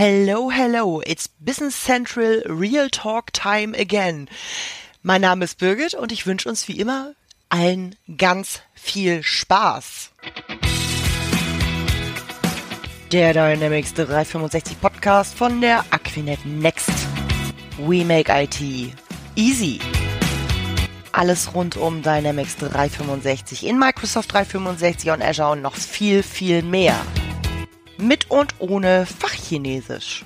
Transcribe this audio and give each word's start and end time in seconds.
Hello, 0.00 0.48
hello, 0.48 1.00
it's 1.04 1.26
Business 1.26 1.74
Central 1.74 2.40
Real 2.46 2.88
Talk 2.88 3.32
Time 3.32 3.74
again. 3.74 4.28
Mein 5.02 5.22
Name 5.22 5.44
ist 5.44 5.58
Birgit 5.58 5.94
und 5.94 6.12
ich 6.12 6.24
wünsche 6.24 6.48
uns 6.48 6.68
wie 6.68 6.78
immer 6.78 7.14
allen 7.48 7.96
ganz 8.16 8.62
viel 8.74 9.24
Spaß. 9.24 10.12
Der 13.10 13.32
Dynamics 13.32 13.94
365 13.94 14.80
Podcast 14.80 15.34
von 15.34 15.60
der 15.60 15.80
Aquinet 15.90 16.46
Next. 16.46 16.92
We 17.78 18.04
make 18.04 18.30
IT 18.30 18.60
easy. 19.34 19.80
Alles 21.10 21.52
rund 21.56 21.76
um 21.76 22.02
Dynamics 22.02 22.54
365 22.58 23.66
in 23.66 23.76
Microsoft 23.76 24.32
365 24.32 25.10
und 25.10 25.22
Azure 25.22 25.50
und 25.50 25.62
noch 25.62 25.74
viel, 25.74 26.22
viel 26.22 26.62
mehr 26.62 26.94
mit 27.98 28.30
und 28.30 28.54
ohne 28.60 29.06
Fachchinesisch. 29.06 30.24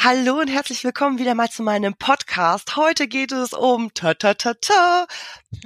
Hallo 0.00 0.38
und 0.38 0.48
herzlich 0.48 0.84
willkommen 0.84 1.18
wieder 1.18 1.34
mal 1.34 1.50
zu 1.50 1.62
meinem 1.64 1.94
Podcast. 1.94 2.76
Heute 2.76 3.08
geht 3.08 3.32
es 3.32 3.52
um 3.52 3.92
ta 3.94 4.14
ta 4.14 4.34
ta 4.34 4.54
ta 4.54 5.06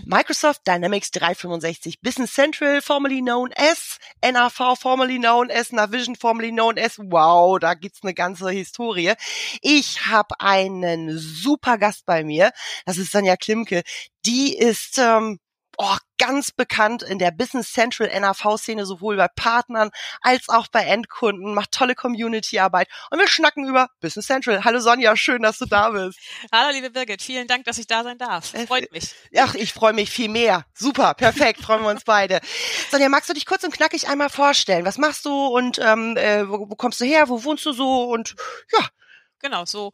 Microsoft 0.07 0.67
Dynamics 0.67 1.11
365 1.11 2.01
Business 2.01 2.33
Central, 2.33 2.81
formerly 2.81 3.21
known 3.21 3.51
as 3.55 3.99
NAV, 4.23 4.79
formerly 4.79 5.19
known 5.19 5.51
as 5.51 5.71
Navision, 5.71 6.17
formerly 6.17 6.51
known 6.51 6.79
as 6.79 6.99
Wow, 6.99 7.59
da 7.59 7.75
gibt's 7.75 8.01
eine 8.03 8.15
ganze 8.15 8.51
Historie. 8.51 9.13
Ich 9.61 10.07
habe 10.07 10.35
einen 10.41 11.19
super 11.19 11.77
Gast 11.77 12.07
bei 12.07 12.25
mir. 12.25 12.53
Das 12.87 12.97
ist 12.97 13.13
Sonja 13.13 13.37
Klimke. 13.37 13.83
Die 14.25 14.57
ist 14.57 14.97
ähm, 14.97 15.39
oh, 15.77 15.97
ganz 16.23 16.53
bekannt 16.53 17.03
in 17.03 17.19
der 17.19 17.33
Business 17.33 17.73
Central 17.73 18.09
NAV-Szene, 18.09 18.87
sowohl 18.87 19.17
bei 19.17 19.27
Partnern 19.27 19.91
als 20.21 20.49
auch 20.49 20.69
bei 20.69 20.85
Endkunden, 20.85 21.53
macht 21.53 21.73
tolle 21.73 21.97
Community-Arbeit 21.97 22.87
und 23.11 23.19
wir 23.19 23.27
schnacken 23.27 23.69
über 23.69 23.89
Business 24.01 24.29
Central. 24.29 24.65
Hallo 24.65 24.79
Sonja, 24.79 25.17
schön, 25.17 25.43
dass 25.43 25.59
du 25.59 25.67
da 25.67 25.91
bist. 25.91 26.21
Hallo 26.53 26.73
liebe 26.73 26.91
Birgit, 26.91 27.23
vielen 27.23 27.49
Dank, 27.49 27.65
dass 27.65 27.77
ich 27.79 27.89
da 27.89 28.05
sein 28.05 28.19
darf. 28.19 28.55
Äh, 28.55 28.69
freut 28.69 28.93
mich. 28.93 29.11
Ach, 29.37 29.57
ich 29.57 29.73
freue 29.73 29.95
mich 29.95 30.11
viel 30.11 30.29
mehr. 30.29 30.65
Super, 30.75 31.15
perfekt, 31.15 31.61
freuen 31.61 31.83
wir 31.83 31.91
uns 31.91 32.05
beide. 32.05 32.41
Sonja, 32.93 33.09
magst 33.09 33.29
du 33.29 33.35
dich 33.35 33.45
kurz 33.45 33.65
und 33.65 33.75
knackig 33.75 34.07
einmal 34.07 34.31
vorstellen? 34.31 34.85
Was 34.85 34.99
machst 34.99 35.25
du 35.25 35.49
und 35.49 35.81
ähm, 35.81 36.17
äh, 36.17 36.49
wo, 36.49 36.71
wo 36.71 36.77
kommst 36.77 37.01
du 37.01 37.05
her? 37.05 37.29
Wo 37.31 37.43
wohnst 37.43 37.67
du 37.67 37.73
so? 37.73 38.05
Und 38.05 38.37
ja, 38.73 38.87
genau, 39.43 39.65
so. 39.65 39.93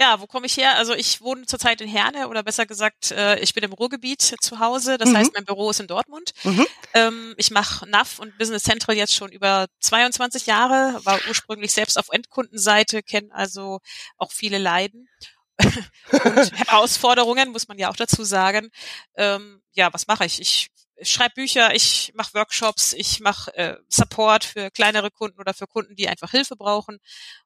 Ja, 0.00 0.20
wo 0.20 0.26
komme 0.26 0.46
ich 0.46 0.56
her? 0.56 0.76
Also 0.76 0.94
ich 0.94 1.20
wohne 1.20 1.46
zurzeit 1.46 1.80
in 1.80 1.88
Herne 1.88 2.28
oder 2.28 2.42
besser 2.42 2.66
gesagt, 2.66 3.12
äh, 3.12 3.38
ich 3.40 3.54
bin 3.54 3.62
im 3.62 3.72
Ruhrgebiet 3.72 4.36
zu 4.40 4.58
Hause. 4.58 4.98
Das 4.98 5.10
mhm. 5.10 5.16
heißt, 5.18 5.34
mein 5.34 5.44
Büro 5.44 5.70
ist 5.70 5.80
in 5.80 5.86
Dortmund. 5.86 6.32
Mhm. 6.44 6.66
Ähm, 6.94 7.34
ich 7.36 7.50
mache 7.50 7.88
NAV 7.88 8.18
und 8.18 8.36
Business 8.38 8.64
Central 8.64 8.96
jetzt 8.96 9.14
schon 9.14 9.30
über 9.30 9.66
22 9.80 10.46
Jahre, 10.46 11.00
war 11.04 11.20
ursprünglich 11.28 11.72
selbst 11.72 11.98
auf 11.98 12.08
Endkundenseite, 12.10 13.02
kenne 13.02 13.28
also 13.32 13.80
auch 14.16 14.32
viele 14.32 14.58
Leiden. 14.58 15.08
und 15.58 16.52
Herausforderungen, 16.68 17.50
muss 17.50 17.68
man 17.68 17.78
ja 17.78 17.90
auch 17.90 17.96
dazu 17.96 18.24
sagen. 18.24 18.70
Ähm, 19.16 19.62
ja, 19.72 19.92
was 19.92 20.06
mache 20.06 20.24
ich? 20.24 20.40
Ich 20.40 20.68
schreibe 21.02 21.34
Bücher, 21.34 21.74
ich 21.74 22.12
mache 22.14 22.34
Workshops, 22.34 22.92
ich 22.92 23.20
mache 23.20 23.54
äh, 23.54 23.76
Support 23.88 24.44
für 24.44 24.70
kleinere 24.70 25.10
Kunden 25.10 25.38
oder 25.38 25.54
für 25.54 25.66
Kunden, 25.66 25.94
die 25.94 26.08
einfach 26.08 26.30
Hilfe 26.30 26.56
brauchen. 26.56 26.98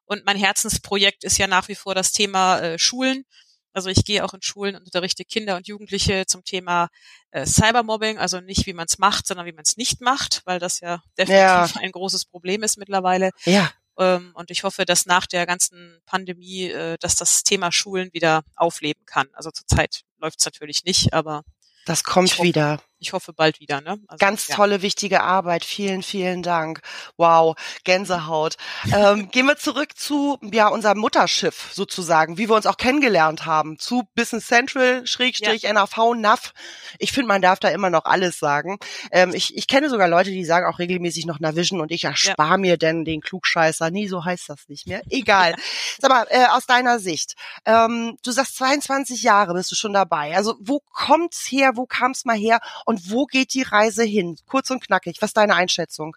Und 0.05 0.25
mein 0.25 0.37
Herzensprojekt 0.37 1.23
ist 1.23 1.37
ja 1.37 1.47
nach 1.47 1.67
wie 1.67 1.75
vor 1.75 1.95
das 1.95 2.11
Thema 2.11 2.59
äh, 2.59 2.79
Schulen. 2.79 3.25
Also 3.73 3.89
ich 3.89 4.03
gehe 4.03 4.23
auch 4.23 4.33
in 4.33 4.41
Schulen 4.41 4.75
und 4.75 4.83
unterrichte 4.83 5.23
Kinder 5.23 5.55
und 5.55 5.67
Jugendliche 5.67 6.25
zum 6.25 6.41
äh, 6.51 7.45
Cybermobbing, 7.45 8.17
also 8.17 8.41
nicht 8.41 8.65
wie 8.65 8.73
man 8.73 8.85
es 8.85 8.97
macht, 8.97 9.27
sondern 9.27 9.45
wie 9.45 9.53
man 9.53 9.63
es 9.63 9.77
nicht 9.77 10.01
macht, 10.01 10.41
weil 10.45 10.59
das 10.59 10.81
ja 10.81 11.01
definitiv 11.17 11.75
ja. 11.75 11.81
ein 11.81 11.91
großes 11.91 12.25
Problem 12.25 12.63
ist 12.63 12.77
mittlerweile. 12.77 13.31
Ja. 13.45 13.71
Ähm, 13.97 14.31
und 14.33 14.51
ich 14.51 14.63
hoffe, 14.63 14.85
dass 14.85 15.05
nach 15.05 15.25
der 15.25 15.45
ganzen 15.45 16.01
Pandemie, 16.05 16.65
äh, 16.65 16.97
dass 16.99 17.15
das 17.15 17.43
Thema 17.43 17.71
Schulen 17.71 18.11
wieder 18.13 18.43
aufleben 18.55 19.05
kann. 19.05 19.27
Also 19.33 19.51
zurzeit 19.51 20.01
läuft 20.19 20.39
es 20.39 20.45
natürlich 20.45 20.83
nicht, 20.83 21.13
aber 21.13 21.43
das 21.85 22.03
kommt 22.03 22.41
wieder 22.41 22.81
ich 23.01 23.13
hoffe 23.13 23.33
bald 23.33 23.59
wieder. 23.59 23.81
Ne? 23.81 23.99
Also, 24.07 24.17
Ganz 24.19 24.47
ja. 24.47 24.55
tolle, 24.55 24.83
wichtige 24.83 25.23
Arbeit. 25.23 25.65
Vielen, 25.65 26.03
vielen 26.03 26.43
Dank. 26.43 26.81
Wow, 27.17 27.55
Gänsehaut. 27.83 28.57
ähm, 28.93 29.29
gehen 29.31 29.47
wir 29.47 29.57
zurück 29.57 29.97
zu 29.97 30.37
ja 30.53 30.67
unserem 30.67 30.99
Mutterschiff 30.99 31.71
sozusagen, 31.73 32.37
wie 32.37 32.47
wir 32.47 32.55
uns 32.55 32.67
auch 32.67 32.77
kennengelernt 32.77 33.45
haben, 33.45 33.79
zu 33.79 34.03
Business 34.15 34.45
Central, 34.45 35.05
Schrägstrich, 35.07 35.63
ja. 35.63 35.73
NAV, 35.73 36.13
NAV. 36.15 36.53
Ich 36.99 37.11
finde, 37.11 37.27
man 37.27 37.41
darf 37.41 37.59
da 37.59 37.69
immer 37.69 37.89
noch 37.89 38.05
alles 38.05 38.37
sagen. 38.37 38.77
Ähm, 39.11 39.33
ich, 39.33 39.57
ich 39.57 39.67
kenne 39.67 39.89
sogar 39.89 40.07
Leute, 40.07 40.29
die 40.29 40.45
sagen 40.45 40.67
auch 40.67 40.77
regelmäßig 40.77 41.25
noch 41.25 41.39
Navision 41.39 41.81
und 41.81 41.91
ich 41.91 42.03
erspare 42.03 42.51
ja. 42.51 42.57
mir 42.57 42.77
denn 42.77 43.03
den 43.03 43.21
Klugscheißer. 43.21 43.89
Nie, 43.89 44.07
so 44.07 44.23
heißt 44.23 44.47
das 44.47 44.69
nicht 44.69 44.85
mehr. 44.85 45.01
Egal. 45.09 45.55
Sag 45.99 46.11
mal, 46.11 46.27
äh, 46.29 46.45
aus 46.51 46.67
deiner 46.67 46.99
Sicht, 46.99 47.33
ähm, 47.65 48.17
du 48.23 48.31
sagst 48.31 48.57
22 48.57 49.23
Jahre 49.23 49.55
bist 49.55 49.71
du 49.71 49.75
schon 49.75 49.93
dabei. 49.93 50.35
Also 50.35 50.55
wo 50.59 50.81
kommt's 50.91 51.47
her, 51.49 51.71
wo 51.75 51.87
kam's 51.87 52.25
mal 52.25 52.37
her? 52.37 52.59
und 52.90 52.90
wo 53.09 53.25
geht 53.25 53.53
die 53.53 53.63
Reise 53.63 54.03
hin? 54.03 54.37
Kurz 54.47 54.69
und 54.69 54.85
knackig, 54.85 55.17
was 55.21 55.29
ist 55.29 55.37
deine 55.37 55.55
Einschätzung? 55.55 56.15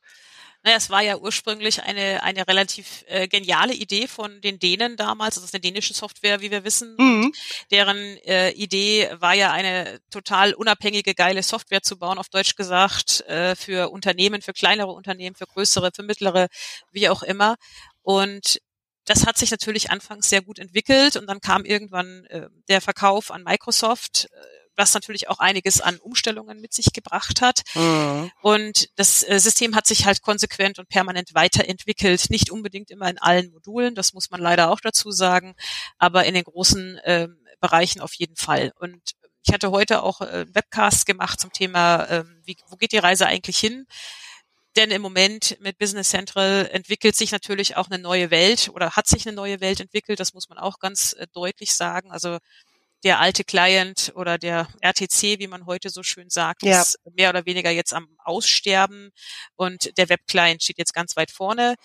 Naja, 0.65 0.79
es 0.79 0.89
war 0.89 1.03
ja 1.03 1.19
ursprünglich 1.19 1.83
eine, 1.83 2.23
eine 2.23 2.49
relativ 2.49 3.05
äh, 3.07 3.29
geniale 3.29 3.75
Idee 3.75 4.09
von 4.09 4.41
den 4.41 4.59
Dänen 4.59 4.97
damals. 4.97 5.35
Das 5.35 5.45
ist 5.45 5.53
eine 5.53 5.61
dänische 5.61 5.93
Software, 5.93 6.41
wie 6.41 6.51
wir 6.51 6.65
wissen. 6.65 6.97
Mhm. 6.99 7.35
Deren 7.71 7.99
äh, 8.25 8.51
Idee 8.53 9.11
war 9.19 9.35
ja 9.35 9.53
eine 9.53 10.01
total 10.11 10.55
unabhängige, 10.55 11.15
geile 11.15 11.43
Software 11.43 11.83
zu 11.83 11.99
bauen, 11.99 12.17
auf 12.17 12.31
Deutsch 12.31 12.57
gesagt, 12.57 13.21
äh, 13.29 13.55
für 13.57 13.91
Unternehmen, 13.91 14.41
für 14.41 14.55
kleinere 14.55 14.93
Unternehmen, 14.93 15.37
für 15.37 15.47
größere, 15.47 15.91
für 15.95 16.03
mittlere, 16.03 16.49
wie 16.93 17.11
auch 17.11 17.23
immer. 17.23 17.57
Und 18.01 18.59
das 19.05 19.27
hat 19.27 19.37
sich 19.37 19.51
natürlich 19.51 19.91
anfangs 19.91 20.31
sehr 20.31 20.41
gut 20.41 20.59
entwickelt 20.59 21.17
und 21.17 21.27
dann 21.27 21.41
kam 21.41 21.67
irgendwann 21.67 22.25
äh, 22.31 22.49
der 22.69 22.81
Verkauf 22.81 23.31
an 23.31 23.43
Microsoft. 23.43 24.31
Äh, 24.33 24.64
was 24.77 24.95
natürlich 24.95 25.29
auch 25.29 25.39
einiges 25.39 25.81
an 25.81 25.99
Umstellungen 25.99 26.61
mit 26.61 26.73
sich 26.73 26.93
gebracht 26.93 27.41
hat. 27.41 27.63
Mhm. 27.75 28.31
Und 28.41 28.89
das 28.97 29.23
äh, 29.23 29.39
System 29.39 29.75
hat 29.75 29.87
sich 29.87 30.07
halt 30.07 30.23
konsequent 30.23 30.79
und 30.79 30.89
permanent 30.89 31.35
weiterentwickelt. 31.35 32.31
Nicht 32.31 32.51
unbedingt 32.51 32.91
immer 32.91 33.09
in 33.09 33.19
allen 33.19 33.51
Modulen, 33.51 33.95
das 33.95 34.13
muss 34.13 34.31
man 34.31 34.41
leider 34.41 34.71
auch 34.71 34.81
dazu 34.81 35.11
sagen, 35.11 35.55
aber 35.99 36.25
in 36.25 36.35
den 36.35 36.45
großen 36.45 36.99
äh, 36.99 37.29
Bereichen 37.61 38.01
auf 38.01 38.15
jeden 38.15 38.37
Fall. 38.37 38.73
Und 38.79 39.01
ich 39.47 39.53
hatte 39.53 39.71
heute 39.71 40.03
auch 40.03 40.21
äh, 40.21 40.47
Webcasts 40.55 41.05
gemacht 41.05 41.41
zum 41.41 41.53
Thema, 41.53 42.05
äh, 42.05 42.25
wie, 42.45 42.57
wo 42.69 42.77
geht 42.77 42.93
die 42.93 42.99
Reise 42.99 43.27
eigentlich 43.27 43.59
hin? 43.59 43.87
Denn 44.77 44.91
im 44.91 45.03
Moment 45.03 45.57
mit 45.61 45.79
Business 45.79 46.09
Central 46.09 46.69
entwickelt 46.73 47.15
sich 47.15 47.31
natürlich 47.31 47.77
auch 47.77 47.89
eine 47.89 48.03
neue 48.03 48.31
Welt 48.31 48.71
oder 48.75 48.93
hat 48.93 49.07
sich 49.07 49.27
eine 49.27 49.37
neue 49.37 49.61
Welt 49.61 49.79
entwickelt. 49.79 50.19
Das 50.19 50.35
muss 50.35 50.49
man 50.49 50.59
auch 50.59 50.81
ganz 50.81 51.13
äh, 51.13 51.27
deutlich 51.33 51.75
sagen. 51.75 52.11
Also 52.11 52.39
der 53.05 53.21
alte 53.21 53.45
Client 53.45 54.13
oder 54.17 54.39
der 54.39 54.69
RTC, 54.81 55.39
wie 55.39 55.47
man 55.47 55.67
heute 55.67 55.91
so 55.91 56.03
schön 56.03 56.31
sagt, 56.31 56.63
ja. 56.63 56.81
ist 56.81 56.99
mehr 57.13 57.29
oder 57.29 57.47
weniger 57.47 57.71
jetzt 57.71 57.93
am 57.93 58.09
Aussterben 58.25 59.11
und 59.57 59.97
der 59.99 60.09
Web-Client 60.09 60.63
steht 60.63 60.79
jetzt 60.79 60.95
ganz 60.95 61.17
weit 61.17 61.31
vorne. 61.31 61.77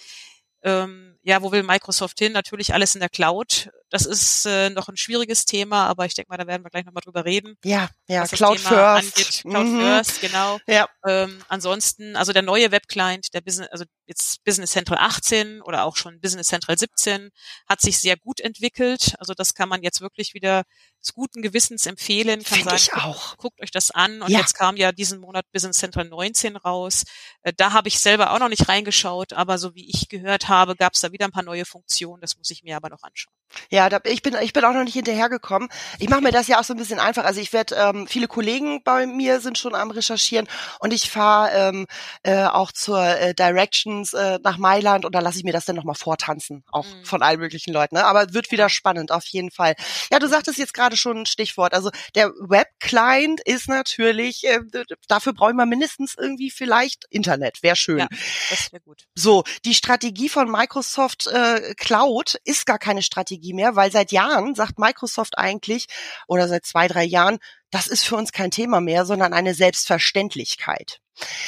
Ähm, 0.63 1.17
ja, 1.21 1.41
wo 1.41 1.51
will 1.51 1.63
Microsoft 1.63 2.19
hin? 2.19 2.31
Natürlich 2.31 2.73
alles 2.73 2.95
in 2.95 3.01
der 3.01 3.09
Cloud. 3.09 3.69
Das 3.89 4.05
ist 4.05 4.45
äh, 4.45 4.69
noch 4.69 4.87
ein 4.87 4.97
schwieriges 4.97 5.45
Thema, 5.45 5.87
aber 5.87 6.05
ich 6.05 6.13
denke 6.13 6.29
mal, 6.29 6.37
da 6.37 6.47
werden 6.47 6.63
wir 6.63 6.69
gleich 6.69 6.85
nochmal 6.85 7.01
drüber 7.01 7.25
reden. 7.25 7.55
Ja, 7.63 7.89
ja, 8.07 8.25
Cloud 8.25 8.59
First. 8.59 9.17
Angeht. 9.17 9.41
Cloud 9.41 9.65
mhm. 9.65 9.79
First, 9.79 10.21
genau. 10.21 10.59
Ja. 10.67 10.87
Ähm, 11.07 11.43
ansonsten, 11.47 12.15
also 12.15 12.31
der 12.31 12.41
neue 12.41 12.71
Web-Client, 12.71 13.33
der 13.33 13.41
Business, 13.41 13.67
also 13.71 13.85
jetzt 14.05 14.43
Business 14.43 14.71
Central 14.71 14.99
18 14.99 15.61
oder 15.61 15.85
auch 15.85 15.95
schon 15.95 16.19
Business 16.21 16.47
Central 16.47 16.77
17, 16.77 17.29
hat 17.67 17.81
sich 17.81 17.99
sehr 17.99 18.17
gut 18.17 18.39
entwickelt. 18.39 19.15
Also 19.19 19.33
das 19.33 19.53
kann 19.53 19.69
man 19.69 19.81
jetzt 19.81 20.01
wirklich 20.01 20.33
wieder 20.33 20.63
des 21.01 21.13
guten 21.13 21.41
Gewissens 21.41 21.85
empfehlen, 21.85 22.43
kann 22.43 22.59
Find 22.59 22.69
sagen, 22.69 22.77
ich 22.77 22.93
auch. 22.93 23.29
Guckt, 23.31 23.37
guckt 23.37 23.61
euch 23.61 23.71
das 23.71 23.91
an. 23.91 24.21
Und 24.21 24.29
ja. 24.29 24.39
jetzt 24.39 24.53
kam 24.53 24.77
ja 24.77 24.91
diesen 24.91 25.19
Monat 25.19 25.45
Business 25.51 25.77
Central 25.77 26.05
19 26.05 26.57
raus. 26.57 27.03
Äh, 27.41 27.53
da 27.55 27.73
habe 27.73 27.87
ich 27.87 27.99
selber 27.99 28.31
auch 28.31 28.39
noch 28.39 28.49
nicht 28.49 28.67
reingeschaut, 28.67 29.33
aber 29.33 29.57
so 29.57 29.73
wie 29.75 29.89
ich 29.89 30.09
gehört 30.09 30.49
habe, 30.49 30.75
gab 30.75 30.93
es 30.93 31.01
da 31.01 31.11
wieder 31.11 31.25
ein 31.25 31.31
paar 31.31 31.43
neue 31.43 31.65
Funktionen. 31.65 32.21
Das 32.21 32.37
muss 32.37 32.51
ich 32.51 32.63
mir 32.63 32.75
aber 32.75 32.89
noch 32.89 33.03
anschauen. 33.03 33.38
Ja, 33.69 33.89
da, 33.89 33.99
ich 34.03 34.21
bin 34.21 34.35
ich 34.41 34.53
bin 34.53 34.63
auch 34.63 34.73
noch 34.73 34.83
nicht 34.83 34.93
hinterhergekommen. 34.93 35.69
Ich 35.99 36.09
mache 36.09 36.21
mir 36.21 36.31
das 36.31 36.47
ja 36.47 36.59
auch 36.59 36.63
so 36.63 36.73
ein 36.73 36.77
bisschen 36.77 36.99
einfach. 36.99 37.25
Also 37.25 37.41
ich 37.41 37.53
werde 37.53 37.75
ähm, 37.75 38.07
viele 38.07 38.27
Kollegen 38.27 38.83
bei 38.83 39.07
mir 39.07 39.39
sind 39.39 39.57
schon 39.57 39.75
am 39.75 39.91
recherchieren 39.91 40.47
und 40.79 40.93
ich 40.93 41.09
fahre 41.09 41.51
ähm, 41.53 41.87
äh, 42.23 42.45
auch 42.45 42.71
zur 42.71 43.03
äh, 43.03 43.33
Directions 43.33 44.13
äh, 44.13 44.39
nach 44.43 44.57
Mailand 44.57 45.05
und 45.05 45.15
da 45.15 45.19
lasse 45.19 45.37
ich 45.39 45.43
mir 45.43 45.53
das 45.53 45.65
dann 45.65 45.75
nochmal 45.75 45.95
vortanzen, 45.95 46.63
auch 46.71 46.85
mhm. 46.85 47.05
von 47.05 47.21
allen 47.21 47.39
möglichen 47.39 47.73
Leuten. 47.73 47.95
Ne? 47.95 48.05
Aber 48.05 48.33
wird 48.33 48.51
wieder 48.51 48.69
spannend 48.69 49.11
auf 49.11 49.25
jeden 49.25 49.51
Fall. 49.51 49.75
Ja, 50.11 50.19
du 50.19 50.27
sagtest 50.27 50.57
jetzt 50.57 50.73
gerade 50.73 50.97
schon 50.97 51.19
ein 51.19 51.25
Stichwort. 51.25 51.73
Also 51.73 51.89
der 52.15 52.29
Web-Client 52.39 53.41
ist 53.45 53.67
natürlich, 53.67 54.45
äh, 54.45 54.59
dafür 55.07 55.33
brauchen 55.33 55.55
wir 55.55 55.65
mindestens 55.65 56.15
irgendwie 56.17 56.51
vielleicht 56.51 57.05
Internet. 57.09 57.63
Wäre 57.63 57.75
schön. 57.75 57.99
Ja, 57.99 58.07
das 58.49 58.71
wäre 58.71 58.81
gut. 58.81 59.07
So, 59.15 59.43
die 59.65 59.73
Strategie 59.73 60.29
von 60.29 60.49
Microsoft 60.49 61.27
äh, 61.27 61.73
Cloud 61.75 62.39
ist 62.43 62.65
gar 62.65 62.79
keine 62.79 63.01
Strategie 63.01 63.38
Strategie 63.39 63.53
mehr, 63.53 63.75
weil 63.75 63.91
seit 63.91 64.11
Jahren 64.11 64.55
sagt 64.55 64.79
Microsoft 64.79 65.37
eigentlich 65.37 65.87
oder 66.27 66.47
seit 66.47 66.65
zwei, 66.65 66.87
drei 66.87 67.03
Jahren, 67.03 67.39
das 67.71 67.87
ist 67.87 68.03
für 68.03 68.15
uns 68.15 68.31
kein 68.31 68.51
Thema 68.51 68.81
mehr, 68.81 69.05
sondern 69.05 69.33
eine 69.33 69.53
Selbstverständlichkeit. 69.53 70.99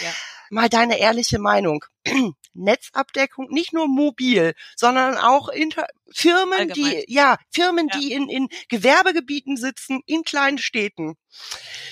Ja. 0.03 0.11
mal 0.49 0.69
deine 0.69 0.99
ehrliche 0.99 1.39
Meinung. 1.39 1.85
Netzabdeckung, 2.53 3.47
nicht 3.49 3.71
nur 3.71 3.87
mobil, 3.87 4.53
sondern 4.75 5.17
auch 5.17 5.47
inter 5.47 5.87
Firmen, 6.13 6.59
Allgemein. 6.59 6.91
die, 6.91 7.05
ja, 7.07 7.37
Firmen, 7.49 7.87
ja. 7.89 7.97
die 7.97 8.11
in, 8.11 8.27
in 8.27 8.49
Gewerbegebieten 8.67 9.55
sitzen, 9.55 10.01
in 10.05 10.23
kleinen 10.23 10.57
Städten. 10.57 11.15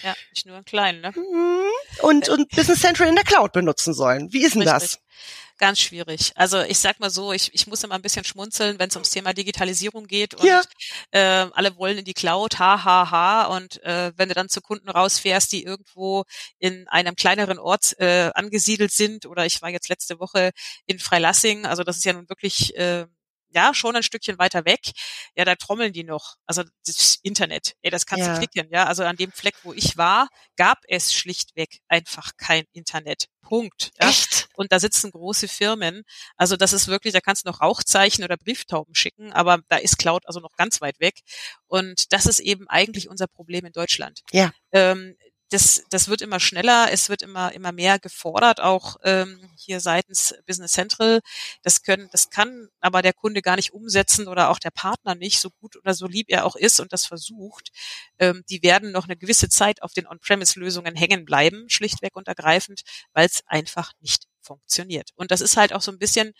Ja, 0.03 0.13
nicht 0.31 0.45
nur 0.45 0.57
in 0.57 0.65
kleinen, 0.65 0.99
ne? 0.99 1.13
Mhm. 1.15 1.61
Und, 2.01 2.27
äh. 2.27 2.31
und 2.31 2.49
Business 2.49 2.81
Central 2.81 3.07
in 3.07 3.15
der 3.15 3.23
Cloud 3.23 3.53
benutzen 3.53 3.93
sollen. 3.93 4.33
Wie 4.33 4.43
ist 4.43 4.55
denn 4.55 4.63
Richtig. 4.63 4.91
das? 4.91 4.99
Ganz 5.59 5.79
schwierig. 5.79 6.31
Also 6.35 6.61
ich 6.61 6.79
sag 6.79 6.99
mal 6.99 7.09
so, 7.11 7.31
ich, 7.31 7.53
ich 7.53 7.67
muss 7.67 7.83
immer 7.83 7.95
ein 7.95 8.01
bisschen 8.01 8.23
schmunzeln, 8.23 8.79
wenn 8.79 8.89
es 8.89 8.95
ums 8.95 9.11
Thema 9.11 9.33
Digitalisierung 9.33 10.07
geht 10.07 10.33
und 10.33 10.45
ja. 10.45 10.61
äh, 11.11 11.47
alle 11.53 11.77
wollen 11.77 11.99
in 11.99 12.05
die 12.05 12.13
Cloud, 12.13 12.57
ha, 12.57 12.83
ha, 12.83 13.11
ha. 13.11 13.45
Und 13.55 13.83
äh, 13.83 14.11
wenn 14.15 14.29
du 14.29 14.35
dann 14.35 14.49
zu 14.49 14.61
Kunden 14.61 14.89
rausfährst, 14.89 15.51
die 15.51 15.63
irgendwo 15.63 16.23
in 16.57 16.87
einem 16.87 17.15
kleineren 17.15 17.59
Ort 17.59 17.99
äh, 17.99 18.31
angesiedelt 18.33 18.91
sind, 18.91 19.25
oder 19.25 19.45
ich 19.45 19.61
war 19.61 19.69
jetzt 19.69 19.89
letzte 19.89 20.19
Woche 20.19 20.51
in 20.87 20.97
Freilassing, 20.97 21.65
also 21.65 21.83
das 21.83 21.97
ist 21.97 22.05
ja 22.05 22.13
nun 22.13 22.29
wirklich 22.29 22.75
äh, 22.75 23.05
ja, 23.49 23.73
schon 23.73 23.95
ein 23.95 24.03
Stückchen 24.03 24.37
weiter 24.39 24.65
weg, 24.65 24.91
ja, 25.35 25.45
da 25.45 25.55
trommeln 25.55 25.93
die 25.93 26.03
noch. 26.03 26.35
Also 26.45 26.63
das 26.85 27.19
Internet, 27.23 27.75
ey, 27.81 27.91
das 27.91 28.05
kannst 28.05 28.25
ja. 28.25 28.33
du 28.33 28.39
klicken, 28.39 28.69
ja. 28.71 28.85
Also 28.85 29.03
an 29.03 29.15
dem 29.15 29.31
Fleck, 29.31 29.55
wo 29.63 29.73
ich 29.73 29.97
war, 29.97 30.29
gab 30.55 30.79
es 30.87 31.13
schlichtweg 31.13 31.79
einfach 31.87 32.31
kein 32.37 32.65
Internet. 32.73 33.27
Punkt. 33.41 33.91
Ja? 33.99 34.09
Echt? 34.09 34.47
Und 34.53 34.71
da 34.71 34.79
sitzen 34.79 35.11
große 35.11 35.47
Firmen. 35.47 36.03
Also 36.35 36.55
das 36.55 36.73
ist 36.73 36.87
wirklich, 36.87 37.13
da 37.13 37.21
kannst 37.21 37.45
du 37.45 37.49
noch 37.49 37.61
Rauchzeichen 37.61 38.23
oder 38.23 38.37
Brieftauben 38.37 38.93
schicken, 38.93 39.31
aber 39.33 39.61
da 39.69 39.77
ist 39.77 39.97
Cloud 39.97 40.27
also 40.27 40.39
noch 40.39 40.55
ganz 40.55 40.81
weit 40.81 40.99
weg. 40.99 41.21
Und 41.67 42.13
das 42.13 42.25
ist 42.25 42.39
eben 42.39 42.67
eigentlich 42.67 43.09
unser 43.09 43.27
Problem 43.27 43.65
in 43.65 43.71
Deutschland. 43.71 44.21
Ja. 44.31 44.51
Ähm, 44.71 45.15
das, 45.49 45.83
das 45.89 46.07
wird 46.07 46.21
immer 46.21 46.39
schneller, 46.39 46.89
es 46.91 47.09
wird 47.09 47.21
immer, 47.21 47.51
immer 47.53 47.71
mehr 47.71 47.99
gefordert, 47.99 48.59
auch 48.59 48.97
ähm, 49.03 49.49
hier 49.57 49.79
seitens 49.79 50.35
Business 50.45 50.73
Central. 50.73 51.21
Das 51.63 51.81
können, 51.81 52.07
das 52.11 52.29
kann 52.29 52.69
aber 52.79 53.01
der 53.01 53.13
Kunde 53.13 53.41
gar 53.41 53.55
nicht 53.55 53.73
umsetzen 53.73 54.27
oder 54.27 54.49
auch 54.49 54.59
der 54.59 54.71
Partner 54.71 55.15
nicht, 55.15 55.39
so 55.39 55.49
gut 55.49 55.75
oder 55.75 55.93
so 55.93 56.07
lieb 56.07 56.27
er 56.29 56.45
auch 56.45 56.55
ist 56.55 56.79
und 56.79 56.93
das 56.93 57.05
versucht. 57.05 57.69
Ähm, 58.19 58.43
die 58.49 58.61
werden 58.63 58.91
noch 58.91 59.05
eine 59.05 59.17
gewisse 59.17 59.49
Zeit 59.49 59.81
auf 59.81 59.93
den 59.93 60.07
On-Premise-Lösungen 60.07 60.95
hängen 60.95 61.25
bleiben, 61.25 61.69
schlichtweg 61.69 62.15
und 62.15 62.27
ergreifend, 62.27 62.81
weil 63.13 63.25
es 63.25 63.41
einfach 63.47 63.93
nicht 63.99 64.25
funktioniert. 64.41 65.11
Und 65.15 65.31
das 65.31 65.41
ist 65.41 65.57
halt 65.57 65.73
auch 65.73 65.81
so 65.81 65.91
ein 65.91 65.99
bisschen 65.99 66.33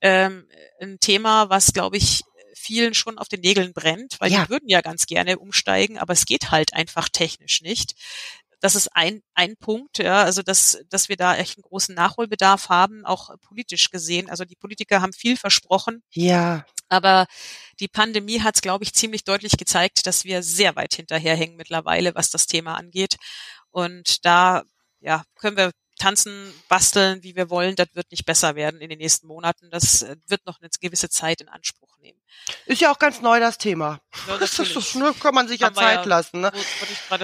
ähm, 0.00 0.48
ein 0.80 0.98
Thema, 1.00 1.50
was, 1.50 1.72
glaube 1.72 1.96
ich, 1.96 2.22
vielen 2.66 2.94
schon 2.94 3.18
auf 3.18 3.28
den 3.28 3.40
Nägeln 3.40 3.72
brennt, 3.72 4.16
weil 4.18 4.32
ja. 4.32 4.44
die 4.44 4.50
würden 4.50 4.68
ja 4.68 4.80
ganz 4.80 5.06
gerne 5.06 5.38
umsteigen, 5.38 5.98
aber 5.98 6.12
es 6.12 6.26
geht 6.26 6.50
halt 6.50 6.74
einfach 6.74 7.08
technisch 7.08 7.62
nicht. 7.62 7.94
Das 8.60 8.74
ist 8.74 8.88
ein, 8.96 9.22
ein 9.34 9.56
Punkt, 9.56 9.98
ja, 9.98 10.22
also 10.22 10.42
dass, 10.42 10.78
dass 10.88 11.08
wir 11.08 11.16
da 11.16 11.36
echt 11.36 11.56
einen 11.56 11.62
großen 11.62 11.94
Nachholbedarf 11.94 12.68
haben, 12.68 13.04
auch 13.04 13.30
politisch 13.40 13.90
gesehen. 13.90 14.30
Also 14.30 14.44
die 14.44 14.56
Politiker 14.56 15.02
haben 15.02 15.12
viel 15.12 15.36
versprochen. 15.36 16.02
Ja. 16.10 16.66
Aber 16.88 17.26
die 17.80 17.88
Pandemie 17.88 18.40
hat 18.40 18.56
es, 18.56 18.62
glaube 18.62 18.84
ich, 18.84 18.94
ziemlich 18.94 19.24
deutlich 19.24 19.56
gezeigt, 19.58 20.06
dass 20.06 20.24
wir 20.24 20.42
sehr 20.42 20.74
weit 20.74 20.94
hinterherhängen 20.94 21.56
mittlerweile, 21.56 22.14
was 22.14 22.30
das 22.30 22.46
Thema 22.46 22.74
angeht. 22.74 23.16
Und 23.70 24.24
da 24.24 24.62
ja, 25.00 25.22
können 25.36 25.56
wir 25.56 25.72
tanzen, 25.98 26.52
basteln, 26.68 27.22
wie 27.22 27.36
wir 27.36 27.50
wollen, 27.50 27.76
das 27.76 27.88
wird 27.94 28.10
nicht 28.10 28.26
besser 28.26 28.54
werden 28.54 28.80
in 28.80 28.90
den 28.90 28.98
nächsten 28.98 29.26
Monaten. 29.26 29.70
Das 29.70 30.02
äh, 30.02 30.16
wird 30.26 30.44
noch 30.46 30.60
eine 30.60 30.70
gewisse 30.80 31.08
Zeit 31.08 31.40
in 31.40 31.48
Anspruch 31.48 31.98
nehmen. 31.98 32.15
Ist 32.66 32.80
ja 32.80 32.92
auch 32.92 32.98
ganz 32.98 33.20
neu 33.20 33.40
das 33.40 33.58
Thema. 33.58 33.98
Ja, 34.28 34.36
das 34.38 34.58
ist, 34.58 34.94
ne, 34.94 35.12
kann 35.20 35.34
man 35.34 35.48
sich 35.48 35.60
ja 35.60 35.72
Zeit 35.72 36.00
ja, 36.00 36.04
lassen. 36.04 36.40
Ne? 36.40 36.52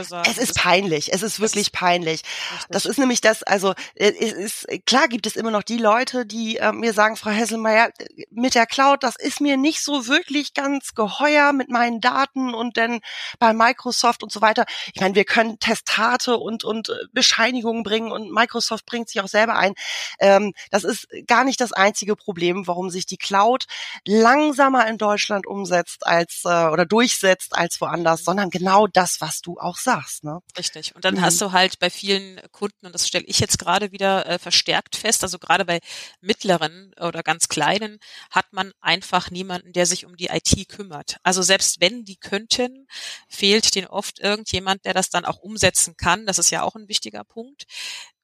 Sagen, 0.03 0.29
es 0.29 0.39
ist 0.39 0.57
peinlich. 0.57 1.13
Es 1.13 1.23
ist 1.23 1.39
wirklich 1.39 1.67
ist 1.69 1.73
peinlich. 1.73 2.23
Das 2.71 2.87
ist 2.87 2.99
nämlich 2.99 3.21
das, 3.21 3.45
also 3.45 3.73
äh, 3.95 4.13
es 4.19 4.33
ist, 4.33 4.67
klar 4.85 5.07
gibt 5.07 5.27
es 5.27 5.37
immer 5.37 5.53
noch 5.53 5.63
die 5.63 5.79
Leute, 5.79 6.27
die 6.27 6.57
äh, 6.57 6.73
mir 6.73 6.93
sagen, 6.93 7.17
Frau 7.17 7.31
Hesselmeier, 7.31 7.91
mit 8.31 8.55
der 8.55 8.67
Cloud, 8.67 9.05
das 9.05 9.15
ist 9.17 9.41
mir 9.41 9.57
nicht 9.57 9.83
so 9.83 10.09
wirklich 10.09 10.55
ganz 10.55 10.95
geheuer 10.95 11.53
mit 11.53 11.71
meinen 11.71 12.01
Daten 12.01 12.53
und 12.53 12.77
dann 12.77 13.01
bei 13.39 13.53
Microsoft 13.53 14.25
und 14.25 14.33
so 14.33 14.41
weiter. 14.41 14.65
Ich 14.93 15.01
meine, 15.01 15.15
wir 15.15 15.25
können 15.25 15.59
Testate 15.61 16.37
und, 16.37 16.65
und 16.65 16.89
äh, 16.89 16.95
Bescheinigungen 17.13 17.85
bringen 17.85 18.11
und 18.11 18.33
Microsoft 18.33 18.87
bringt 18.87 19.09
sich 19.09 19.21
auch 19.21 19.29
selber 19.29 19.55
ein. 19.55 19.75
Ähm, 20.19 20.53
das 20.71 20.83
ist 20.83 21.07
gar 21.27 21.45
nicht 21.45 21.61
das 21.61 21.73
einzige 21.73 22.17
Problem, 22.17 22.67
warum 22.67 22.91
sich 22.91 23.07
die 23.07 23.19
Cloud 23.19 23.67
langsamer 24.05 24.87
in 24.89 24.99
Deutschland 25.03 25.47
umsetzt 25.47 26.07
als 26.07 26.43
äh, 26.45 26.69
oder 26.69 26.87
durchsetzt 26.87 27.57
als 27.57 27.81
woanders, 27.81 28.25
sondern 28.25 28.51
genau 28.51 28.87
das, 28.87 29.21
was 29.21 29.41
du 29.41 29.59
auch 29.59 29.77
sagst. 29.77 30.25
Ne? 30.25 30.39
Richtig. 30.57 30.95
Und 30.95 31.05
dann 31.05 31.17
mhm. 31.17 31.23
hast 31.23 31.41
du 31.41 31.53
halt 31.53 31.79
bei 31.81 31.91
vielen 31.91 32.41
Kunden, 32.53 32.87
und 32.87 32.95
das 32.95 33.09
stelle 33.09 33.25
ich 33.25 33.41
jetzt 33.41 33.59
gerade 33.59 33.91
wieder 33.93 34.27
äh, 34.27 34.39
verstärkt 34.39 34.97
fest, 34.97 35.23
also 35.25 35.39
gerade 35.39 35.65
bei 35.65 35.81
mittleren 36.21 36.95
oder 37.01 37.23
ganz 37.23 37.49
kleinen, 37.49 37.99
hat 38.31 38.53
man 38.53 38.73
einfach 38.81 39.31
niemanden, 39.31 39.73
der 39.73 39.87
sich 39.87 40.07
um 40.07 40.17
die 40.17 40.27
IT 40.27 40.69
kümmert. 40.69 41.17
Also 41.23 41.43
selbst 41.43 41.81
wenn 41.81 42.05
die 42.05 42.17
könnten, 42.17 42.87
fehlt 43.29 43.75
denen 43.75 43.89
oft 43.89 44.21
irgendjemand, 44.21 44.85
der 44.85 44.95
das 44.95 45.11
dann 45.11 45.25
auch 45.25 45.39
umsetzen 45.39 45.97
kann. 45.97 46.27
Das 46.27 46.39
ist 46.39 46.51
ja 46.51 46.63
auch 46.63 46.77
ein 46.77 46.89
wichtiger 46.89 47.25
Punkt. 47.25 47.65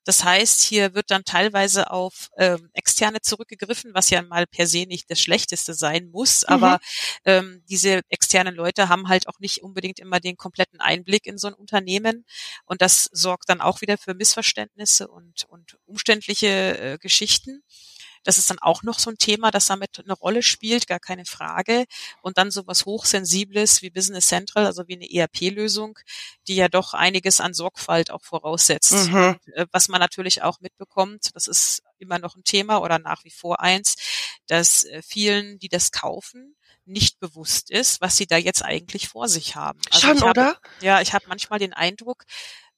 Das 0.08 0.24
heißt, 0.24 0.62
hier 0.62 0.94
wird 0.94 1.10
dann 1.10 1.24
teilweise 1.24 1.90
auf 1.90 2.30
ähm, 2.38 2.70
externe 2.72 3.20
zurückgegriffen, 3.20 3.92
was 3.92 4.08
ja 4.08 4.22
mal 4.22 4.46
per 4.46 4.66
se 4.66 4.86
nicht 4.86 5.10
das 5.10 5.20
Schlechteste 5.20 5.74
sein 5.74 6.08
muss. 6.08 6.46
Mhm. 6.48 6.54
Aber 6.54 6.80
ähm, 7.26 7.62
diese 7.68 8.00
externen 8.08 8.54
Leute 8.54 8.88
haben 8.88 9.10
halt 9.10 9.28
auch 9.28 9.38
nicht 9.38 9.62
unbedingt 9.62 9.98
immer 9.98 10.18
den 10.18 10.38
kompletten 10.38 10.80
Einblick 10.80 11.26
in 11.26 11.36
so 11.36 11.48
ein 11.48 11.52
Unternehmen. 11.52 12.24
Und 12.64 12.80
das 12.80 13.10
sorgt 13.12 13.50
dann 13.50 13.60
auch 13.60 13.82
wieder 13.82 13.98
für 13.98 14.14
Missverständnisse 14.14 15.08
und, 15.08 15.44
und 15.50 15.76
umständliche 15.84 16.78
äh, 16.78 16.98
Geschichten. 16.98 17.62
Das 18.24 18.38
ist 18.38 18.50
dann 18.50 18.58
auch 18.58 18.82
noch 18.82 18.98
so 18.98 19.10
ein 19.10 19.18
Thema, 19.18 19.50
das 19.50 19.66
damit 19.66 20.02
eine 20.02 20.14
Rolle 20.14 20.42
spielt, 20.42 20.86
gar 20.86 21.00
keine 21.00 21.24
Frage. 21.24 21.84
Und 22.22 22.38
dann 22.38 22.50
sowas 22.50 22.86
Hochsensibles 22.86 23.82
wie 23.82 23.90
Business 23.90 24.26
Central, 24.26 24.66
also 24.66 24.86
wie 24.88 24.94
eine 24.94 25.10
ERP-Lösung, 25.10 25.98
die 26.46 26.56
ja 26.56 26.68
doch 26.68 26.94
einiges 26.94 27.40
an 27.40 27.54
Sorgfalt 27.54 28.10
auch 28.10 28.22
voraussetzt. 28.22 29.08
Mhm. 29.08 29.36
Äh, 29.54 29.66
was 29.72 29.88
man 29.88 30.00
natürlich 30.00 30.42
auch 30.42 30.60
mitbekommt, 30.60 31.30
das 31.34 31.48
ist 31.48 31.82
immer 31.98 32.18
noch 32.18 32.36
ein 32.36 32.44
Thema 32.44 32.78
oder 32.78 32.98
nach 32.98 33.24
wie 33.24 33.30
vor 33.30 33.60
eins, 33.60 33.96
dass 34.46 34.84
äh, 34.84 35.02
vielen, 35.02 35.58
die 35.58 35.68
das 35.68 35.92
kaufen, 35.92 36.56
nicht 36.88 37.20
bewusst 37.20 37.70
ist, 37.70 38.00
was 38.00 38.16
sie 38.16 38.26
da 38.26 38.36
jetzt 38.36 38.64
eigentlich 38.64 39.08
vor 39.08 39.28
sich 39.28 39.54
haben. 39.54 39.80
Also 39.90 40.06
Schon, 40.06 40.20
habe, 40.20 40.30
oder? 40.30 40.60
Ja, 40.80 41.00
ich 41.00 41.12
habe 41.12 41.26
manchmal 41.28 41.58
den 41.58 41.74
Eindruck, 41.74 42.24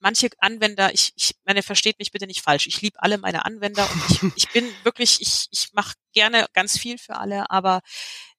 manche 0.00 0.30
Anwender, 0.38 0.92
ich, 0.92 1.12
ich 1.16 1.34
meine, 1.44 1.62
versteht 1.62 1.98
mich 1.98 2.10
bitte 2.10 2.26
nicht 2.26 2.42
falsch. 2.42 2.66
Ich 2.66 2.80
liebe 2.80 3.00
alle 3.02 3.18
meine 3.18 3.44
Anwender 3.44 3.88
und 3.90 4.02
ich, 4.10 4.22
ich 4.36 4.52
bin 4.52 4.68
wirklich, 4.82 5.20
ich, 5.20 5.46
ich 5.50 5.72
mache 5.72 5.94
gerne 6.12 6.46
ganz 6.52 6.78
viel 6.78 6.98
für 6.98 7.16
alle, 7.16 7.50
aber 7.50 7.80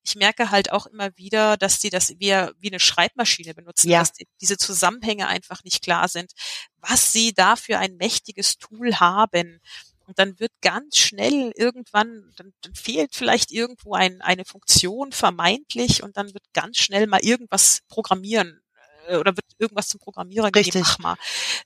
ich 0.03 0.15
merke 0.15 0.49
halt 0.49 0.71
auch 0.71 0.87
immer 0.87 1.15
wieder, 1.15 1.57
dass 1.57 1.79
die 1.79 1.91
das 1.91 2.09
wie, 2.17 2.31
wie 2.59 2.69
eine 2.69 2.79
Schreibmaschine 2.79 3.53
benutzen, 3.53 3.89
ja. 3.89 3.99
dass 3.99 4.13
die, 4.13 4.27
diese 4.41 4.57
Zusammenhänge 4.57 5.27
einfach 5.27 5.63
nicht 5.63 5.83
klar 5.83 6.07
sind, 6.07 6.31
was 6.77 7.11
sie 7.11 7.33
da 7.33 7.55
für 7.55 7.77
ein 7.77 7.95
mächtiges 7.97 8.57
Tool 8.57 8.95
haben. 8.95 9.61
Und 10.07 10.17
dann 10.17 10.39
wird 10.39 10.51
ganz 10.61 10.97
schnell 10.97 11.53
irgendwann, 11.55 12.33
dann, 12.35 12.53
dann 12.61 12.73
fehlt 12.73 13.15
vielleicht 13.15 13.51
irgendwo 13.51 13.93
ein, 13.93 14.21
eine 14.21 14.43
Funktion 14.43 15.11
vermeintlich 15.11 16.03
und 16.03 16.17
dann 16.17 16.33
wird 16.33 16.43
ganz 16.53 16.77
schnell 16.77 17.07
mal 17.07 17.21
irgendwas 17.23 17.81
programmieren 17.87 18.61
oder 19.09 19.35
wird 19.35 19.45
irgendwas 19.57 19.87
zum 19.87 19.99
Programmierer 19.99 20.47
Richtig. 20.47 20.73
gegeben, 20.73 20.85
mach 20.87 20.99
mal, 20.99 21.15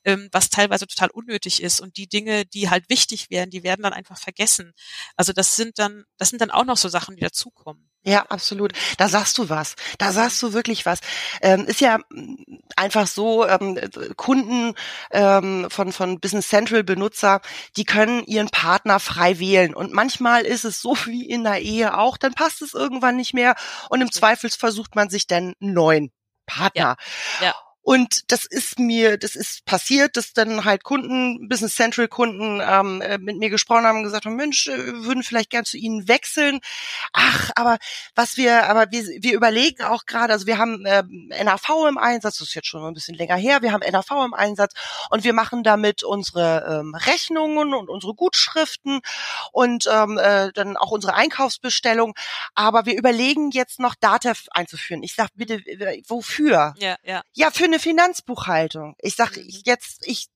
ähm, 0.04 0.30
was 0.32 0.50
teilweise 0.50 0.88
total 0.88 1.10
unnötig 1.10 1.62
ist 1.62 1.82
und 1.82 1.98
die 1.98 2.08
Dinge, 2.08 2.46
die 2.46 2.70
halt 2.70 2.90
wichtig 2.90 3.30
wären, 3.30 3.50
die 3.50 3.64
werden 3.64 3.84
dann 3.84 3.94
einfach 3.94 4.18
vergessen. 4.18 4.74
Also 5.16 5.34
das 5.34 5.56
sind 5.56 5.80
dann, 5.80 6.06
das 6.18 6.30
sind 6.30 6.42
dann 6.42 6.52
auch 6.52 6.66
noch 6.66 6.78
so 6.78 6.90
Sachen, 6.90 7.16
die 7.16 7.22
dazukommen. 7.22 7.90
Ja, 8.08 8.22
absolut. 8.28 8.74
Da 9.00 9.10
sagst 9.10 9.36
du 9.40 9.50
was. 9.50 9.74
Da 9.98 10.12
sagst 10.12 10.42
du 10.44 10.54
wirklich 10.54 10.86
was. 10.86 11.00
Ähm, 11.42 11.66
ist 11.66 11.82
ja 11.82 11.98
mm, 12.10 12.36
einfach 12.76 13.08
so, 13.08 13.48
ähm, 13.48 13.80
Kunden 14.16 14.76
ähm, 15.10 15.68
von, 15.72 15.92
von 15.92 16.20
Business 16.20 16.50
Central 16.50 16.84
Benutzer, 16.84 17.42
die 17.78 17.84
können 17.84 18.24
ihren 18.26 18.50
Partner 18.50 19.00
frei 19.00 19.40
wählen. 19.40 19.74
Und 19.74 19.92
manchmal 19.92 20.44
ist 20.44 20.66
es 20.66 20.82
so 20.82 20.96
wie 21.08 21.28
in 21.28 21.44
der 21.44 21.62
Ehe 21.62 21.98
auch, 21.98 22.18
dann 22.18 22.36
passt 22.36 22.62
es 22.62 22.76
irgendwann 22.76 23.16
nicht 23.16 23.34
mehr 23.34 23.56
und 23.90 24.02
im 24.02 24.12
Zweifel 24.12 24.52
versucht 24.52 24.96
man 24.96 25.10
sich 25.10 25.26
dann 25.26 25.56
einen 25.60 25.74
neuen 25.74 26.12
Partner. 26.46 26.96
Ja. 27.42 27.48
ja. 27.48 27.65
Und 27.86 28.32
das 28.32 28.46
ist 28.46 28.80
mir, 28.80 29.16
das 29.20 29.36
ist 29.36 29.64
passiert, 29.66 30.18
dass 30.18 30.34
dann 30.34 30.66
halt 30.66 30.84
Kunden, 30.84 31.48
Business 31.48 31.76
Central 31.76 32.08
Kunden 32.08 32.60
ähm, 32.60 33.00
äh, 33.02 33.20
mit 33.20 33.38
mir 33.38 33.52
gesprochen 33.52 33.86
haben 33.86 34.00
und 34.00 34.04
gesagt 34.06 34.26
haben, 34.26 34.36
Mensch, 34.36 34.66
äh, 34.66 34.76
wir 34.76 35.06
würden 35.06 35.22
vielleicht 35.22 35.52
gern 35.52 35.66
zu 35.66 35.78
Ihnen 35.78 36.08
wechseln. 36.08 36.62
Ach, 37.14 37.52
aber 37.54 37.78
was 38.16 38.38
wir, 38.38 38.66
aber 38.70 38.88
wir, 38.90 39.04
wir 39.04 39.34
überlegen 39.36 39.84
auch 39.84 40.08
gerade, 40.08 40.34
also 40.34 40.48
wir 40.48 40.58
haben 40.58 40.84
äh, 40.88 41.04
NAV 41.44 41.70
im 41.88 42.00
Einsatz, 42.00 42.40
das 42.40 42.48
ist 42.48 42.56
jetzt 42.56 42.68
schon 42.68 42.84
ein 42.84 42.96
bisschen 42.96 43.14
länger 43.14 43.36
her, 43.36 43.62
wir 43.62 43.72
haben 43.72 43.84
NAV 43.88 44.10
im 44.26 44.34
Einsatz 44.34 44.74
und 45.12 45.24
wir 45.24 45.34
machen 45.34 45.62
damit 45.62 46.04
unsere 46.04 46.80
ähm, 46.80 46.96
Rechnungen 46.96 47.76
und 47.76 47.90
unsere 47.90 48.16
Gutschriften 48.16 49.02
und 49.52 49.88
ähm, 49.94 50.18
äh, 50.18 50.52
dann 50.54 50.76
auch 50.76 50.90
unsere 50.90 51.14
Einkaufsbestellung. 51.14 52.16
Aber 52.56 52.88
wir 52.88 52.98
überlegen 52.98 53.52
jetzt 53.52 53.80
noch 53.80 53.94
Datev 53.94 54.48
einzuführen. 54.50 55.04
Ich 55.04 55.14
sag 55.14 55.30
bitte, 55.36 55.62
wofür? 56.08 56.74
Ja, 56.80 56.96
ja. 57.04 57.22
Ja, 57.34 57.52
für 57.52 57.66
eine 57.66 57.75
Finanzbuchhaltung. 57.80 58.96
Ich 59.00 59.16
sag 59.16 59.36
mhm. 59.38 59.48
jetzt, 59.66 60.08
ich 60.08 60.28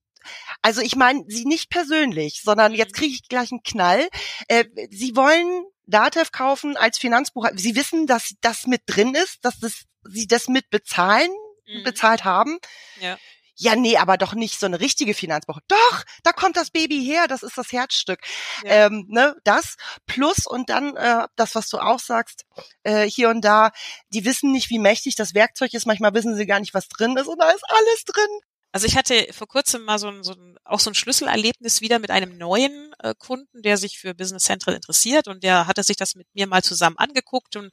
also 0.62 0.82
ich 0.82 0.96
meine 0.96 1.24
sie 1.28 1.46
nicht 1.46 1.70
persönlich, 1.70 2.42
sondern 2.42 2.74
jetzt 2.74 2.92
mhm. 2.92 2.98
kriege 2.98 3.14
ich 3.14 3.28
gleich 3.28 3.52
einen 3.52 3.62
Knall. 3.62 4.08
Äh, 4.48 4.64
sie 4.90 5.16
wollen 5.16 5.64
Datev 5.86 6.30
kaufen 6.30 6.76
als 6.76 6.98
Finanzbuchhalter. 6.98 7.58
Sie 7.58 7.74
wissen, 7.74 8.06
dass 8.06 8.34
das 8.40 8.66
mit 8.66 8.82
drin 8.86 9.14
ist, 9.14 9.44
dass 9.44 9.58
das, 9.58 9.84
sie 10.04 10.26
das 10.26 10.48
mit 10.48 10.70
bezahlen, 10.70 11.30
mhm. 11.66 11.82
bezahlt 11.84 12.24
haben. 12.24 12.58
Ja. 13.00 13.18
Ja, 13.60 13.76
nee, 13.76 13.98
aber 13.98 14.16
doch 14.16 14.32
nicht 14.32 14.58
so 14.58 14.64
eine 14.64 14.80
richtige 14.80 15.12
Finanzbuch. 15.12 15.58
Doch, 15.68 16.04
da 16.22 16.32
kommt 16.32 16.56
das 16.56 16.70
Baby 16.70 17.04
her, 17.04 17.28
das 17.28 17.42
ist 17.42 17.58
das 17.58 17.72
Herzstück. 17.72 18.20
Ja. 18.64 18.86
Ähm, 18.86 19.04
ne, 19.08 19.36
das 19.44 19.76
plus 20.06 20.46
und 20.46 20.70
dann 20.70 20.96
äh, 20.96 21.26
das, 21.36 21.54
was 21.54 21.68
du 21.68 21.76
auch 21.76 21.98
sagst, 21.98 22.46
äh, 22.84 23.04
hier 23.04 23.28
und 23.28 23.42
da, 23.42 23.70
die 24.14 24.24
wissen 24.24 24.50
nicht, 24.50 24.70
wie 24.70 24.78
mächtig 24.78 25.14
das 25.14 25.34
Werkzeug 25.34 25.74
ist. 25.74 25.86
Manchmal 25.86 26.14
wissen 26.14 26.34
sie 26.36 26.46
gar 26.46 26.58
nicht, 26.58 26.72
was 26.72 26.88
drin 26.88 27.18
ist 27.18 27.26
und 27.26 27.38
da 27.38 27.50
ist 27.50 27.64
alles 27.68 28.04
drin. 28.06 28.40
Also 28.72 28.86
ich 28.86 28.96
hatte 28.96 29.26
vor 29.32 29.46
kurzem 29.46 29.84
mal 29.84 29.98
so 29.98 30.08
ein, 30.08 30.22
so 30.22 30.32
ein 30.32 30.56
auch 30.64 30.80
so 30.80 30.90
ein 30.90 30.94
Schlüsselerlebnis 30.94 31.82
wieder 31.82 31.98
mit 31.98 32.10
einem 32.10 32.38
neuen 32.38 32.94
äh, 33.00 33.14
Kunden, 33.18 33.60
der 33.60 33.76
sich 33.76 33.98
für 33.98 34.14
Business 34.14 34.44
Central 34.44 34.74
interessiert 34.74 35.28
und 35.28 35.44
der 35.44 35.66
hatte 35.66 35.82
sich 35.82 35.96
das 35.96 36.14
mit 36.14 36.28
mir 36.32 36.46
mal 36.46 36.62
zusammen 36.62 36.96
angeguckt 36.96 37.56
und 37.56 37.72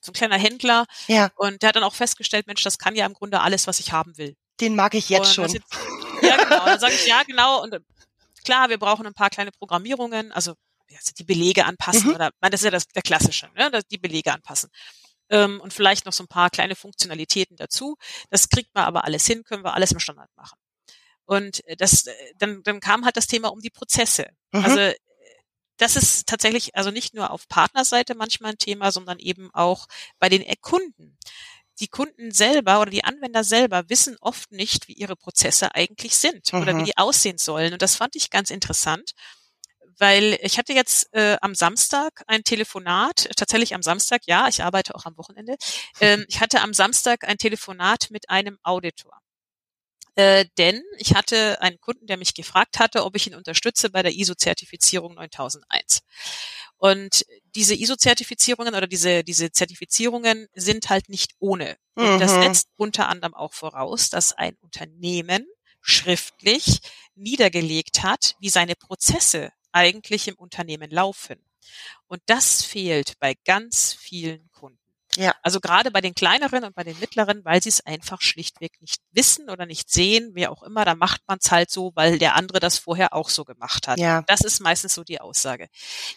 so 0.00 0.10
ein 0.10 0.14
kleiner 0.14 0.38
Händler. 0.38 0.86
Ja. 1.06 1.30
Und 1.36 1.62
der 1.62 1.68
hat 1.68 1.76
dann 1.76 1.84
auch 1.84 1.94
festgestellt, 1.94 2.48
Mensch, 2.48 2.64
das 2.64 2.78
kann 2.78 2.96
ja 2.96 3.06
im 3.06 3.14
Grunde 3.14 3.40
alles, 3.42 3.68
was 3.68 3.78
ich 3.78 3.92
haben 3.92 4.16
will. 4.16 4.34
Den 4.60 4.74
mag 4.74 4.94
ich 4.94 5.08
jetzt 5.08 5.34
schon. 5.34 5.48
Jetzt, 5.48 5.64
ja, 6.22 6.36
genau. 6.36 6.64
Dann 6.64 6.80
sage 6.80 6.94
ich, 6.94 7.06
ja, 7.06 7.22
genau. 7.22 7.62
Und 7.62 7.74
äh, 7.74 7.80
klar, 8.44 8.68
wir 8.68 8.78
brauchen 8.78 9.06
ein 9.06 9.14
paar 9.14 9.30
kleine 9.30 9.52
Programmierungen, 9.52 10.32
also 10.32 10.54
die 11.18 11.24
Belege 11.24 11.64
anpassen 11.66 12.08
mhm. 12.08 12.14
oder, 12.14 12.30
das 12.40 12.60
ist 12.60 12.64
ja 12.64 12.70
das, 12.70 12.88
der 12.88 13.02
klassische, 13.02 13.48
ne? 13.54 13.70
die 13.90 13.98
Belege 13.98 14.32
anpassen. 14.32 14.70
Ähm, 15.28 15.60
und 15.60 15.72
vielleicht 15.72 16.04
noch 16.04 16.12
so 16.12 16.24
ein 16.24 16.28
paar 16.28 16.50
kleine 16.50 16.74
Funktionalitäten 16.74 17.56
dazu. 17.56 17.96
Das 18.30 18.48
kriegt 18.48 18.74
man 18.74 18.84
aber 18.84 19.04
alles 19.04 19.26
hin, 19.26 19.44
können 19.44 19.62
wir 19.62 19.74
alles 19.74 19.92
im 19.92 20.00
Standard 20.00 20.30
machen. 20.34 20.58
Und 21.24 21.64
äh, 21.66 21.76
das, 21.76 22.06
äh, 22.06 22.14
dann, 22.36 22.62
dann 22.64 22.80
kam 22.80 23.04
halt 23.04 23.16
das 23.16 23.28
Thema 23.28 23.48
um 23.48 23.60
die 23.60 23.70
Prozesse. 23.70 24.26
Mhm. 24.52 24.64
Also 24.64 24.92
das 25.76 25.96
ist 25.96 26.26
tatsächlich 26.26 26.76
also 26.76 26.90
nicht 26.90 27.14
nur 27.14 27.30
auf 27.30 27.48
Partnerseite 27.48 28.14
manchmal 28.14 28.52
ein 28.52 28.58
Thema, 28.58 28.92
sondern 28.92 29.18
eben 29.18 29.50
auch 29.54 29.86
bei 30.18 30.28
den 30.28 30.44
Kunden 30.60 31.16
die 31.80 31.88
Kunden 31.88 32.30
selber 32.30 32.80
oder 32.80 32.90
die 32.90 33.04
Anwender 33.04 33.42
selber 33.42 33.88
wissen 33.88 34.16
oft 34.20 34.52
nicht, 34.52 34.88
wie 34.88 34.92
ihre 34.92 35.16
Prozesse 35.16 35.74
eigentlich 35.74 36.16
sind 36.16 36.52
mhm. 36.52 36.60
oder 36.60 36.76
wie 36.76 36.80
mhm. 36.80 36.84
die 36.84 36.98
aussehen 36.98 37.38
sollen. 37.38 37.72
Und 37.72 37.82
das 37.82 37.96
fand 37.96 38.16
ich 38.16 38.30
ganz 38.30 38.50
interessant, 38.50 39.12
weil 39.98 40.38
ich 40.42 40.58
hatte 40.58 40.72
jetzt 40.72 41.12
äh, 41.12 41.36
am 41.40 41.54
Samstag 41.54 42.22
ein 42.26 42.42
Telefonat, 42.44 43.28
tatsächlich 43.36 43.74
am 43.74 43.82
Samstag, 43.82 44.22
ja, 44.26 44.48
ich 44.48 44.62
arbeite 44.62 44.94
auch 44.94 45.04
am 45.04 45.16
Wochenende. 45.16 45.56
Ähm, 46.00 46.24
ich 46.28 46.40
hatte 46.40 46.60
am 46.60 46.74
Samstag 46.74 47.24
ein 47.24 47.38
Telefonat 47.38 48.08
mit 48.10 48.30
einem 48.30 48.58
Auditor. 48.62 49.18
Äh, 50.14 50.46
denn 50.58 50.82
ich 50.98 51.14
hatte 51.14 51.60
einen 51.60 51.80
Kunden, 51.80 52.06
der 52.06 52.16
mich 52.16 52.34
gefragt 52.34 52.78
hatte, 52.78 53.04
ob 53.04 53.16
ich 53.16 53.26
ihn 53.26 53.34
unterstütze 53.34 53.90
bei 53.90 54.02
der 54.02 54.12
ISO-Zertifizierung 54.12 55.14
9001. 55.14 56.00
Und 56.76 57.26
diese 57.54 57.74
ISO-Zertifizierungen 57.74 58.74
oder 58.74 58.86
diese, 58.86 59.22
diese 59.22 59.52
Zertifizierungen 59.52 60.48
sind 60.54 60.88
halt 60.88 61.08
nicht 61.08 61.32
ohne. 61.38 61.76
Und 61.94 62.14
mhm. 62.14 62.20
das 62.20 62.32
setzt 62.32 62.68
unter 62.76 63.08
anderem 63.08 63.34
auch 63.34 63.52
voraus, 63.52 64.08
dass 64.08 64.32
ein 64.32 64.56
Unternehmen 64.60 65.46
schriftlich 65.82 66.80
niedergelegt 67.14 68.02
hat, 68.02 68.34
wie 68.40 68.48
seine 68.48 68.76
Prozesse 68.76 69.52
eigentlich 69.72 70.28
im 70.28 70.36
Unternehmen 70.36 70.90
laufen. 70.90 71.44
Und 72.06 72.22
das 72.26 72.62
fehlt 72.62 73.18
bei 73.20 73.34
ganz 73.44 73.92
vielen 73.92 74.50
Kunden. 74.50 74.79
Ja. 75.20 75.34
Also 75.42 75.60
gerade 75.60 75.90
bei 75.90 76.00
den 76.00 76.14
kleineren 76.14 76.64
und 76.64 76.74
bei 76.74 76.82
den 76.82 76.98
mittleren, 76.98 77.44
weil 77.44 77.62
sie 77.62 77.68
es 77.68 77.84
einfach 77.84 78.20
schlichtweg 78.20 78.80
nicht 78.80 79.00
wissen 79.10 79.50
oder 79.50 79.66
nicht 79.66 79.90
sehen, 79.90 80.30
wer 80.34 80.50
auch 80.50 80.62
immer, 80.62 80.84
da 80.84 80.94
macht 80.94 81.20
man 81.26 81.38
es 81.40 81.50
halt 81.50 81.70
so, 81.70 81.92
weil 81.94 82.18
der 82.18 82.36
andere 82.36 82.60
das 82.60 82.78
vorher 82.78 83.12
auch 83.12 83.28
so 83.28 83.44
gemacht 83.44 83.86
hat. 83.86 83.98
Ja. 83.98 84.22
Das 84.26 84.40
ist 84.40 84.60
meistens 84.60 84.94
so 84.94 85.04
die 85.04 85.20
Aussage. 85.20 85.68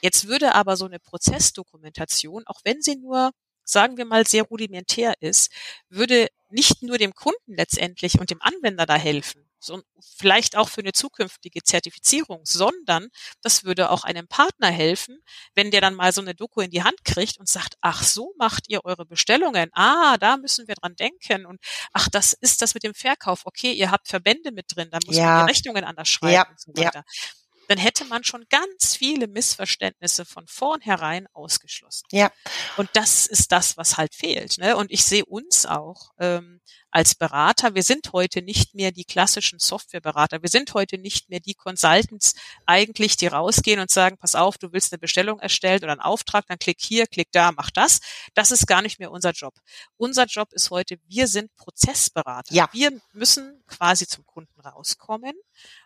Jetzt 0.01 0.27
würde 0.27 0.55
aber 0.55 0.77
so 0.77 0.85
eine 0.85 0.99
Prozessdokumentation, 0.99 2.43
auch 2.45 2.61
wenn 2.63 2.81
sie 2.81 2.95
nur 2.95 3.31
sagen 3.65 3.97
wir 3.97 4.05
mal, 4.05 4.27
sehr 4.27 4.43
rudimentär 4.43 5.13
ist, 5.21 5.49
würde 5.89 6.27
nicht 6.53 6.83
nur 6.83 6.97
dem 6.97 7.13
Kunden 7.13 7.55
letztendlich 7.55 8.19
und 8.19 8.29
dem 8.29 8.41
Anwender 8.41 8.85
da 8.85 8.95
helfen, 8.95 9.49
so, 9.63 9.81
vielleicht 9.99 10.57
auch 10.57 10.67
für 10.67 10.81
eine 10.81 10.91
zukünftige 10.91 11.63
Zertifizierung, 11.63 12.41
sondern 12.43 13.07
das 13.41 13.63
würde 13.63 13.91
auch 13.91 14.03
einem 14.03 14.27
Partner 14.27 14.67
helfen, 14.67 15.19
wenn 15.55 15.71
der 15.71 15.81
dann 15.81 15.95
mal 15.95 16.11
so 16.11 16.21
eine 16.21 16.35
Doku 16.35 16.61
in 16.61 16.69
die 16.69 16.83
Hand 16.83 17.05
kriegt 17.05 17.39
und 17.39 17.47
sagt, 17.47 17.75
ach, 17.81 18.03
so 18.03 18.33
macht 18.37 18.65
ihr 18.67 18.83
eure 18.83 19.05
Bestellungen. 19.05 19.69
Ah, 19.71 20.17
da 20.17 20.37
müssen 20.37 20.67
wir 20.67 20.75
dran 20.75 20.95
denken. 20.95 21.45
Und 21.45 21.61
ach, 21.93 22.09
das 22.09 22.33
ist 22.33 22.61
das 22.61 22.73
mit 22.73 22.83
dem 22.83 22.93
Verkauf. 22.93 23.45
Okay, 23.45 23.71
ihr 23.71 23.89
habt 23.89 24.09
Verbände 24.09 24.51
mit 24.51 24.65
drin, 24.75 24.89
da 24.91 24.99
muss 25.05 25.15
ja. 25.15 25.25
man 25.25 25.47
die 25.47 25.53
Rechnungen 25.53 25.83
anders 25.85 26.09
schreiben 26.09 26.33
ja. 26.33 26.49
und 26.49 26.59
so 26.59 26.71
weiter. 26.75 27.05
Ja 27.05 27.42
dann 27.67 27.77
hätte 27.77 28.05
man 28.05 28.23
schon 28.23 28.45
ganz 28.49 28.95
viele 28.95 29.27
Missverständnisse 29.27 30.25
von 30.25 30.47
vornherein 30.47 31.27
ausgeschlossen. 31.33 32.05
Ja. 32.11 32.31
Und 32.77 32.89
das 32.93 33.25
ist 33.25 33.51
das, 33.51 33.77
was 33.77 33.97
halt 33.97 34.13
fehlt. 34.15 34.57
Ne? 34.57 34.75
Und 34.75 34.91
ich 34.91 35.03
sehe 35.03 35.25
uns 35.25 35.65
auch 35.65 36.11
ähm, 36.19 36.61
als 36.93 37.15
Berater, 37.15 37.73
wir 37.73 37.81
sind 37.81 38.13
heute 38.13 38.43
nicht 38.43 38.75
mehr 38.75 38.91
die 38.91 39.03
klassischen 39.03 39.57
Softwareberater, 39.57 40.43
wir 40.43 40.49
sind 40.49 40.73
heute 40.75 40.99
nicht 40.99 41.27
mehr 41.27 41.39
die 41.39 41.55
Consultants 41.55 42.35
eigentlich, 42.67 43.17
die 43.17 43.27
rausgehen 43.27 43.79
und 43.79 43.89
sagen, 43.89 44.17
pass 44.17 44.35
auf, 44.35 44.59
du 44.59 44.71
willst 44.73 44.93
eine 44.93 44.99
Bestellung 44.99 45.39
erstellen 45.39 45.83
oder 45.83 45.93
einen 45.93 46.01
Auftrag, 46.01 46.45
dann 46.47 46.59
klick 46.59 46.77
hier, 46.79 47.07
klick 47.07 47.31
da, 47.31 47.51
mach 47.51 47.71
das. 47.71 47.99
Das 48.35 48.51
ist 48.51 48.67
gar 48.67 48.83
nicht 48.83 48.99
mehr 48.99 49.11
unser 49.11 49.31
Job. 49.31 49.55
Unser 49.97 50.25
Job 50.25 50.53
ist 50.53 50.69
heute, 50.69 50.97
wir 51.07 51.27
sind 51.27 51.55
Prozessberater. 51.55 52.53
Ja. 52.53 52.69
Wir 52.73 52.91
müssen 53.11 53.63
quasi 53.67 54.05
zum 54.05 54.25
Kunden 54.25 54.59
rauskommen 54.59 55.33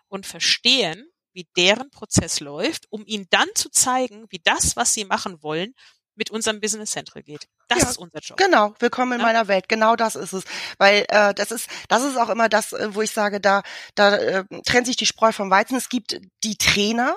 und 0.08 0.26
verstehen, 0.26 1.10
wie 1.32 1.46
deren 1.56 1.90
Prozess 1.90 2.40
läuft, 2.40 2.86
um 2.90 3.04
ihnen 3.06 3.26
dann 3.30 3.48
zu 3.54 3.70
zeigen, 3.70 4.26
wie 4.30 4.40
das, 4.44 4.76
was 4.76 4.94
sie 4.94 5.04
machen 5.04 5.42
wollen, 5.42 5.74
mit 6.18 6.30
unserem 6.30 6.60
Business 6.60 6.90
Central 6.90 7.22
geht. 7.22 7.48
Das 7.68 7.82
ja, 7.82 7.90
ist 7.90 7.98
unser 7.98 8.18
Job. 8.20 8.36
Genau, 8.38 8.74
willkommen 8.80 9.12
in 9.12 9.20
ja? 9.20 9.26
meiner 9.26 9.48
Welt. 9.48 9.68
Genau 9.68 9.94
das 9.94 10.16
ist 10.16 10.32
es, 10.32 10.44
weil 10.78 11.04
äh, 11.08 11.32
das 11.34 11.50
ist 11.50 11.68
das 11.88 12.02
ist 12.02 12.16
auch 12.16 12.28
immer 12.28 12.48
das, 12.48 12.72
äh, 12.72 12.94
wo 12.94 13.02
ich 13.02 13.12
sage, 13.12 13.40
da 13.40 13.62
da 13.94 14.16
äh, 14.16 14.44
trennt 14.64 14.86
sich 14.86 14.96
die 14.96 15.06
Spreu 15.06 15.32
vom 15.32 15.50
Weizen. 15.50 15.76
Es 15.76 15.88
gibt 15.88 16.20
die 16.44 16.56
Trainer, 16.56 17.14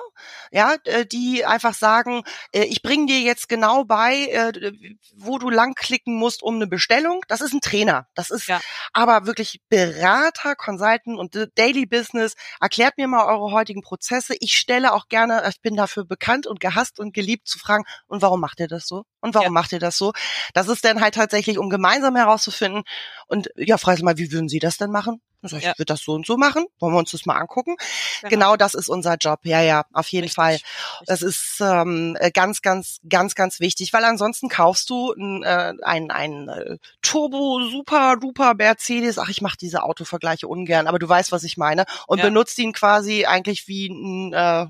ja, 0.50 0.76
äh, 0.84 1.04
die 1.04 1.44
einfach 1.44 1.74
sagen, 1.74 2.22
äh, 2.52 2.64
ich 2.64 2.82
bringe 2.82 3.06
dir 3.06 3.20
jetzt 3.20 3.48
genau 3.48 3.84
bei, 3.84 4.26
äh, 4.26 4.72
wo 5.16 5.38
du 5.38 5.50
langklicken 5.50 6.14
musst 6.14 6.42
um 6.42 6.56
eine 6.56 6.66
Bestellung. 6.66 7.22
Das 7.28 7.40
ist 7.40 7.52
ein 7.52 7.60
Trainer. 7.60 8.06
Das 8.14 8.30
ist 8.30 8.46
ja. 8.46 8.60
aber 8.92 9.26
wirklich 9.26 9.60
Berater, 9.68 10.54
Consultant 10.54 11.18
und 11.18 11.50
Daily 11.56 11.86
Business. 11.86 12.34
Erklärt 12.60 12.98
mir 12.98 13.08
mal 13.08 13.24
eure 13.24 13.52
heutigen 13.52 13.82
Prozesse. 13.82 14.34
Ich 14.40 14.52
stelle 14.52 14.92
auch 14.92 15.08
gerne, 15.08 15.42
ich 15.48 15.60
bin 15.60 15.76
dafür 15.76 16.04
bekannt 16.04 16.46
und 16.46 16.60
gehasst 16.60 17.00
und 17.00 17.14
geliebt 17.14 17.48
zu 17.48 17.58
fragen, 17.58 17.84
und 18.06 18.22
warum 18.22 18.40
macht 18.40 18.60
ihr 18.60 18.68
das 18.68 18.86
so? 18.86 18.91
Und 19.20 19.34
warum 19.34 19.46
ja. 19.46 19.50
macht 19.50 19.72
ihr 19.72 19.78
das 19.78 19.96
so? 19.96 20.12
Das 20.54 20.68
ist 20.68 20.84
dann 20.84 21.00
halt 21.00 21.14
tatsächlich, 21.14 21.58
um 21.58 21.70
gemeinsam 21.70 22.16
herauszufinden. 22.16 22.82
Und 23.26 23.48
ja, 23.56 23.78
frag 23.78 24.00
mal, 24.02 24.18
wie 24.18 24.32
würden 24.32 24.48
Sie 24.48 24.58
das 24.58 24.76
denn 24.76 24.90
machen? 24.90 25.20
Also 25.42 25.56
ich 25.56 25.64
ja. 25.64 25.70
würde 25.70 25.86
das 25.86 26.02
so 26.02 26.12
und 26.12 26.24
so 26.24 26.36
machen. 26.36 26.66
Wollen 26.78 26.94
wir 26.94 26.98
uns 26.98 27.10
das 27.10 27.26
mal 27.26 27.36
angucken? 27.36 27.76
Genau, 28.20 28.30
genau 28.30 28.56
das 28.56 28.74
ist 28.74 28.88
unser 28.88 29.16
Job. 29.16 29.40
Ja, 29.42 29.60
ja, 29.60 29.84
auf 29.92 30.08
jeden 30.08 30.24
Richtig. 30.24 30.36
Fall. 30.36 30.58
Das 31.06 31.20
ist 31.20 31.58
ähm, 31.60 32.16
ganz, 32.32 32.62
ganz, 32.62 33.00
ganz, 33.08 33.34
ganz 33.34 33.58
wichtig, 33.58 33.92
weil 33.92 34.04
ansonsten 34.04 34.48
kaufst 34.48 34.88
du 34.88 35.12
äh, 35.12 35.72
ein, 35.82 36.10
ein 36.10 36.48
äh, 36.48 36.78
Turbo 37.02 37.60
Super 37.68 38.16
Duper 38.16 38.54
Mercedes. 38.54 39.18
Ach, 39.18 39.28
ich 39.28 39.42
mache 39.42 39.56
diese 39.60 39.82
Autovergleiche 39.82 40.46
ungern, 40.46 40.86
aber 40.86 41.00
du 41.00 41.08
weißt, 41.08 41.32
was 41.32 41.42
ich 41.42 41.56
meine. 41.56 41.86
Und 42.06 42.18
ja. 42.18 42.24
benutzt 42.24 42.58
ihn 42.58 42.72
quasi 42.72 43.24
eigentlich 43.24 43.66
wie 43.66 43.88
ein 43.88 44.32
äh, 44.32 44.66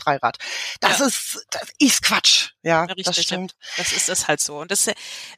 Dreirad. 0.00 0.38
Das 0.80 0.98
ja. 0.98 1.06
ist 1.06 1.46
das 1.50 1.68
ist 1.78 2.02
Quatsch. 2.02 2.50
Ja, 2.62 2.86
ja 2.86 2.94
das 2.94 3.22
stimmt. 3.22 3.54
Das 3.76 3.92
ist 3.92 4.08
es 4.08 4.28
halt 4.28 4.40
so. 4.40 4.58
Und 4.58 4.70
das 4.70 4.88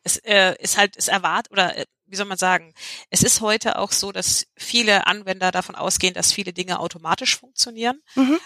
es, 0.03 0.17
äh, 0.19 0.55
ist 0.59 0.77
halt, 0.77 0.97
es 0.97 1.09
erwartet 1.09 1.53
oder 1.53 1.77
äh, 1.77 1.87
wie 2.07 2.17
soll 2.17 2.27
man 2.27 2.39
sagen, 2.39 2.75
es 3.09 3.23
ist 3.23 3.41
heute 3.41 3.79
auch 3.79 3.91
so, 3.91 4.13
dass 4.13 4.47
viele 4.55 5.07
Anwender 5.07 5.51
davon 5.51 5.75
ausgehen, 5.75 6.13
dass 6.13 6.33
viele 6.33 6.53
Dinge 6.53 6.79
automatisch 6.79 7.39
funktionieren. 7.39 8.01
Mhm. 8.15 8.39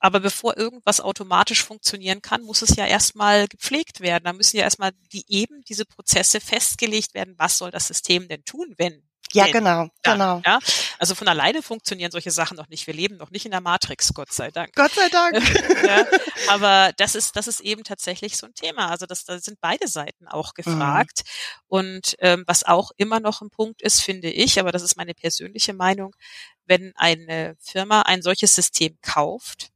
Aber 0.00 0.20
bevor 0.20 0.56
irgendwas 0.56 1.00
automatisch 1.00 1.64
funktionieren 1.64 2.22
kann, 2.22 2.42
muss 2.42 2.62
es 2.62 2.76
ja 2.76 2.86
erstmal 2.86 3.48
gepflegt 3.48 4.00
werden. 4.00 4.24
Da 4.24 4.32
müssen 4.32 4.56
ja 4.56 4.62
erstmal 4.62 4.92
die 5.12 5.24
eben 5.26 5.62
diese 5.62 5.84
Prozesse 5.84 6.40
festgelegt 6.40 7.14
werden. 7.14 7.34
Was 7.36 7.58
soll 7.58 7.72
das 7.72 7.88
System 7.88 8.28
denn 8.28 8.44
tun, 8.44 8.74
wenn 8.78 9.07
ja, 9.32 9.46
genau, 9.46 9.88
dann, 10.02 10.18
genau. 10.18 10.42
Ja? 10.44 10.58
Also 10.98 11.14
von 11.14 11.28
alleine 11.28 11.62
funktionieren 11.62 12.10
solche 12.10 12.30
Sachen 12.30 12.56
noch 12.56 12.68
nicht. 12.68 12.86
Wir 12.86 12.94
leben 12.94 13.16
noch 13.16 13.30
nicht 13.30 13.44
in 13.44 13.50
der 13.50 13.60
Matrix, 13.60 14.12
Gott 14.14 14.32
sei 14.32 14.50
Dank. 14.50 14.74
Gott 14.74 14.92
sei 14.92 15.08
Dank. 15.08 15.36
ja, 15.86 16.06
aber 16.48 16.92
das 16.96 17.14
ist, 17.14 17.36
das 17.36 17.46
ist 17.46 17.60
eben 17.60 17.84
tatsächlich 17.84 18.36
so 18.36 18.46
ein 18.46 18.54
Thema. 18.54 18.88
Also 18.88 19.06
das, 19.06 19.24
da 19.24 19.38
sind 19.38 19.60
beide 19.60 19.88
Seiten 19.88 20.26
auch 20.28 20.52
mhm. 20.56 20.62
gefragt. 20.62 21.22
Mhm. 21.24 21.64
Und 21.68 22.16
ähm, 22.20 22.44
was 22.46 22.64
auch 22.64 22.90
immer 22.96 23.20
noch 23.20 23.40
ein 23.40 23.50
Punkt 23.50 23.82
ist, 23.82 24.00
finde 24.00 24.30
ich, 24.30 24.58
aber 24.58 24.72
das 24.72 24.82
ist 24.82 24.96
meine 24.96 25.14
persönliche 25.14 25.74
Meinung, 25.74 26.14
wenn 26.66 26.92
eine 26.96 27.56
Firma 27.60 28.02
ein 28.02 28.22
solches 28.22 28.54
System 28.54 28.98
kauft, 29.02 29.70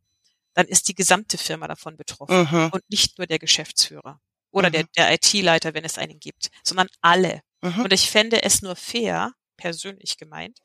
dann 0.55 0.67
ist 0.67 0.89
die 0.89 0.95
gesamte 0.95 1.39
Firma 1.39 1.67
davon 1.67 1.97
betroffen 1.97 2.49
mhm. 2.51 2.71
und 2.73 2.83
nicht 2.91 3.19
nur 3.19 3.27
der 3.27 3.39
Geschäftsführer 3.39 4.21
oder 4.51 4.69
mhm. 4.69 4.73
der, 4.73 4.85
der 4.97 5.15
IT-Leiter, 5.15 5.75
wenn 5.75 5.85
es 5.85 5.99
einen 5.99 6.21
gibt, 6.21 6.51
sondern 6.63 6.89
alle. 7.01 7.41
Mhm. 7.63 7.83
Und 7.83 7.93
ich 7.93 8.11
fände 8.11 8.43
es 8.43 8.63
nur 8.63 8.77
fair, 8.77 9.33
persönlich 9.63 10.17
gemeint, 10.17 10.59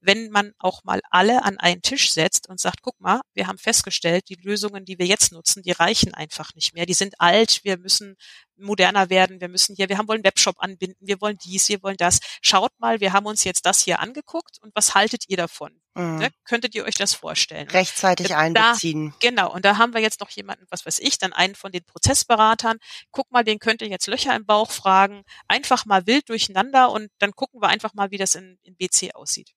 wenn 0.00 0.30
man 0.30 0.52
auch 0.58 0.84
mal 0.84 1.00
alle 1.10 1.42
an 1.42 1.58
einen 1.58 1.82
Tisch 1.82 2.12
setzt 2.12 2.48
und 2.48 2.60
sagt, 2.60 2.82
guck 2.82 3.00
mal, 3.00 3.20
wir 3.34 3.48
haben 3.48 3.58
festgestellt, 3.58 4.28
die 4.28 4.36
Lösungen, 4.36 4.84
die 4.84 4.96
wir 4.96 5.06
jetzt 5.06 5.32
nutzen, 5.32 5.64
die 5.64 5.72
reichen 5.72 6.14
einfach 6.14 6.54
nicht 6.54 6.72
mehr. 6.72 6.86
Die 6.86 6.94
sind 6.94 7.20
alt, 7.20 7.64
wir 7.64 7.78
müssen 7.78 8.16
moderner 8.56 9.10
werden, 9.10 9.40
wir 9.40 9.48
müssen 9.48 9.74
hier, 9.74 9.88
wir 9.88 9.98
haben 9.98 10.06
wollen 10.06 10.22
Webshop 10.22 10.54
anbinden, 10.60 11.04
wir 11.04 11.20
wollen 11.20 11.36
dies, 11.44 11.68
wir 11.68 11.82
wollen 11.82 11.96
das. 11.96 12.20
Schaut 12.42 12.70
mal, 12.78 13.00
wir 13.00 13.12
haben 13.12 13.26
uns 13.26 13.42
jetzt 13.42 13.66
das 13.66 13.80
hier 13.80 13.98
angeguckt 13.98 14.58
und 14.62 14.72
was 14.76 14.94
haltet 14.94 15.24
ihr 15.28 15.36
davon? 15.36 15.83
Mhm. 15.94 16.18
Ne? 16.18 16.30
Könntet 16.44 16.74
ihr 16.74 16.84
euch 16.84 16.94
das 16.94 17.14
vorstellen? 17.14 17.68
Rechtzeitig 17.68 18.28
da, 18.28 18.38
einbeziehen. 18.38 19.14
Genau, 19.20 19.52
und 19.52 19.64
da 19.64 19.78
haben 19.78 19.94
wir 19.94 20.00
jetzt 20.00 20.20
noch 20.20 20.30
jemanden, 20.30 20.66
was 20.70 20.84
weiß 20.86 20.98
ich, 20.98 21.18
dann 21.18 21.32
einen 21.32 21.54
von 21.54 21.72
den 21.72 21.84
Prozessberatern. 21.84 22.78
Guck 23.10 23.30
mal, 23.30 23.44
den 23.44 23.58
könnt 23.58 23.82
ihr 23.82 23.88
jetzt 23.88 24.06
Löcher 24.06 24.34
im 24.34 24.44
Bauch 24.44 24.70
fragen. 24.70 25.22
Einfach 25.48 25.86
mal 25.86 26.06
wild 26.06 26.28
durcheinander 26.28 26.90
und 26.90 27.10
dann 27.18 27.32
gucken 27.32 27.62
wir 27.62 27.68
einfach 27.68 27.94
mal, 27.94 28.10
wie 28.10 28.18
das 28.18 28.34
in, 28.34 28.58
in 28.62 28.76
BC 28.76 29.14
aussieht. 29.14 29.54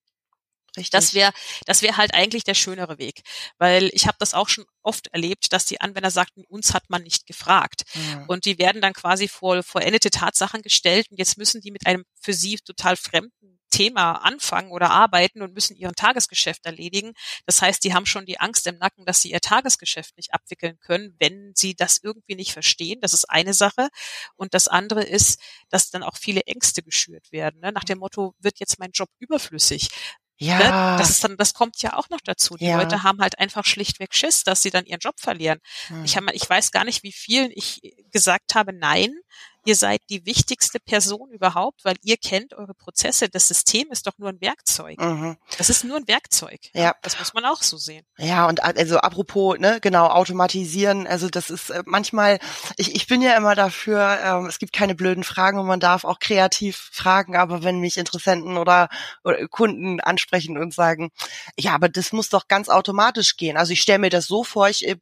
Richtig. 0.78 0.92
Das 0.92 1.14
wäre 1.16 1.32
das 1.66 1.82
wäre 1.82 1.98
halt 1.98 2.14
eigentlich 2.14 2.44
der 2.44 2.54
schönere 2.54 3.00
Weg, 3.00 3.22
weil 3.58 3.90
ich 3.94 4.06
habe 4.06 4.18
das 4.20 4.36
auch 4.36 4.48
schon 4.48 4.66
oft 4.84 5.08
erlebt, 5.08 5.52
dass 5.52 5.66
die 5.66 5.82
Anwender 5.82 6.12
sagten, 6.12 6.44
uns 6.48 6.76
hat 6.76 6.84
man 6.90 7.02
nicht 7.02 7.26
gefragt 7.26 7.84
ja. 7.96 8.26
und 8.28 8.46
die 8.46 8.60
werden 8.60 8.80
dann 8.80 8.94
quasi 8.94 9.28
vor 9.28 9.64
vollendete 9.64 10.12
Tatsachen 10.12 10.62
gestellt 10.62 11.08
und 11.10 11.18
jetzt 11.18 11.38
müssen 11.38 11.62
die 11.62 11.72
mit 11.72 11.88
einem 11.88 12.04
für 12.22 12.34
sie 12.34 12.58
total 12.58 12.96
fremden 12.96 13.57
Thema 13.70 14.14
anfangen 14.14 14.72
oder 14.72 14.92
arbeiten 14.92 15.42
und 15.42 15.54
müssen 15.54 15.76
ihren 15.76 15.96
Tagesgeschäft 15.96 16.66
erledigen. 16.66 17.14
Das 17.46 17.62
heißt, 17.62 17.84
die 17.84 17.94
haben 17.94 18.06
schon 18.06 18.26
die 18.26 18.40
Angst 18.40 18.68
im 18.68 18.78
Nacken, 18.78 19.06
dass 19.06 19.22
sie 19.22 19.32
ihr 19.32 19.42
Tagesgeschäft 19.42 20.18
nicht 20.18 20.34
abwickeln 20.34 20.80
können, 20.80 21.16
wenn 21.20 21.54
sie 21.56 21.76
das 21.76 22.00
irgendwie 22.02 22.36
nicht 22.36 22.54
verstehen. 22.54 23.00
Das 23.02 23.14
ist 23.14 23.30
eine 23.30 23.54
Sache. 23.54 23.90
Und 24.36 24.54
das 24.54 24.68
andere 24.68 25.04
ist, 25.04 25.40
dass 25.70 25.90
dann 25.90 26.04
auch 26.04 26.18
viele 26.18 26.42
Ängste 26.42 26.84
geschürt 26.84 27.32
werden. 27.32 27.60
Ne? 27.62 27.72
Nach 27.72 27.84
dem 27.84 28.00
Motto, 28.00 28.36
wird 28.40 28.60
jetzt 28.60 28.80
mein 28.80 28.92
Job 28.92 29.10
überflüssig? 29.20 29.90
Ja. 30.40 30.58
Ne? 30.58 30.98
Das 31.00 31.10
ist 31.10 31.24
dann, 31.24 31.36
das 31.38 31.54
kommt 31.54 31.82
ja 31.82 31.94
auch 31.98 32.10
noch 32.10 32.22
dazu. 32.24 32.56
Die 32.58 32.66
ja. 32.66 32.78
Leute 32.78 33.04
haben 33.04 33.22
halt 33.22 33.40
einfach 33.40 33.66
schlichtweg 33.66 34.14
Schiss, 34.14 34.44
dass 34.44 34.62
sie 34.62 34.70
dann 34.70 34.86
ihren 34.86 35.00
Job 35.00 35.20
verlieren. 35.20 35.60
Hm. 35.88 36.06
Ich 36.06 36.16
habe, 36.16 36.32
ich 36.34 36.48
weiß 36.48 36.72
gar 36.72 36.86
nicht, 36.86 37.04
wie 37.04 37.12
vielen 37.12 37.52
ich 37.54 37.82
gesagt 38.12 38.54
habe, 38.54 38.74
nein, 38.74 39.14
ihr 39.68 39.76
seid 39.76 40.02
die 40.10 40.26
wichtigste 40.26 40.80
Person 40.80 41.30
überhaupt, 41.30 41.84
weil 41.84 41.96
ihr 42.02 42.16
kennt 42.16 42.54
eure 42.54 42.74
Prozesse. 42.74 43.28
Das 43.28 43.50
System 43.50 43.92
ist 43.92 44.08
doch 44.08 44.18
nur 44.18 44.30
ein 44.30 44.40
Werkzeug. 44.40 44.98
Mhm. 44.98 45.36
Das 45.58 45.70
ist 45.70 45.84
nur 45.84 45.98
ein 45.98 46.08
Werkzeug. 46.08 46.60
Ja. 46.74 46.96
Das 47.02 47.20
muss 47.20 47.34
man 47.34 47.44
auch 47.44 47.62
so 47.62 47.76
sehen. 47.76 48.06
Ja, 48.18 48.48
und 48.48 48.64
also 48.64 49.00
apropos, 49.00 49.60
ne, 49.60 49.80
genau, 49.82 50.08
automatisieren, 50.08 51.06
also 51.06 51.28
das 51.28 51.50
ist 51.50 51.70
äh, 51.70 51.84
manchmal, 51.86 52.40
ich, 52.78 52.96
ich 52.96 53.08
bin 53.08 53.22
ja 53.22 53.36
immer 53.36 53.56
dafür, 53.56 54.18
ähm, 54.24 54.46
es 54.46 54.58
gibt 54.58 54.72
keine 54.72 54.96
blöden 54.96 55.26
Fragen 55.26 55.60
und 55.60 55.68
man 55.68 55.82
darf 55.82 56.06
auch 56.06 56.20
kreativ 56.20 56.90
fragen, 56.94 57.36
aber 57.36 57.62
wenn 57.62 57.82
mich 57.82 57.98
Interessenten 57.98 58.58
oder, 58.58 58.88
oder 59.26 59.46
Kunden 59.50 60.00
ansprechen 60.00 60.58
und 60.58 60.74
sagen, 60.74 61.12
ja, 61.60 61.74
aber 61.74 61.90
das 61.90 62.14
muss 62.14 62.30
doch 62.30 62.48
ganz 62.48 62.70
automatisch 62.70 63.36
gehen. 63.36 63.58
Also 63.58 63.74
ich 63.74 63.82
stelle 63.82 64.00
mir 64.00 64.10
das 64.10 64.28
so 64.28 64.46
vor, 64.46 64.70
ich 64.70 64.88
äh, 64.88 64.96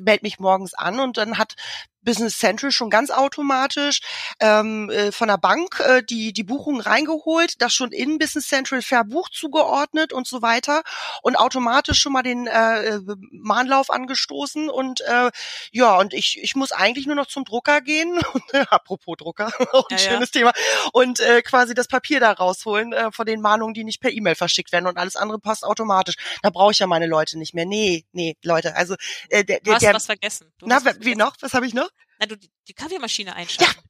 melde 0.00 0.22
mich 0.22 0.38
morgens 0.38 0.72
an 0.72 1.00
und 1.00 1.18
dann 1.18 1.36
hat 1.36 1.54
Business 2.06 2.38
Central 2.38 2.72
schon 2.72 2.88
ganz 2.88 3.10
automatisch 3.10 4.00
ähm, 4.40 4.88
äh, 4.88 5.12
von 5.12 5.28
der 5.28 5.36
Bank 5.36 5.80
äh, 5.80 6.02
die 6.02 6.32
die 6.32 6.44
Buchung 6.44 6.80
reingeholt, 6.80 7.60
das 7.60 7.74
schon 7.74 7.92
in 7.92 8.18
Business 8.18 8.48
Central 8.48 8.80
verbucht 8.80 9.34
zugeordnet 9.34 10.14
und 10.14 10.26
so 10.26 10.40
weiter 10.40 10.82
und 11.20 11.36
automatisch 11.36 12.00
schon 12.00 12.14
mal 12.14 12.22
den 12.22 12.46
äh, 12.46 13.00
Mahnlauf 13.30 13.90
angestoßen 13.90 14.70
und 14.70 15.02
äh, 15.02 15.30
ja 15.72 15.98
und 15.98 16.14
ich 16.14 16.42
ich 16.42 16.56
muss 16.56 16.72
eigentlich 16.72 17.06
nur 17.06 17.16
noch 17.16 17.26
zum 17.26 17.44
Drucker 17.44 17.82
gehen 17.82 18.18
apropos 18.70 19.16
Drucker 19.18 19.52
auch 19.72 19.90
ein 19.90 19.98
ja, 19.98 19.98
schönes 19.98 20.30
ja. 20.32 20.40
Thema 20.40 20.52
und 20.92 21.20
äh, 21.20 21.42
quasi 21.42 21.74
das 21.74 21.88
Papier 21.88 22.20
da 22.20 22.32
rausholen 22.32 22.92
äh, 22.92 23.12
von 23.12 23.26
den 23.26 23.40
Mahnungen, 23.40 23.74
die 23.74 23.84
nicht 23.84 24.00
per 24.00 24.12
E-Mail 24.12 24.34
verschickt 24.34 24.72
werden 24.72 24.86
und 24.86 24.96
alles 24.96 25.16
andere 25.16 25.38
passt 25.38 25.64
automatisch. 25.64 26.16
Da 26.42 26.50
brauche 26.50 26.72
ich 26.72 26.78
ja 26.78 26.86
meine 26.86 27.06
Leute 27.06 27.38
nicht 27.38 27.54
mehr. 27.54 27.66
Nee, 27.66 28.04
nee, 28.12 28.36
Leute, 28.42 28.76
also 28.76 28.94
äh, 29.28 29.44
der, 29.44 29.60
der, 29.60 29.60
du 29.60 29.72
hast 29.72 29.82
der, 29.82 29.94
was 29.94 30.06
vergessen. 30.06 30.52
Du 30.58 30.66
na, 30.66 30.78
wie 30.78 30.82
vergessen. 30.84 31.18
noch? 31.18 31.36
Was 31.40 31.54
habe 31.54 31.66
ich 31.66 31.74
noch? 31.74 31.88
Na, 32.18 32.26
du 32.26 32.36
die, 32.36 32.50
Kaffeemaschine 32.74 33.34
einschalten. 33.34 33.74
Ja, 33.76 33.82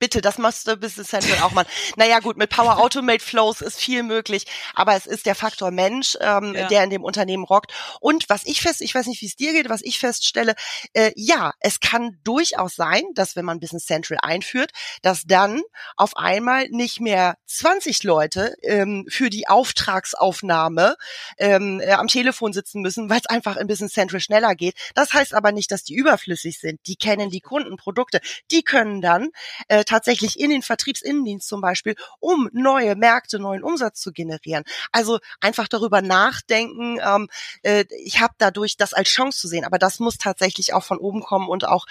bitte, 0.00 0.20
das 0.20 0.38
musste 0.38 0.76
Business 0.76 1.08
Central 1.08 1.42
auch 1.42 1.52
mal. 1.52 1.66
Naja 1.94 2.18
gut, 2.18 2.36
mit 2.36 2.50
Power 2.50 2.78
Automate 2.78 3.22
Flows 3.22 3.60
ist 3.60 3.78
viel 3.78 4.02
möglich, 4.02 4.46
aber 4.74 4.96
es 4.96 5.06
ist 5.06 5.26
der 5.26 5.36
Faktor 5.36 5.70
Mensch, 5.70 6.16
ähm, 6.20 6.54
ja. 6.56 6.66
der 6.66 6.82
in 6.82 6.90
dem 6.90 7.04
Unternehmen 7.04 7.44
rockt. 7.44 7.72
Und 8.00 8.28
was 8.28 8.44
ich 8.46 8.62
fest, 8.62 8.80
ich 8.80 8.94
weiß 8.94 9.06
nicht, 9.06 9.20
wie 9.20 9.26
es 9.26 9.36
dir 9.36 9.52
geht, 9.52 9.68
was 9.68 9.82
ich 9.82 10.00
feststelle, 10.00 10.54
äh, 10.94 11.12
ja, 11.14 11.52
es 11.60 11.78
kann 11.78 12.18
durchaus 12.24 12.74
sein, 12.74 13.02
dass 13.14 13.36
wenn 13.36 13.44
man 13.44 13.60
Business 13.60 13.84
Central 13.84 14.18
einführt, 14.22 14.72
dass 15.02 15.24
dann 15.24 15.60
auf 15.96 16.16
einmal 16.16 16.68
nicht 16.70 17.00
mehr 17.00 17.36
20 17.46 18.02
Leute 18.02 18.54
ähm, 18.62 19.06
für 19.08 19.28
die 19.28 19.48
Auftragsaufnahme 19.48 20.96
ähm, 21.38 21.80
äh, 21.80 21.92
am 21.92 22.08
Telefon 22.08 22.54
sitzen 22.54 22.80
müssen, 22.80 23.10
weil 23.10 23.18
es 23.18 23.26
einfach 23.26 23.58
in 23.58 23.66
Business 23.66 23.92
Central 23.92 24.20
schneller 24.20 24.54
geht. 24.54 24.74
Das 24.94 25.12
heißt 25.12 25.34
aber 25.34 25.52
nicht, 25.52 25.70
dass 25.70 25.84
die 25.84 25.94
überflüssig 25.94 26.58
sind. 26.58 26.80
Die 26.86 26.96
kennen 26.96 27.28
die 27.28 27.40
Kundenprodukte. 27.40 28.20
Die 28.50 28.62
können 28.62 29.02
dann 29.02 29.28
äh, 29.68 29.84
tatsächlich 29.90 30.38
in 30.38 30.50
den 30.50 30.62
Vertriebsinnendienst 30.62 31.48
zum 31.48 31.60
Beispiel, 31.60 31.96
um 32.20 32.48
neue 32.52 32.94
Märkte, 32.94 33.40
neuen 33.40 33.64
Umsatz 33.64 34.00
zu 34.00 34.12
generieren. 34.12 34.62
Also 34.92 35.18
einfach 35.40 35.66
darüber 35.66 36.00
nachdenken, 36.00 37.00
ähm, 37.04 37.28
äh, 37.62 37.84
ich 38.04 38.20
habe 38.20 38.34
dadurch 38.38 38.76
das 38.76 38.94
als 38.94 39.08
Chance 39.08 39.40
zu 39.40 39.48
sehen, 39.48 39.64
aber 39.64 39.78
das 39.78 39.98
muss 39.98 40.16
tatsächlich 40.16 40.74
auch 40.74 40.84
von 40.84 40.98
oben 40.98 41.22
kommen 41.22 41.48
und 41.48 41.66
auch 41.66 41.86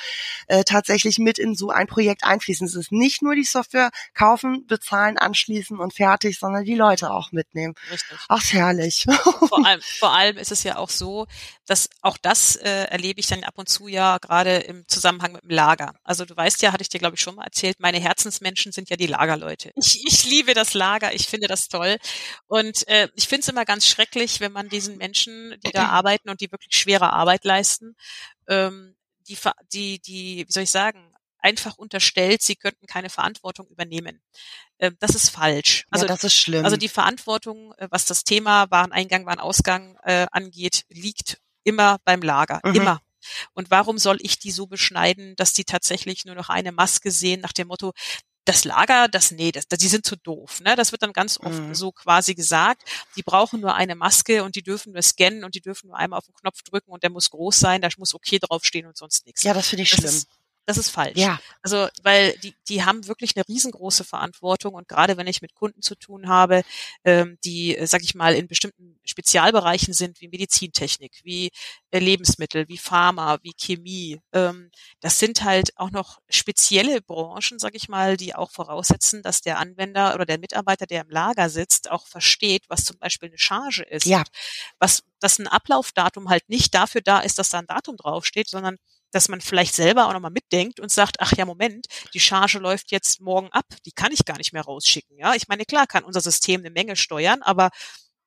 äh, 0.48 0.64
tatsächlich 0.64 1.20
mit 1.20 1.38
in 1.38 1.56
so 1.56 1.72
ein 1.72 1.88
Projekt 1.88 2.24
einfließen. 2.24 2.68
Es 2.68 2.76
ist 2.76 2.94
nicht 2.94 3.22
nur 3.22 3.36
die 3.36 3.44
Software 3.44 3.92
kaufen, 4.14 4.66
bezahlen, 4.66 5.18
anschließen 5.18 5.78
und 5.78 5.94
fertig, 5.94 6.40
sondern 6.40 6.64
die 6.64 6.76
Leute 6.76 7.12
auch 7.12 7.34
mitnehmen. 7.34 7.76
Richtig. 7.92 8.18
Ach, 8.30 8.44
herrlich. 8.52 9.06
Vor 9.50 9.66
allem, 9.66 9.82
vor 10.00 10.14
allem 10.14 10.38
ist 10.38 10.54
es 10.54 10.64
ja 10.64 10.78
auch 10.78 10.90
so, 10.90 11.28
dass 11.66 11.90
auch 12.02 12.18
das 12.18 12.56
äh, 12.56 12.86
erlebe 12.86 13.20
ich 13.20 13.28
dann 13.28 13.44
ab 13.44 13.56
und 13.58 13.68
zu 13.68 13.88
ja 13.88 14.18
gerade 14.20 14.58
im 14.58 14.88
Zusammenhang 14.88 15.34
mit 15.34 15.44
dem 15.44 15.50
Lager. 15.50 15.94
Also 16.04 16.24
du 16.24 16.36
weißt 16.36 16.62
ja, 16.62 16.72
hatte 16.72 16.82
ich 16.82 16.90
dir 16.90 17.00
glaube 17.00 17.16
ich 17.16 17.22
schon 17.22 17.36
mal 17.36 17.44
erzählt, 17.44 17.80
meine 17.92 18.04
Herzensmenschen 18.04 18.72
sind 18.72 18.90
ja 18.92 18.98
die 18.98 19.08
Lagerleute. 19.08 19.72
Ich, 19.76 20.04
ich 20.06 20.26
liebe 20.26 20.54
das 20.54 20.76
Lager, 20.76 21.14
ich 21.14 21.28
finde 21.28 21.48
das 21.48 21.70
toll. 21.70 21.98
Und 22.48 22.88
äh, 22.88 23.10
ich 23.16 23.28
finde 23.28 23.42
es 23.42 23.48
immer 23.48 23.66
ganz 23.66 23.88
schrecklich, 23.88 24.40
wenn 24.40 24.52
man 24.52 24.70
diesen 24.70 24.98
Menschen, 24.98 25.56
die 25.66 25.72
da 25.72 25.88
arbeiten 25.88 26.30
und 26.30 26.40
die 26.40 26.52
wirklich 26.52 26.78
schwere 26.78 27.12
Arbeit 27.14 27.46
leisten, 27.46 27.96
ähm, 28.48 28.96
die, 29.28 29.38
die, 29.74 30.00
die, 30.00 30.46
wie 30.48 30.52
soll 30.52 30.64
ich 30.64 30.70
sagen, 30.70 31.16
einfach 31.40 31.78
unterstellt, 31.78 32.44
sie 32.44 32.56
könnten 32.56 32.86
keine 32.86 33.10
Verantwortung 33.10 33.68
übernehmen. 33.70 34.22
Äh, 34.78 34.92
das 35.00 35.16
ist 35.16 35.30
falsch. 35.30 35.86
Also 35.90 36.06
ja, 36.06 36.10
das 36.10 36.24
ist 36.24 36.36
schlimm. 36.36 36.66
Also 36.66 36.78
die 36.78 36.90
Verantwortung, 36.90 37.74
äh, 37.78 37.88
was 37.90 38.06
das 38.06 38.24
Thema 38.24 38.70
Wareneingang, 38.70 39.26
Warenausgang 39.26 39.98
äh, 40.04 40.28
angeht, 40.32 40.84
liegt 40.90 41.42
immer 41.64 41.98
beim 42.06 42.22
Lager. 42.22 42.62
Mhm. 42.64 42.76
Immer. 42.76 43.02
Und 43.54 43.72
warum 43.72 43.98
soll 43.98 44.18
ich 44.22 44.40
die 44.40 44.52
so 44.52 44.68
beschneiden, 44.68 45.36
dass 45.36 45.54
die 45.54 45.64
tatsächlich 45.64 46.26
nur 46.26 46.36
noch 46.36 46.50
eine 46.50 46.72
Maske 46.72 47.12
sehen 47.12 47.42
nach 47.42 47.54
dem 47.54 47.68
Motto, 47.68 47.94
das 48.50 48.66
Lager, 48.66 49.08
das, 49.08 49.30
nee, 49.30 49.52
das, 49.52 49.68
die 49.68 49.88
sind 49.88 50.06
zu 50.06 50.16
doof. 50.16 50.62
Ne? 50.62 50.76
Das 50.76 50.92
wird 50.92 51.04
dann 51.04 51.14
ganz 51.14 51.40
oft 51.40 51.60
mhm. 51.60 51.76
so 51.76 51.92
quasi 51.92 52.34
gesagt. 52.34 52.82
Die 53.16 53.22
brauchen 53.22 53.62
nur 53.62 53.76
eine 53.76 53.96
Maske 53.96 54.44
und 54.44 54.56
die 54.56 54.64
dürfen 54.64 54.94
nur 54.94 55.04
scannen 55.04 55.44
und 55.44 55.54
die 55.54 55.62
dürfen 55.62 55.88
nur 55.88 55.98
einmal 55.98 56.18
auf 56.18 56.26
den 56.26 56.34
Knopf 56.34 56.64
drücken 56.64 56.92
und 56.92 57.04
der 57.04 57.12
muss 57.12 57.30
groß 57.30 57.60
sein, 57.60 57.82
da 57.82 57.90
muss 57.98 58.16
okay 58.16 58.40
draufstehen 58.40 58.88
und 58.88 58.98
sonst 58.98 59.26
nichts. 59.28 59.44
Ja, 59.44 59.54
das 59.54 59.68
finde 59.68 59.84
ich 59.84 59.92
das 59.92 60.00
schlimm. 60.00 60.10
Ist, 60.16 60.28
das 60.70 60.78
ist 60.78 60.92
falsch. 60.92 61.18
Ja. 61.18 61.40
Also, 61.64 61.88
weil 62.04 62.38
die, 62.44 62.54
die 62.68 62.84
haben 62.84 63.08
wirklich 63.08 63.36
eine 63.36 63.44
riesengroße 63.48 64.04
Verantwortung 64.04 64.76
und 64.76 64.88
gerade 64.88 65.18
wenn 65.18 65.26
ich 65.26 65.42
mit 65.42 65.56
Kunden 65.56 65.82
zu 65.82 65.96
tun 65.96 66.28
habe, 66.28 66.62
ähm, 67.04 67.40
die, 67.44 67.76
äh, 67.76 67.88
sag 67.88 68.04
ich 68.04 68.14
mal, 68.14 68.36
in 68.36 68.48
bestimmten 68.48 69.00
Spezialbereichen 69.04 69.96
sind, 69.96 70.22
wie 70.22 70.28
Medizintechnik, 70.28 71.22
wie 71.24 71.50
äh, 71.90 71.98
Lebensmittel, 71.98 72.68
wie 72.68 72.78
Pharma, 72.78 73.40
wie 73.42 73.54
Chemie, 73.58 74.22
ähm, 74.32 74.70
das 75.00 75.18
sind 75.18 75.44
halt 75.44 75.76
auch 75.76 75.90
noch 75.90 76.22
spezielle 76.30 77.02
Branchen, 77.02 77.58
sag 77.58 77.74
ich 77.74 77.90
mal, 77.90 78.16
die 78.16 78.36
auch 78.36 78.52
voraussetzen, 78.52 79.24
dass 79.24 79.42
der 79.42 79.58
Anwender 79.58 80.14
oder 80.14 80.28
der 80.28 80.38
Mitarbeiter, 80.38 80.86
der 80.86 81.02
im 81.02 81.10
Lager 81.10 81.50
sitzt, 81.50 81.90
auch 81.90 82.06
versteht, 82.06 82.66
was 82.68 82.86
zum 82.86 83.00
Beispiel 83.00 83.30
eine 83.30 83.40
Charge 83.40 83.82
ist. 83.82 84.06
Ja. 84.06 84.24
Was, 84.78 85.02
dass 85.20 85.40
ein 85.40 85.48
Ablaufdatum 85.48 86.30
halt 86.30 86.48
nicht 86.48 86.76
dafür 86.76 87.02
da 87.02 87.22
ist, 87.22 87.40
dass 87.40 87.50
da 87.50 87.58
ein 87.58 87.66
Datum 87.66 87.98
draufsteht, 87.98 88.48
sondern 88.48 88.78
dass 89.12 89.30
man 89.30 89.42
vielleicht 89.42 89.76
selber 89.76 90.08
auch 90.08 90.14
nochmal 90.14 90.32
mitdenkt 90.32 90.80
und 90.80 90.92
sagt, 90.92 91.18
ach 91.20 91.34
ja, 91.36 91.46
Moment, 91.46 91.88
die 92.14 92.20
Charge 92.20 92.60
läuft 92.60 92.92
jetzt 92.92 93.22
morgen 93.22 93.50
ab, 93.52 93.66
die 93.86 93.92
kann 93.92 94.12
ich 94.12 94.26
gar 94.26 94.38
nicht 94.38 94.54
mehr 94.54 94.64
rausschicken. 94.64 95.18
Ja, 95.18 95.34
ich 95.36 95.48
meine, 95.48 95.66
klar 95.66 95.88
kann 95.88 96.04
unser 96.04 96.22
System 96.22 96.62
eine 96.62 96.72
Menge 96.72 96.96
steuern, 96.96 97.42
aber 97.42 97.70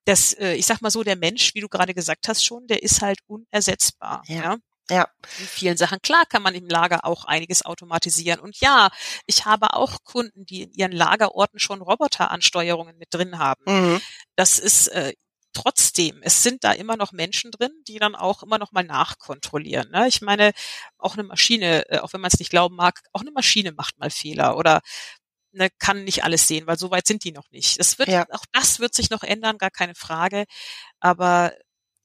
das, 0.05 0.33
äh, 0.35 0.55
ich 0.55 0.67
sag 0.67 0.81
mal 0.81 0.91
so, 0.91 1.03
der 1.03 1.17
Mensch, 1.17 1.55
wie 1.55 1.61
du 1.61 1.69
gerade 1.69 1.95
gesagt 1.95 2.29
hast 2.29 2.45
schon, 2.45 2.67
der 2.67 2.83
ist 2.83 3.03
halt 3.03 3.19
unersetzbar. 3.27 4.23
Ja. 4.27 4.37
ja? 4.37 4.57
Ja. 4.91 5.09
In 5.39 5.47
vielen 5.47 5.77
Sachen. 5.77 6.03
Klar 6.03 6.25
kann 6.29 6.43
man 6.43 6.55
im 6.55 6.69
Lager 6.69 7.05
auch 7.05 7.25
einiges 7.25 7.65
automatisieren. 7.65 8.41
Und 8.41 8.59
ja, 8.61 8.91
ich 9.27 9.47
habe 9.47 9.75
auch 9.75 9.99
Kunden, 10.05 10.45
die 10.45 10.63
in 10.63 10.73
ihren 10.73 10.93
Lagerorten 10.93 11.59
schon 11.59 11.81
Roboteransteuerungen 11.81 12.99
mit 12.99 13.09
drin 13.11 13.39
haben. 13.39 13.63
Mhm. 13.67 14.01
Das 14.37 14.59
ist 14.59 14.89
äh, 14.89 15.15
trotzdem, 15.53 16.21
es 16.23 16.43
sind 16.43 16.65
da 16.65 16.73
immer 16.73 16.97
noch 16.97 17.13
Menschen 17.13 17.51
drin, 17.51 17.73
die 17.87 17.99
dann 17.99 18.15
auch 18.15 18.43
immer 18.43 18.59
noch 18.59 18.73
mal 18.73 18.85
nachkontrollieren. 18.85 19.91
Ne? 19.91 20.09
Ich 20.09 20.21
meine, 20.23 20.53
auch 20.99 21.15
eine 21.15 21.25
Maschine, 21.25 21.89
äh, 21.91 21.99
auch 21.99 22.13
wenn 22.13 22.21
man 22.21 22.31
es 22.33 22.39
nicht 22.39 22.51
glauben 22.51 22.77
mag, 22.77 23.01
auch 23.13 23.21
eine 23.21 23.33
Maschine 23.33 23.73
macht 23.73 23.99
mal 23.99 24.11
Fehler 24.11 24.57
oder 24.57 24.81
ne, 25.53 25.69
kann 25.79 26.05
nicht 26.05 26.25
alles 26.25 26.49
sehen, 26.49 26.67
weil 26.67 26.79
so 26.79 26.91
weit 26.91 27.07
sind 27.07 27.25
die 27.25 27.33
noch 27.33 27.51
nicht. 27.51 27.79
Das 27.79 27.99
wird, 27.99 28.09
ja. 28.09 28.27
auch 28.31 28.45
das 28.53 28.81
wird 28.81 28.95
sich 28.95 29.11
noch 29.11 29.23
ändern, 29.23 29.59
gar 29.59 29.71
keine 29.71 29.95
Frage. 29.95 30.45
Aber 31.01 31.53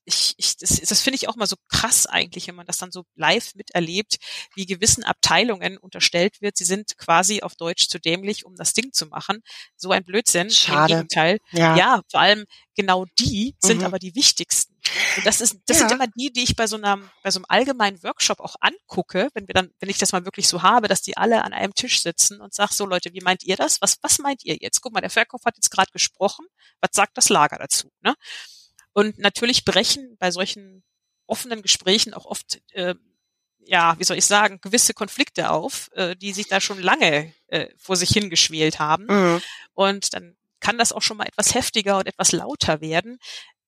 ich, 0.08 0.36
ich, 0.38 0.56
das, 0.58 0.80
das 0.80 1.02
finde 1.02 1.16
ich 1.16 1.28
auch 1.28 1.36
mal 1.36 1.48
so 1.48 1.58
krass 1.68 2.08
eigentlich, 2.08 2.48
wenn 2.48 2.56
man 2.56 2.66
das 2.66 2.78
dann 2.78 2.92
so 2.92 3.04
live 3.16 3.56
miterlebt, 3.56 4.16
wie 4.56 4.66
gewissen 4.66 5.04
Abteilungen 5.04 5.78
unterstellt 5.78 6.42
wird, 6.42 6.56
sie 6.56 6.64
sind 6.64 6.98
quasi 6.98 7.42
auf 7.42 7.56
Deutsch 7.56 7.90
zu 7.90 8.00
dämlich, 8.00 8.46
um 8.46 8.56
das 8.56 8.74
Ding 8.74 8.94
zu 8.94 9.08
machen. 9.08 9.42
So 9.76 9.92
ein 9.92 10.06
Blödsinn. 10.06 10.50
Schade. 10.50 10.94
Im 10.94 11.00
Gegenteil. 11.00 11.40
Ja. 11.52 11.76
ja, 11.76 12.02
vor 12.10 12.22
allem 12.22 12.46
genau 12.74 13.06
die 13.20 13.56
sind 13.60 13.80
mhm. 13.80 13.84
aber 13.84 14.00
die 14.00 14.16
wichtigsten. 14.16 14.78
Und 15.18 15.26
das 15.26 15.42
ist, 15.42 15.58
das 15.66 15.80
ja. 15.80 15.90
sind 15.90 15.96
immer 15.96 16.08
die, 16.08 16.32
die 16.32 16.44
ich 16.44 16.56
bei 16.56 16.68
so 16.68 16.78
einem, 16.78 17.10
bei 17.22 17.30
so 17.30 17.40
einem 17.40 17.46
allgemeinen 17.50 18.02
Workshop 18.02 18.40
auch 18.40 18.56
angucke, 18.62 19.28
wenn 19.34 19.48
wir 19.48 19.54
dann, 19.54 19.72
wenn 19.80 19.90
ich 19.90 19.98
das 19.98 20.14
mal 20.14 20.24
wirklich 20.24 20.48
so 20.48 20.62
habe, 20.62 20.88
dass 20.88 21.02
die 21.02 21.18
alle 21.18 21.44
an 21.44 21.52
einem 21.52 21.74
Tisch 21.74 22.02
sitzen 22.02 22.40
und 22.40 22.54
sag 22.54 22.72
so 22.72 22.86
Leute, 22.86 23.12
wie 23.14 23.22
meint 23.22 23.44
ihr 23.44 23.58
das? 23.58 23.82
Was, 23.82 23.98
was 24.04 24.20
meint 24.20 24.46
ihr 24.46 24.56
jetzt? 24.62 24.80
Guck 24.80 24.94
mal, 24.94 25.02
der 25.02 25.10
Verkauf 25.10 25.42
hat 25.44 25.58
jetzt 25.58 25.70
gerade 25.70 25.92
gesprochen. 25.92 26.46
Was 26.80 26.92
sagt 26.94 27.18
das 27.18 27.28
Lager 27.28 27.58
dazu? 27.58 27.92
Ne? 28.02 28.16
Und 28.98 29.20
natürlich 29.20 29.64
brechen 29.64 30.18
bei 30.18 30.32
solchen 30.32 30.84
offenen 31.28 31.62
Gesprächen 31.62 32.16
auch 32.16 32.26
oft, 32.26 32.60
äh, 32.72 32.96
ja, 33.60 33.94
wie 34.00 34.04
soll 34.04 34.18
ich 34.18 34.26
sagen, 34.26 34.60
gewisse 34.60 34.96
Konflikte 34.96 35.52
auf, 35.52 35.92
äh, 35.94 36.16
die 36.16 36.34
sich 36.34 36.48
da 36.48 36.60
schon 36.60 36.82
lange 36.82 37.32
äh, 37.46 37.68
vor 37.78 37.96
sich 37.96 38.10
hingeschwelt 38.10 38.80
haben. 38.80 39.06
Mhm. 39.06 39.42
Und 39.76 40.16
dann 40.16 40.36
kann 40.60 40.80
das 40.80 40.94
auch 40.94 41.04
schon 41.04 41.18
mal 41.18 41.28
etwas 41.28 41.54
heftiger 41.54 42.00
und 42.00 42.08
etwas 42.08 42.32
lauter 42.32 42.82
werden. 42.82 43.20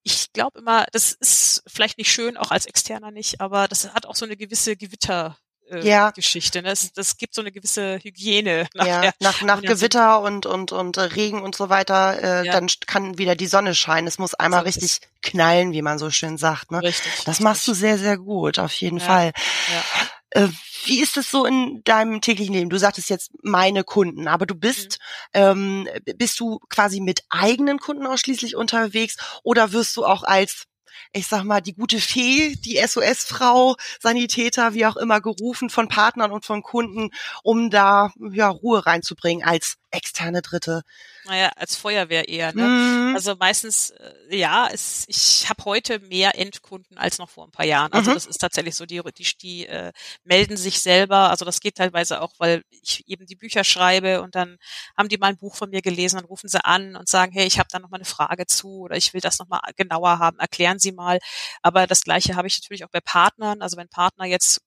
Ich 0.01 0.33
glaube 0.33 0.57
immer, 0.57 0.87
das 0.93 1.11
ist 1.11 1.61
vielleicht 1.67 1.99
nicht 1.99 2.11
schön, 2.11 2.35
auch 2.35 2.49
als 2.49 2.65
Externer 2.65 3.11
nicht, 3.11 3.39
aber 3.39 3.67
das 3.67 3.93
hat 3.93 4.07
auch 4.07 4.15
so 4.15 4.25
eine 4.25 4.35
gewisse 4.35 4.77
Gewitter, 4.77 5.37
äh, 5.69 5.87
ja. 5.87 6.11
Geschichte. 6.11 6.61
Ne? 6.61 6.69
Das, 6.69 6.91
das 6.93 7.17
gibt 7.17 7.33
so 7.33 7.41
eine 7.41 7.51
gewisse 7.51 7.99
Hygiene. 8.03 8.67
Nachher. 8.73 9.03
Ja, 9.03 9.11
nach, 9.19 9.41
nach 9.41 9.61
Gewitter 9.61 10.21
und, 10.21 10.45
und, 10.45 10.71
und 10.71 10.97
äh, 10.97 11.01
Regen 11.01 11.41
und 11.41 11.55
so 11.55 11.69
weiter, 11.69 12.21
äh, 12.21 12.45
ja. 12.45 12.53
dann 12.53 12.67
kann 12.87 13.17
wieder 13.17 13.35
die 13.35 13.47
Sonne 13.47 13.75
scheinen. 13.75 14.07
Es 14.07 14.19
muss 14.19 14.33
einmal 14.33 14.61
so 14.61 14.65
richtig 14.65 14.99
knallen, 15.21 15.71
wie 15.73 15.81
man 15.81 15.99
so 15.99 16.09
schön 16.09 16.37
sagt. 16.37 16.71
Ne? 16.71 16.81
Richtig. 16.81 17.11
Das 17.17 17.27
richtig. 17.27 17.43
machst 17.43 17.67
du 17.67 17.73
sehr, 17.73 17.97
sehr 17.97 18.17
gut, 18.17 18.59
auf 18.59 18.73
jeden 18.73 18.97
ja. 18.97 19.05
Fall. 19.05 19.31
Ja. 19.71 20.43
Äh, 20.43 20.49
wie 20.85 21.01
ist 21.01 21.17
es 21.17 21.29
so 21.29 21.45
in 21.45 21.81
deinem 21.83 22.21
täglichen 22.21 22.53
Leben? 22.53 22.69
Du 22.69 22.77
sagtest 22.77 23.09
jetzt 23.09 23.31
meine 23.43 23.83
Kunden, 23.83 24.27
aber 24.27 24.45
du 24.45 24.55
bist, 24.55 24.99
mhm. 25.33 25.87
ähm, 25.87 25.89
bist 26.17 26.39
du 26.39 26.59
quasi 26.69 26.99
mit 27.01 27.23
eigenen 27.29 27.79
Kunden 27.79 28.05
ausschließlich 28.05 28.55
unterwegs 28.55 29.17
oder 29.43 29.71
wirst 29.71 29.97
du 29.97 30.05
auch 30.05 30.23
als 30.23 30.65
ich 31.13 31.27
sag 31.27 31.43
mal, 31.43 31.61
die 31.61 31.73
gute 31.73 31.99
Fee, 31.99 32.55
die 32.55 32.77
SOS-Frau, 32.77 33.75
Sanitäter, 33.99 34.73
wie 34.73 34.85
auch 34.85 34.97
immer, 34.97 35.21
gerufen 35.21 35.69
von 35.69 35.87
Partnern 35.87 36.31
und 36.31 36.45
von 36.45 36.61
Kunden, 36.61 37.09
um 37.43 37.69
da 37.69 38.11
ja 38.31 38.49
Ruhe 38.49 38.85
reinzubringen 38.85 39.43
als 39.45 39.78
externe 39.91 40.41
Dritte. 40.41 40.83
Naja, 41.25 41.51
als 41.55 41.75
Feuerwehr 41.75 42.27
eher. 42.27 42.53
Ne? 42.53 42.63
Mm. 42.63 43.15
Also 43.15 43.35
meistens, 43.35 43.91
äh, 43.91 44.37
ja, 44.37 44.67
es, 44.71 45.05
ich 45.07 45.49
habe 45.49 45.65
heute 45.65 45.99
mehr 45.99 46.37
Endkunden 46.37 46.97
als 46.97 47.17
noch 47.17 47.29
vor 47.29 47.45
ein 47.45 47.51
paar 47.51 47.65
Jahren. 47.65 47.91
Also 47.93 48.11
mhm. 48.11 48.15
das 48.15 48.25
ist 48.25 48.37
tatsächlich 48.37 48.75
so, 48.75 48.85
die, 48.85 49.01
die, 49.17 49.37
die 49.37 49.65
äh, 49.67 49.91
melden 50.23 50.57
sich 50.57 50.81
selber. 50.81 51.29
Also 51.29 51.45
das 51.45 51.59
geht 51.59 51.75
teilweise 51.75 52.21
auch, 52.21 52.33
weil 52.37 52.63
ich 52.69 53.07
eben 53.07 53.25
die 53.25 53.35
Bücher 53.35 53.63
schreibe 53.63 54.21
und 54.21 54.35
dann 54.35 54.57
haben 54.97 55.09
die 55.09 55.17
mal 55.17 55.27
ein 55.27 55.37
Buch 55.37 55.55
von 55.55 55.69
mir 55.69 55.81
gelesen, 55.81 56.17
dann 56.17 56.25
rufen 56.25 56.49
sie 56.49 56.63
an 56.63 56.95
und 56.95 57.09
sagen, 57.09 57.31
hey, 57.31 57.45
ich 57.45 57.59
habe 57.59 57.69
da 57.71 57.79
noch 57.79 57.89
mal 57.89 57.97
eine 57.97 58.05
Frage 58.05 58.45
zu 58.45 58.81
oder 58.81 58.95
ich 58.95 59.13
will 59.13 59.21
das 59.21 59.39
noch 59.39 59.47
mal 59.47 59.61
genauer 59.75 60.19
haben, 60.19 60.39
erklären 60.39 60.79
Sie 60.79 60.91
mal. 60.91 61.19
Aber 61.61 61.87
das 61.87 62.01
Gleiche 62.01 62.35
habe 62.35 62.47
ich 62.47 62.59
natürlich 62.59 62.85
auch 62.85 62.91
bei 62.91 63.01
Partnern. 63.01 63.61
Also 63.61 63.77
wenn 63.77 63.89
Partner 63.89 64.25
jetzt 64.25 64.61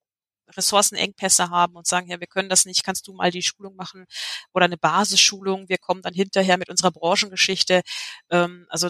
Ressourcenengpässe 0.52 1.50
haben 1.50 1.76
und 1.76 1.86
sagen, 1.86 2.08
ja, 2.08 2.20
wir 2.20 2.26
können 2.26 2.48
das 2.48 2.64
nicht, 2.64 2.84
kannst 2.84 3.06
du 3.08 3.12
mal 3.12 3.30
die 3.30 3.42
Schulung 3.42 3.76
machen 3.76 4.06
oder 4.52 4.66
eine 4.66 4.78
Basisschulung. 4.78 5.68
Wir 5.68 5.78
kommen 5.78 6.02
dann 6.02 6.14
hinterher 6.14 6.58
mit 6.58 6.68
unserer 6.68 6.90
Branchengeschichte. 6.90 7.82
Ähm, 8.30 8.66
also 8.68 8.88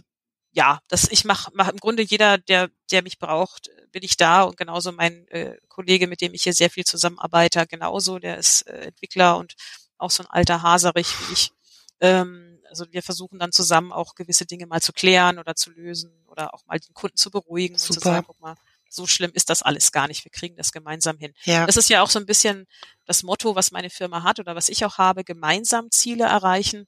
ja, 0.53 0.81
das 0.89 1.09
ich 1.11 1.25
mache 1.25 1.51
mach 1.55 1.69
im 1.69 1.79
Grunde 1.79 2.03
jeder, 2.03 2.39
der 2.39 2.69
der 2.91 3.03
mich 3.03 3.19
braucht, 3.19 3.71
bin 3.91 4.03
ich 4.03 4.17
da 4.17 4.43
und 4.43 4.57
genauso 4.57 4.93
mein 4.93 5.27
äh, 5.29 5.57
Kollege, 5.69 6.07
mit 6.07 6.21
dem 6.21 6.35
ich 6.35 6.43
hier 6.43 6.53
sehr 6.53 6.71
viel 6.71 6.85
zusammenarbeite, 6.85 7.67
genauso, 7.67 8.19
der 8.19 8.39
ist 8.39 8.63
äh, 8.67 8.89
Entwickler 8.89 9.39
und 9.39 9.55
auch 9.99 10.11
so 10.11 10.23
ein 10.23 10.31
alter 10.31 10.63
Haserich 10.63 11.09
wie 11.21 11.33
ich. 11.33 11.53
Ähm, 12.01 12.61
also 12.69 12.87
wir 12.91 13.03
versuchen 13.03 13.39
dann 13.39 13.53
zusammen 13.53 13.93
auch 13.93 14.15
gewisse 14.15 14.47
Dinge 14.47 14.67
mal 14.67 14.81
zu 14.81 14.93
klären 14.93 15.39
oder 15.39 15.55
zu 15.55 15.71
lösen 15.71 16.25
oder 16.27 16.55
auch 16.55 16.65
mal 16.67 16.79
den 16.79 16.95
Kunden 16.95 17.17
zu 17.17 17.31
beruhigen 17.31 17.77
Super. 17.77 17.89
und 17.89 17.95
zu 17.95 18.01
sagen, 18.01 18.27
guck 18.27 18.41
mal, 18.41 18.57
so 18.93 19.07
schlimm 19.07 19.31
ist 19.35 19.51
das 19.51 19.63
alles 19.63 19.93
gar 19.93 20.09
nicht. 20.09 20.25
Wir 20.25 20.31
kriegen 20.31 20.57
das 20.57 20.73
gemeinsam 20.73 21.19
hin. 21.19 21.33
Ja. 21.45 21.67
Das 21.67 21.77
ist 21.77 21.89
ja 21.89 22.03
auch 22.03 22.11
so 22.11 22.19
ein 22.19 22.27
bisschen 22.27 22.67
das 23.07 23.23
Motto, 23.23 23.55
was 23.57 23.71
meine 23.71 23.91
Firma 23.91 24.23
hat 24.23 24.39
oder 24.39 24.55
was 24.55 24.69
ich 24.69 24.85
auch 24.85 24.99
habe, 24.99 25.25
gemeinsam 25.25 25.91
Ziele 25.91 26.25
erreichen, 26.25 26.87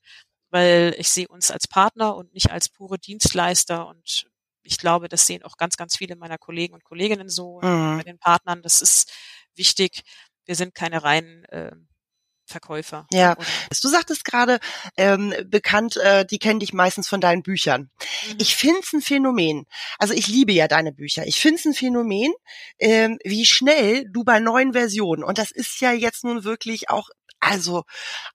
weil 0.50 0.94
ich 0.98 1.10
sehe 1.10 1.28
uns 1.28 1.50
als 1.50 1.66
Partner 1.66 2.14
und 2.16 2.32
nicht 2.34 2.50
als 2.50 2.68
pure 2.68 2.98
Dienstleister 2.98 3.86
und 3.86 4.26
ich 4.62 4.78
glaube, 4.78 5.08
das 5.08 5.26
sehen 5.26 5.42
auch 5.42 5.56
ganz, 5.56 5.76
ganz 5.76 5.96
viele 5.96 6.16
meiner 6.16 6.38
Kollegen 6.38 6.74
und 6.74 6.84
Kolleginnen 6.84 7.28
so 7.28 7.60
mhm. 7.60 7.98
bei 7.98 8.02
den 8.02 8.18
Partnern. 8.18 8.62
Das 8.62 8.80
ist 8.80 9.12
wichtig. 9.54 10.02
Wir 10.46 10.56
sind 10.56 10.74
keine 10.74 11.02
reinen 11.02 11.44
äh, 11.46 11.72
Verkäufer. 12.46 13.06
Ja, 13.10 13.36
du 13.82 13.88
sagtest 13.88 14.24
gerade, 14.24 14.58
ähm, 14.96 15.34
bekannt, 15.46 15.96
äh, 15.96 16.26
die 16.26 16.38
kennen 16.38 16.60
dich 16.60 16.72
meistens 16.72 17.08
von 17.08 17.20
deinen 17.20 17.42
Büchern. 17.42 17.90
Mhm. 18.28 18.36
Ich 18.38 18.54
finde 18.54 18.80
es 18.82 18.92
ein 18.92 19.00
Phänomen. 19.00 19.66
Also 19.98 20.14
ich 20.14 20.28
liebe 20.28 20.52
ja 20.52 20.68
deine 20.68 20.92
Bücher. 20.92 21.26
Ich 21.26 21.40
finde 21.40 21.58
es 21.58 21.64
ein 21.64 21.74
Phänomen, 21.74 22.32
ähm, 22.78 23.18
wie 23.24 23.46
schnell 23.46 24.06
du 24.10 24.24
bei 24.24 24.40
neuen 24.40 24.72
Versionen, 24.72 25.24
und 25.24 25.38
das 25.38 25.50
ist 25.50 25.80
ja 25.80 25.92
jetzt 25.92 26.24
nun 26.24 26.44
wirklich 26.44 26.90
auch 26.90 27.08
also 27.40 27.84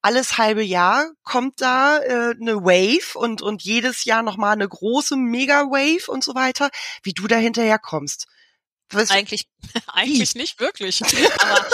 alles 0.04 0.38
halbe 0.38 0.62
Jahr 0.62 1.10
kommt 1.24 1.62
da 1.62 1.98
äh, 1.98 2.36
eine 2.40 2.58
Wave 2.64 3.18
und 3.18 3.42
und 3.42 3.64
jedes 3.64 4.06
Jahr 4.06 4.22
noch 4.22 4.38
mal 4.38 4.52
eine 4.52 4.68
große 4.68 5.16
Mega 5.16 5.64
Wave 5.64 6.12
und 6.12 6.24
so 6.24 6.36
weiter, 6.36 6.70
wie 7.02 7.14
du 7.14 7.28
da 7.28 7.38
hinterher 7.38 7.80
kommst. 7.80 8.28
Was? 8.92 9.12
Eigentlich, 9.12 9.48
eigentlich 9.88 10.36
nicht 10.36 10.60
wirklich. 10.60 11.02
Aber, 11.40 11.66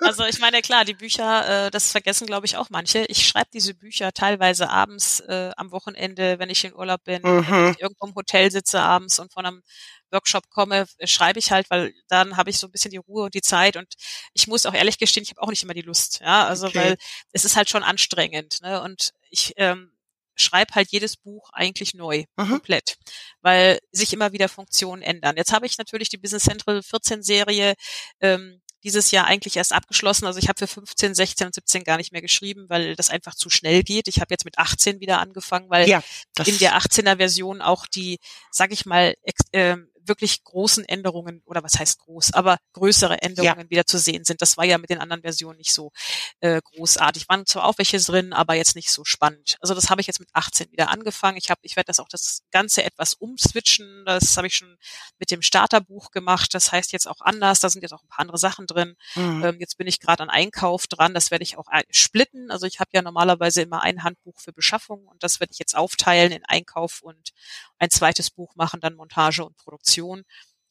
also 0.06 0.24
ich 0.24 0.38
meine, 0.38 0.62
klar, 0.62 0.84
die 0.84 0.94
Bücher, 0.94 1.66
äh, 1.66 1.70
das 1.70 1.90
vergessen, 1.90 2.26
glaube 2.26 2.46
ich, 2.46 2.56
auch 2.56 2.70
manche. 2.70 3.04
Ich 3.08 3.26
schreibe 3.26 3.50
diese 3.52 3.74
Bücher 3.74 4.12
teilweise 4.12 4.68
abends 4.68 5.20
äh, 5.20 5.50
am 5.56 5.72
Wochenende, 5.72 6.38
wenn 6.38 6.50
ich 6.50 6.64
in 6.64 6.74
Urlaub 6.74 7.02
bin, 7.04 7.22
mhm. 7.22 7.46
wenn 7.48 7.72
ich 7.72 7.80
irgendwo 7.80 8.06
im 8.06 8.14
Hotel 8.14 8.50
sitze 8.50 8.80
abends 8.80 9.18
und 9.18 9.32
von 9.32 9.46
einem 9.46 9.62
Workshop 10.10 10.50
komme, 10.50 10.86
schreibe 11.04 11.38
ich 11.38 11.50
halt, 11.50 11.70
weil 11.70 11.94
dann 12.08 12.36
habe 12.36 12.50
ich 12.50 12.58
so 12.58 12.66
ein 12.66 12.70
bisschen 12.70 12.90
die 12.90 12.98
Ruhe 12.98 13.24
und 13.24 13.34
die 13.34 13.40
Zeit 13.40 13.76
und 13.76 13.94
ich 14.34 14.46
muss 14.46 14.66
auch 14.66 14.74
ehrlich 14.74 14.98
gestehen, 14.98 15.22
ich 15.22 15.30
habe 15.30 15.40
auch 15.42 15.48
nicht 15.48 15.62
immer 15.62 15.74
die 15.74 15.80
Lust, 15.80 16.20
ja, 16.20 16.46
also 16.46 16.66
okay. 16.66 16.78
weil 16.78 16.96
es 17.32 17.44
ist 17.46 17.56
halt 17.56 17.70
schon 17.70 17.82
anstrengend, 17.82 18.60
ne? 18.60 18.82
Und 18.82 19.12
ich 19.30 19.54
ähm, 19.56 19.91
schreibe 20.34 20.74
halt 20.74 20.90
jedes 20.90 21.16
Buch 21.16 21.50
eigentlich 21.52 21.94
neu, 21.94 22.24
mhm. 22.36 22.48
komplett, 22.48 22.96
weil 23.40 23.78
sich 23.90 24.12
immer 24.12 24.32
wieder 24.32 24.48
Funktionen 24.48 25.02
ändern. 25.02 25.36
Jetzt 25.36 25.52
habe 25.52 25.66
ich 25.66 25.78
natürlich 25.78 26.08
die 26.08 26.18
Business 26.18 26.44
Central 26.44 26.82
14 26.82 27.22
Serie 27.22 27.74
ähm, 28.20 28.60
dieses 28.84 29.10
Jahr 29.10 29.26
eigentlich 29.26 29.56
erst 29.56 29.72
abgeschlossen. 29.72 30.26
Also 30.26 30.38
ich 30.38 30.48
habe 30.48 30.58
für 30.58 30.66
15, 30.66 31.14
16 31.14 31.46
und 31.46 31.54
17 31.54 31.84
gar 31.84 31.96
nicht 31.96 32.12
mehr 32.12 32.22
geschrieben, 32.22 32.66
weil 32.68 32.96
das 32.96 33.10
einfach 33.10 33.34
zu 33.34 33.48
schnell 33.48 33.82
geht. 33.82 34.08
Ich 34.08 34.20
habe 34.20 34.28
jetzt 34.30 34.44
mit 34.44 34.58
18 34.58 35.00
wieder 35.00 35.20
angefangen, 35.20 35.70
weil 35.70 35.88
ja, 35.88 36.02
in 36.44 36.58
der 36.58 36.76
18er 36.76 37.16
Version 37.16 37.60
auch 37.60 37.86
die, 37.86 38.18
sag 38.50 38.72
ich 38.72 38.84
mal, 38.84 39.14
äh, 39.52 39.76
wirklich 40.06 40.44
großen 40.44 40.84
Änderungen 40.84 41.42
oder 41.44 41.62
was 41.62 41.78
heißt 41.78 42.00
groß, 42.00 42.32
aber 42.34 42.58
größere 42.72 43.22
Änderungen 43.22 43.66
ja. 43.66 43.70
wieder 43.70 43.86
zu 43.86 43.98
sehen 43.98 44.24
sind. 44.24 44.42
Das 44.42 44.56
war 44.56 44.64
ja 44.64 44.78
mit 44.78 44.90
den 44.90 44.98
anderen 44.98 45.22
Versionen 45.22 45.58
nicht 45.58 45.72
so 45.72 45.92
äh, 46.40 46.60
großartig. 46.62 47.28
Waren 47.28 47.46
zwar 47.46 47.64
auch 47.64 47.78
welche 47.78 47.98
drin, 47.98 48.32
aber 48.32 48.54
jetzt 48.54 48.76
nicht 48.76 48.90
so 48.90 49.04
spannend. 49.04 49.56
Also 49.60 49.74
das 49.74 49.90
habe 49.90 50.00
ich 50.00 50.06
jetzt 50.06 50.20
mit 50.20 50.28
18 50.32 50.70
wieder 50.72 50.88
angefangen. 50.90 51.36
Ich 51.36 51.50
habe, 51.50 51.60
ich 51.62 51.76
werde 51.76 51.86
das 51.86 52.00
auch 52.00 52.08
das 52.08 52.42
Ganze 52.50 52.82
etwas 52.84 53.14
umswitchen. 53.14 54.04
Das 54.06 54.36
habe 54.36 54.46
ich 54.46 54.56
schon 54.56 54.76
mit 55.18 55.30
dem 55.30 55.42
Starterbuch 55.42 56.10
gemacht. 56.10 56.54
Das 56.54 56.72
heißt 56.72 56.92
jetzt 56.92 57.08
auch 57.08 57.20
anders. 57.20 57.60
Da 57.60 57.70
sind 57.70 57.82
jetzt 57.82 57.92
auch 57.92 58.02
ein 58.02 58.08
paar 58.08 58.20
andere 58.20 58.38
Sachen 58.38 58.66
drin. 58.66 58.96
Mhm. 59.14 59.44
Ähm, 59.44 59.56
jetzt 59.60 59.78
bin 59.78 59.86
ich 59.86 60.00
gerade 60.00 60.22
an 60.22 60.30
Einkauf 60.30 60.86
dran. 60.86 61.14
Das 61.14 61.30
werde 61.30 61.42
ich 61.42 61.58
auch 61.58 61.66
splitten. 61.90 62.50
Also 62.50 62.66
ich 62.66 62.80
habe 62.80 62.90
ja 62.92 63.02
normalerweise 63.02 63.62
immer 63.62 63.82
ein 63.82 64.02
Handbuch 64.02 64.38
für 64.40 64.52
Beschaffung 64.52 65.06
und 65.06 65.22
das 65.22 65.40
werde 65.40 65.52
ich 65.52 65.58
jetzt 65.58 65.76
aufteilen 65.76 66.32
in 66.32 66.44
Einkauf 66.44 67.02
und 67.02 67.30
ein 67.78 67.90
zweites 67.90 68.30
Buch 68.30 68.54
machen, 68.54 68.80
dann 68.80 68.94
Montage 68.94 69.44
und 69.44 69.56
Produktion, 69.56 69.91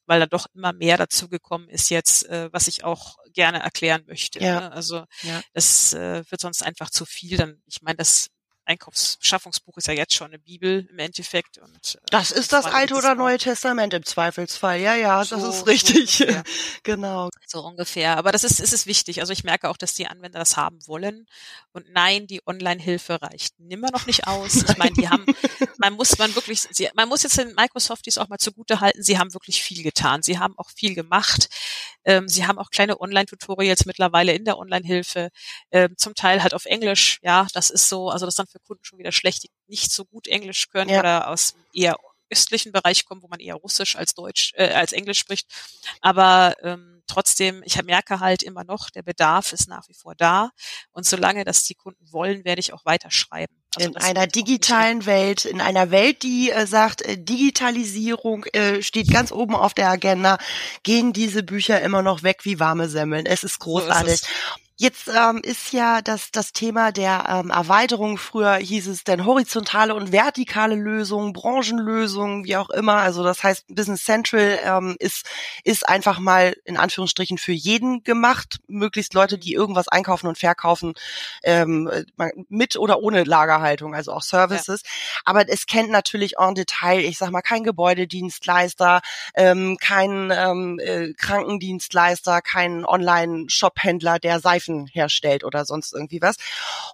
weil 0.06 0.20
da 0.20 0.26
doch 0.26 0.48
immer 0.54 0.74
mehr 0.74 0.98
dazugekommen 0.98 1.70
ist 1.70 1.90
jetzt, 1.90 2.28
äh, 2.28 2.50
was 2.52 2.68
ich 2.68 2.84
auch 2.84 3.18
gerne 3.34 3.60
erklären 3.60 4.04
möchte. 4.08 4.40
Ja. 4.40 4.62
Ne? 4.62 4.72
Also 4.72 5.06
ja. 5.22 5.42
das 5.54 5.94
äh, 5.94 6.24
wird 6.30 6.42
sonst 6.42 6.64
einfach 6.64 6.90
zu 6.90 7.06
viel. 7.06 7.38
Dann, 7.38 7.62
ich 7.66 7.82
meine, 7.82 7.98
das 7.98 8.28
Einkaufsbeschaffungsbuch 8.66 9.78
ist 9.78 9.88
ja 9.88 9.94
jetzt 9.94 10.14
schon 10.14 10.28
eine 10.28 10.40
Bibel 10.40 10.88
im 10.90 11.00
Endeffekt. 11.00 11.58
Und, 11.58 11.96
äh, 11.96 12.06
das 12.12 12.32
ist 12.32 12.54
das, 12.54 12.66
das 12.66 12.74
Alte 12.74 12.96
oder 12.96 13.16
Neue 13.16 13.38
Testament 13.38 13.94
im 13.94 14.06
Zweifelsfall. 14.06 14.80
Ja, 14.80 14.96
ja, 14.96 15.24
so, 15.26 15.36
das 15.36 15.56
ist 15.56 15.68
richtig. 15.68 16.10
So 16.12 16.26
genau. 16.84 17.30
So 17.48 17.62
ungefähr. 17.62 18.18
Aber 18.18 18.32
das 18.32 18.44
ist, 18.44 18.60
ist 18.60 18.74
es 18.74 18.86
wichtig. 18.86 19.20
Also 19.20 19.34
ich 19.34 19.44
merke 19.44 19.70
auch, 19.70 19.78
dass 19.78 19.94
die 19.94 20.08
Anwender 20.08 20.40
das 20.40 20.58
haben 20.58 20.80
wollen. 20.88 21.26
Und 21.74 21.92
nein, 21.92 22.28
die 22.28 22.42
Online-Hilfe 22.46 23.22
reicht 23.22 23.60
nimmer 23.60 23.90
noch 23.92 24.06
nicht 24.06 24.28
aus. 24.28 24.56
Ich 24.56 24.78
meine, 24.78 24.94
die 24.94 25.10
haben, 25.10 25.26
man 25.78 25.94
muss 25.94 26.18
man 26.18 26.34
wirklich, 26.36 26.62
sie, 26.72 26.90
man 26.94 27.10
muss 27.10 27.24
jetzt 27.24 27.38
den 27.38 27.54
Microsofties 27.56 28.18
auch 28.18 28.30
mal 28.30 28.38
zugute 28.38 28.80
halten, 28.80 29.02
sie 29.04 29.18
haben 29.18 29.34
wirklich 29.34 29.64
viel 29.64 29.84
getan. 29.84 30.22
Sie 30.22 30.40
haben 30.40 30.58
auch 30.58 30.70
viel 30.70 30.96
gemacht. 30.96 31.50
Ähm, 32.04 32.28
sie 32.28 32.46
haben 32.46 32.58
auch 32.58 32.70
kleine 32.70 33.00
Online-Tutorials 33.00 33.86
mittlerweile 33.86 34.34
in 34.34 34.46
der 34.46 34.58
Online-Hilfe, 34.58 35.30
ähm, 35.72 35.96
zum 35.98 36.16
Teil 36.16 36.42
halt 36.44 36.54
auf 36.54 36.66
Englisch. 36.66 37.20
Ja, 37.22 37.48
das 37.54 37.70
ist 37.70 37.90
so, 37.90 38.10
also 38.10 38.26
das 38.26 38.36
dann 38.36 38.48
für 38.52 38.60
Kunden 38.60 38.84
schon 38.84 39.00
wieder 39.00 39.12
schlecht, 39.12 39.44
die 39.44 39.52
nicht 39.68 39.92
so 39.92 40.06
gut 40.06 40.28
Englisch 40.28 40.70
können 40.70 40.90
ja. 40.90 41.00
oder 41.00 41.28
aus 41.30 41.56
eher 41.74 41.98
östlichen 42.32 42.72
Bereich 42.72 43.06
kommen, 43.06 43.22
wo 43.22 43.28
man 43.28 43.40
eher 43.40 43.56
Russisch 43.56 43.96
als 43.96 44.14
Deutsch, 44.14 44.54
äh, 44.56 44.70
als 44.70 44.94
Englisch 44.94 45.20
spricht. 45.20 45.48
Aber 46.00 46.56
ähm, 46.62 47.04
trotzdem, 47.06 47.62
ich 47.66 47.82
merke 47.84 48.20
halt 48.20 48.42
immer 48.42 48.64
noch, 48.64 48.90
der 48.90 49.04
Bedarf 49.04 49.52
ist 49.52 49.68
nach 49.68 49.88
wie 49.90 49.94
vor 49.94 50.16
da. 50.16 50.52
Und 50.92 51.06
solange 51.06 51.44
das 51.44 51.64
die 51.64 51.76
Kunden 51.76 52.12
wollen, 52.12 52.46
werde 52.46 52.62
ich 52.62 52.74
auch 52.74 52.86
weiter 52.86 53.12
schreiben. 53.12 53.54
Also 53.76 53.90
in 53.90 53.98
einer 53.98 54.28
digitalen 54.28 55.06
Welt, 55.06 55.46
in 55.46 55.62
einer 55.62 55.92
Welt, 55.92 56.24
die 56.24 56.52
äh, 56.52 56.66
sagt, 56.66 57.02
äh, 57.04 57.18
Digitalisierung 57.18 58.46
äh, 58.46 58.82
steht 58.82 59.10
ganz 59.12 59.32
oben 59.32 59.56
auf 59.56 59.74
der 59.74 59.90
Agenda, 59.90 60.38
gehen 60.84 61.14
diese 61.14 61.44
Bücher 61.44 61.82
immer 61.82 62.02
noch 62.02 62.24
weg 62.24 62.40
wie 62.44 62.60
warme 62.60 62.90
Semmeln. 62.90 63.26
Es 63.26 63.44
ist 63.44 63.60
großartig. 63.60 64.08
So 64.08 64.14
ist 64.14 64.24
es. 64.24 64.61
Jetzt 64.82 65.10
ähm, 65.10 65.42
ist 65.44 65.74
ja 65.74 66.02
das, 66.02 66.32
das 66.32 66.54
Thema 66.54 66.92
der 66.92 67.26
ähm, 67.30 67.52
Erweiterung, 67.52 68.18
früher 68.18 68.56
hieß 68.56 68.88
es 68.88 69.04
denn 69.04 69.28
horizontale 69.28 69.94
und 69.94 70.12
vertikale 70.12 70.74
Lösungen, 70.74 71.34
Branchenlösungen, 71.34 72.46
wie 72.46 72.56
auch 72.56 72.72
immer. 72.72 72.96
Also 72.96 73.24
das 73.24 73.44
heißt, 73.44 73.68
Business 73.68 74.04
Central 74.04 74.58
ähm, 74.64 74.96
ist, 74.98 75.30
ist 75.64 75.88
einfach 75.88 76.18
mal 76.18 76.56
in 76.66 76.78
Anführungsstrichen 76.78 77.38
für 77.38 77.52
jeden 77.52 78.04
gemacht. 78.04 78.58
Möglichst 78.66 79.14
Leute, 79.14 79.38
die 79.38 79.54
irgendwas 79.54 79.88
einkaufen 79.88 80.26
und 80.26 80.40
verkaufen, 80.40 80.96
ähm, 81.44 81.88
mit 82.50 82.76
oder 82.76 83.04
ohne 83.04 83.24
Lagerhaltung, 83.24 83.94
also 83.94 84.12
auch 84.12 84.24
Services. 84.24 84.82
Ja. 84.84 85.22
Aber 85.26 85.48
es 85.48 85.68
kennt 85.68 85.92
natürlich 85.92 86.40
en 86.40 86.56
Detail, 86.56 87.02
ich 87.02 87.20
sag 87.20 87.30
mal, 87.30 87.44
kein 87.44 87.64
Gebäudedienstleister, 87.64 89.02
ähm, 89.36 89.78
kein 89.80 90.34
ähm, 90.36 90.80
äh, 90.80 91.14
Krankendienstleister, 91.14 92.42
kein 92.42 92.84
Online-Shop-Händler, 92.84 94.18
der 94.18 94.40
Seifen 94.40 94.71
Reifen 94.72 94.88
herstellt 94.88 95.44
oder 95.44 95.66
sonst 95.66 95.94
irgendwie 95.94 96.22
was. 96.22 96.36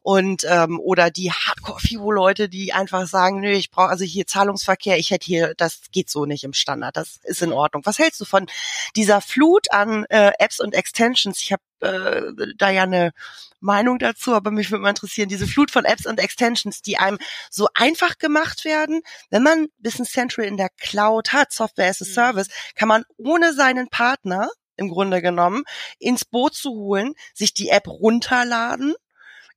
Und 0.01 0.45
ähm, 0.49 0.79
oder 0.79 1.09
die 1.11 1.31
Hardcore-Fibo-Leute, 1.31 2.49
die 2.49 2.73
einfach 2.73 3.07
sagen, 3.07 3.39
nö, 3.39 3.51
ich 3.51 3.71
brauche 3.71 3.89
also 3.89 4.03
hier 4.03 4.27
Zahlungsverkehr, 4.27 4.97
ich 4.97 5.11
hätte 5.11 5.25
hier, 5.25 5.53
das 5.55 5.81
geht 5.91 6.09
so 6.09 6.25
nicht 6.25 6.43
im 6.43 6.53
Standard, 6.53 6.97
das 6.97 7.19
ist 7.23 7.41
in 7.41 7.53
Ordnung. 7.53 7.85
Was 7.85 7.99
hältst 7.99 8.19
du 8.21 8.25
von 8.25 8.47
dieser 8.95 9.21
Flut 9.21 9.71
an 9.71 10.05
äh, 10.09 10.31
Apps 10.39 10.59
und 10.59 10.73
Extensions? 10.73 11.41
Ich 11.41 11.51
habe 11.51 11.61
äh, 11.81 12.45
da 12.57 12.69
ja 12.69 12.83
eine 12.83 13.11
Meinung 13.59 13.99
dazu, 13.99 14.33
aber 14.33 14.51
mich 14.51 14.71
würde 14.71 14.83
mal 14.83 14.89
interessieren, 14.89 15.29
diese 15.29 15.47
Flut 15.47 15.71
von 15.71 15.85
Apps 15.85 16.05
und 16.05 16.19
Extensions, 16.19 16.81
die 16.81 16.97
einem 16.97 17.17
so 17.49 17.67
einfach 17.73 18.17
gemacht 18.17 18.65
werden, 18.65 19.01
wenn 19.29 19.43
man 19.43 19.67
Business 19.79 20.11
Central 20.11 20.45
in 20.45 20.57
der 20.57 20.69
Cloud 20.79 21.33
hat, 21.33 21.51
Software 21.51 21.89
as 21.89 22.01
a 22.01 22.05
mhm. 22.05 22.13
Service, 22.13 22.47
kann 22.75 22.87
man 22.87 23.03
ohne 23.17 23.53
seinen 23.53 23.89
Partner 23.89 24.49
im 24.77 24.89
Grunde 24.89 25.21
genommen, 25.21 25.63
ins 25.99 26.25
Boot 26.25 26.55
zu 26.55 26.71
holen, 26.71 27.13
sich 27.33 27.53
die 27.53 27.69
App 27.69 27.87
runterladen, 27.87 28.95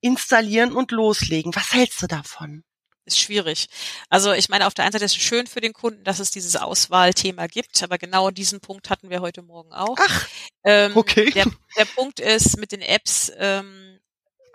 installieren 0.00 0.72
und 0.72 0.90
loslegen. 0.90 1.54
Was 1.54 1.72
hältst 1.72 2.02
du 2.02 2.06
davon? 2.06 2.64
ist 3.10 3.20
schwierig. 3.20 3.68
Also 4.08 4.32
ich 4.32 4.48
meine, 4.48 4.66
auf 4.66 4.74
der 4.74 4.84
einen 4.84 4.92
Seite 4.92 5.04
ist 5.04 5.16
es 5.16 5.22
schön 5.22 5.46
für 5.46 5.60
den 5.60 5.72
Kunden, 5.72 6.04
dass 6.04 6.18
es 6.18 6.30
dieses 6.30 6.56
Auswahlthema 6.56 7.46
gibt, 7.46 7.82
aber 7.82 7.98
genau 7.98 8.30
diesen 8.30 8.60
Punkt 8.60 8.90
hatten 8.90 9.10
wir 9.10 9.20
heute 9.20 9.42
Morgen 9.42 9.72
auch. 9.72 9.96
Ach, 9.98 10.28
ähm, 10.64 10.96
okay. 10.96 11.30
Der, 11.30 11.46
der 11.76 11.84
Punkt 11.84 12.20
ist 12.20 12.58
mit 12.58 12.72
den 12.72 12.82
Apps, 12.82 13.32
ähm, 13.36 13.99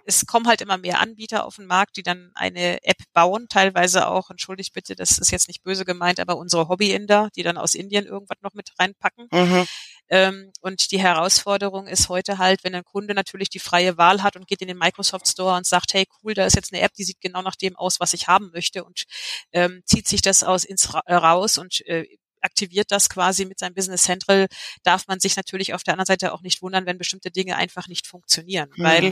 es 0.06 0.26
kommen 0.26 0.48
halt 0.48 0.62
immer 0.62 0.78
mehr 0.78 1.00
Anbieter 1.00 1.46
auf 1.46 1.56
den 1.56 1.66
Markt, 1.66 1.98
die 1.98 2.04
dann 2.04 2.32
eine 2.36 2.84
App 2.84 2.98
bauen, 3.14 3.48
teilweise 3.50 4.08
auch, 4.08 4.30
entschuldigt 4.30 4.74
bitte, 4.74 4.96
das 4.96 5.18
ist 5.18 5.32
jetzt 5.32 5.48
nicht 5.48 5.64
böse 5.64 5.84
gemeint, 5.84 6.20
aber 6.20 6.38
unsere 6.38 6.68
Hobby-Inder, 6.68 7.30
die 7.36 7.44
dann 7.44 7.58
aus 7.58 7.74
Indien 7.74 8.06
irgendwas 8.06 8.38
noch 8.42 8.54
mit 8.54 8.72
reinpacken. 8.80 9.28
Mhm. 9.32 9.68
Ähm, 10.10 10.52
und 10.62 10.92
die 10.92 11.00
Herausforderung 11.00 11.88
ist 11.88 12.10
heute 12.10 12.38
halt, 12.38 12.64
wenn 12.64 12.76
ein 12.76 12.84
Kunde 12.84 13.16
natürlich 13.16 13.50
die 13.50 13.60
freie 13.60 13.98
Wahl 13.98 14.22
hat 14.22 14.36
und 14.36 14.48
geht 14.48 14.62
in 14.62 14.68
den 14.68 14.78
Microsoft 14.78 15.28
Store 15.28 15.58
und 15.58 15.66
sagt, 15.66 15.94
hey 15.94 16.06
cool, 16.22 16.36
da 16.36 16.46
ist 16.46 16.56
jetzt 16.56 16.72
eine 16.72 16.84
App, 16.84 16.94
die 16.94 17.04
sieht 17.04 17.20
genau 17.20 17.42
nach 17.42 17.56
dem 17.56 17.76
aus, 17.76 18.00
was 18.00 18.14
ich 18.14 18.28
haben 18.28 18.52
möchte 18.54 18.84
und 18.84 19.06
ähm, 19.52 19.82
zieht 19.86 20.08
sich 20.08 20.22
das 20.22 20.44
aus 20.44 20.64
ins 20.64 20.94
äh, 21.06 21.14
raus 21.16 21.58
und 21.58 21.82
äh, 21.88 22.06
aktiviert 22.42 22.92
das 22.92 23.10
quasi 23.10 23.46
mit 23.46 23.58
seinem 23.58 23.74
Business 23.74 24.04
Central, 24.04 24.48
darf 24.84 25.08
man 25.08 25.20
sich 25.20 25.36
natürlich 25.36 25.74
auf 25.74 25.82
der 25.82 25.96
anderen 25.96 26.06
Seite 26.06 26.32
auch 26.32 26.42
nicht 26.42 26.62
wundern, 26.62 26.86
wenn 26.86 27.00
bestimmte 27.00 27.32
Dinge 27.32 27.56
einfach 27.56 27.88
nicht 27.88 28.06
funktionieren, 28.06 28.70
mhm. 28.76 28.84
weil 28.84 29.12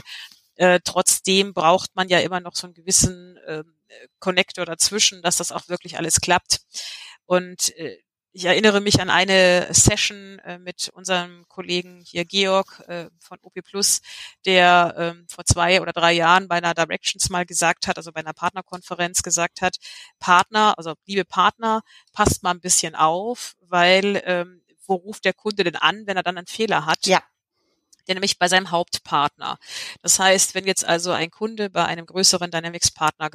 äh, 0.56 0.80
trotzdem 0.84 1.54
braucht 1.54 1.94
man 1.96 2.08
ja 2.08 2.20
immer 2.20 2.40
noch 2.40 2.54
so 2.54 2.66
einen 2.66 2.74
gewissen 2.74 3.36
äh, 3.38 3.64
Connector 4.18 4.64
dazwischen, 4.64 5.22
dass 5.22 5.36
das 5.36 5.52
auch 5.52 5.68
wirklich 5.68 5.98
alles 5.98 6.20
klappt. 6.20 6.60
Und 7.26 7.76
äh, 7.76 7.98
ich 8.36 8.46
erinnere 8.46 8.80
mich 8.80 9.00
an 9.00 9.10
eine 9.10 9.68
Session 9.72 10.40
äh, 10.40 10.58
mit 10.58 10.88
unserem 10.92 11.46
Kollegen 11.48 12.00
hier 12.04 12.24
Georg 12.24 12.82
äh, 12.88 13.08
von 13.20 13.38
OP 13.42 13.54
Plus, 13.64 14.00
der 14.44 14.94
ähm, 14.98 15.26
vor 15.30 15.44
zwei 15.44 15.80
oder 15.80 15.92
drei 15.92 16.12
Jahren 16.12 16.48
bei 16.48 16.56
einer 16.56 16.74
Directions 16.74 17.30
mal 17.30 17.46
gesagt 17.46 17.86
hat, 17.86 17.96
also 17.96 18.10
bei 18.10 18.20
einer 18.20 18.32
Partnerkonferenz 18.32 19.22
gesagt 19.22 19.60
hat, 19.62 19.76
Partner, 20.18 20.74
also 20.76 20.94
liebe 21.06 21.24
Partner, 21.24 21.82
passt 22.12 22.42
mal 22.42 22.50
ein 22.50 22.60
bisschen 22.60 22.96
auf, 22.96 23.54
weil 23.60 24.20
ähm, 24.24 24.62
wo 24.84 24.96
ruft 24.96 25.24
der 25.24 25.32
Kunde 25.32 25.62
denn 25.62 25.76
an, 25.76 26.06
wenn 26.06 26.16
er 26.16 26.24
dann 26.24 26.36
einen 26.36 26.48
Fehler 26.48 26.86
hat? 26.86 27.06
Ja 27.06 27.22
nämlich 28.12 28.38
bei 28.38 28.48
seinem 28.48 28.70
Hauptpartner. 28.70 29.58
Das 30.02 30.18
heißt, 30.18 30.54
wenn 30.54 30.66
jetzt 30.66 30.84
also 30.84 31.12
ein 31.12 31.30
Kunde 31.30 31.70
bei 31.70 31.84
einem 31.86 32.06
größeren 32.06 32.50
Dynamics-Partner 32.50 33.30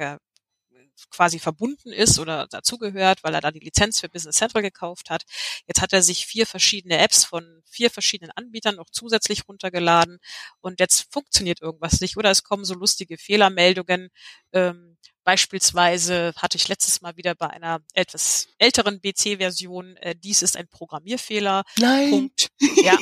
quasi 1.10 1.38
verbunden 1.38 1.92
ist 1.92 2.18
oder 2.18 2.46
dazugehört, 2.48 3.24
weil 3.24 3.34
er 3.34 3.40
da 3.40 3.50
die 3.50 3.60
Lizenz 3.60 4.00
für 4.00 4.08
Business 4.08 4.36
Central 4.36 4.62
gekauft 4.62 5.10
hat. 5.10 5.24
Jetzt 5.66 5.80
hat 5.80 5.92
er 5.92 6.02
sich 6.02 6.26
vier 6.26 6.46
verschiedene 6.46 6.98
Apps 6.98 7.24
von 7.24 7.62
vier 7.70 7.90
verschiedenen 7.90 8.32
Anbietern 8.32 8.76
noch 8.76 8.90
zusätzlich 8.90 9.48
runtergeladen 9.48 10.18
und 10.60 10.80
jetzt 10.80 11.12
funktioniert 11.12 11.60
irgendwas 11.62 12.00
nicht 12.00 12.16
oder 12.16 12.30
es 12.30 12.42
kommen 12.44 12.64
so 12.64 12.74
lustige 12.74 13.16
Fehlermeldungen. 13.18 14.10
Ähm, 14.52 14.98
Beispielsweise 15.30 16.32
hatte 16.38 16.56
ich 16.56 16.66
letztes 16.66 17.02
Mal 17.02 17.16
wieder 17.16 17.36
bei 17.36 17.46
einer 17.46 17.78
etwas 17.94 18.48
älteren 18.58 18.98
BC-Version, 19.00 19.96
äh, 19.98 20.16
dies 20.16 20.42
ist 20.42 20.56
ein 20.56 20.66
Programmierfehler. 20.66 21.62
Nein. 21.78 22.10
Punkt. 22.10 22.50
Ja. 22.82 22.96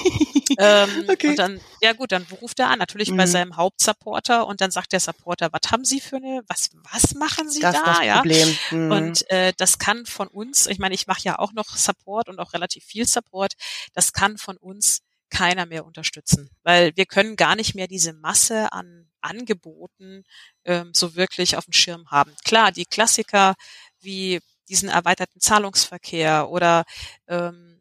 ähm, 0.59 1.05
okay. 1.09 1.29
Und 1.29 1.39
dann, 1.39 1.61
ja 1.81 1.93
gut, 1.93 2.11
dann 2.11 2.27
ruft 2.43 2.59
er 2.59 2.69
an, 2.69 2.79
natürlich 2.81 3.11
mhm. 3.11 3.17
bei 3.17 3.27
seinem 3.27 3.57
Hauptsupporter 3.57 4.47
und 4.47 4.61
dann 4.61 4.71
sagt 4.71 4.93
der 4.93 5.01
Supporter, 5.01 5.51
was 5.53 5.71
haben 5.71 5.85
Sie 5.85 6.01
für 6.01 6.17
eine, 6.17 6.43
was, 6.49 6.71
was 6.91 7.15
machen 7.15 7.49
Sie 7.49 7.61
das 7.61 7.75
da? 7.75 7.81
Ist 7.81 7.99
das 7.99 8.07
ja. 8.07 8.17
Problem. 8.17 8.59
Mhm. 8.73 8.91
Und 8.91 9.31
äh, 9.31 9.53
das 9.57 9.79
kann 9.79 10.05
von 10.05 10.27
uns, 10.27 10.67
ich 10.67 10.79
meine, 10.79 10.95
ich 10.95 11.07
mache 11.07 11.23
ja 11.23 11.39
auch 11.39 11.53
noch 11.53 11.77
Support 11.77 12.29
und 12.29 12.41
auch 12.41 12.53
relativ 12.53 12.85
viel 12.85 13.07
Support, 13.07 13.55
das 13.95 14.13
kann 14.13 14.37
von 14.37 14.57
uns 14.57 15.01
keiner 15.31 15.67
mehr 15.67 15.85
unterstützen, 15.85 16.51
weil 16.63 16.93
wir 16.97 17.07
können 17.07 17.37
gar 17.37 17.57
nicht 17.57 17.75
mehr 17.75 17.87
diese 17.87 18.13
Masse 18.13 18.73
an 18.73 19.09
Angeboten 19.21 20.25
ähm, 20.65 20.93
so 20.95 21.17
wirklich 21.17 21.57
auf 21.57 21.65
dem 21.65 21.73
Schirm 21.73 22.11
haben. 22.11 22.35
Klar, 22.45 22.73
die 22.73 22.85
Klassiker 22.85 23.55
wie 24.01 24.41
diesen 24.69 24.89
erweiterten 24.89 25.41
Zahlungsverkehr 25.41 26.49
oder 26.51 26.85
ähm, 27.27 27.79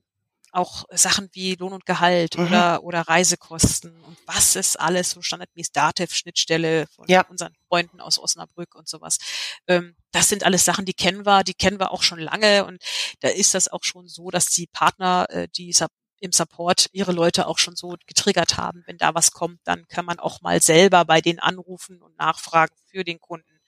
auch 0.51 0.86
Sachen 0.91 1.29
wie 1.33 1.55
Lohn 1.55 1.73
und 1.73 1.86
Gehalt 1.86 2.38
mhm. 2.38 2.47
oder, 2.47 2.83
oder 2.83 3.01
Reisekosten 3.01 4.01
und 4.03 4.17
was 4.25 4.55
ist 4.55 4.79
alles 4.79 5.12
so 5.12 5.21
standardmäßig 5.21 5.71
Datev-Schnittstelle 5.73 6.88
von 6.88 7.05
ja. 7.07 7.25
unseren 7.27 7.53
Freunden 7.67 8.01
aus 8.01 8.17
Osnabrück 8.17 8.73
und 8.73 8.88
sowas. 8.88 9.19
Ähm, 9.67 9.95
das 10.12 10.29
sind 10.29 10.43
alles 10.43 10.65
Sachen, 10.65 10.86
die 10.86 10.93
kennen 10.93 11.25
wir, 11.25 11.43
die 11.43 11.53
kennen 11.53 11.79
wir 11.79 11.91
auch 11.91 12.01
schon 12.01 12.19
lange 12.19 12.65
und 12.65 12.81
da 13.19 13.27
ist 13.27 13.53
das 13.53 13.67
auch 13.67 13.83
schon 13.83 14.07
so, 14.07 14.31
dass 14.31 14.47
die 14.47 14.67
Partner, 14.67 15.27
äh, 15.29 15.47
die 15.55 15.73
im 16.19 16.32
Support 16.32 16.89
ihre 16.91 17.12
Leute 17.12 17.47
auch 17.47 17.58
schon 17.58 17.75
so 17.75 17.95
getriggert 18.06 18.58
haben. 18.58 18.84
Wenn 18.88 18.97
da 18.97 19.13
was 19.15 19.32
kommt, 19.32 19.60
dann 19.65 19.88
kann 19.88 20.06
man 20.06 20.19
auch 20.19 20.41
mal 20.41 20.62
selber 20.62 21.06
bei 21.06 21.21
denen 21.21 21.39
anrufen 21.39 22.01
und 22.01 22.17
nachfragen 22.17 22.75
für 22.86 23.03
den 23.03 23.19
Kunden. 23.19 23.60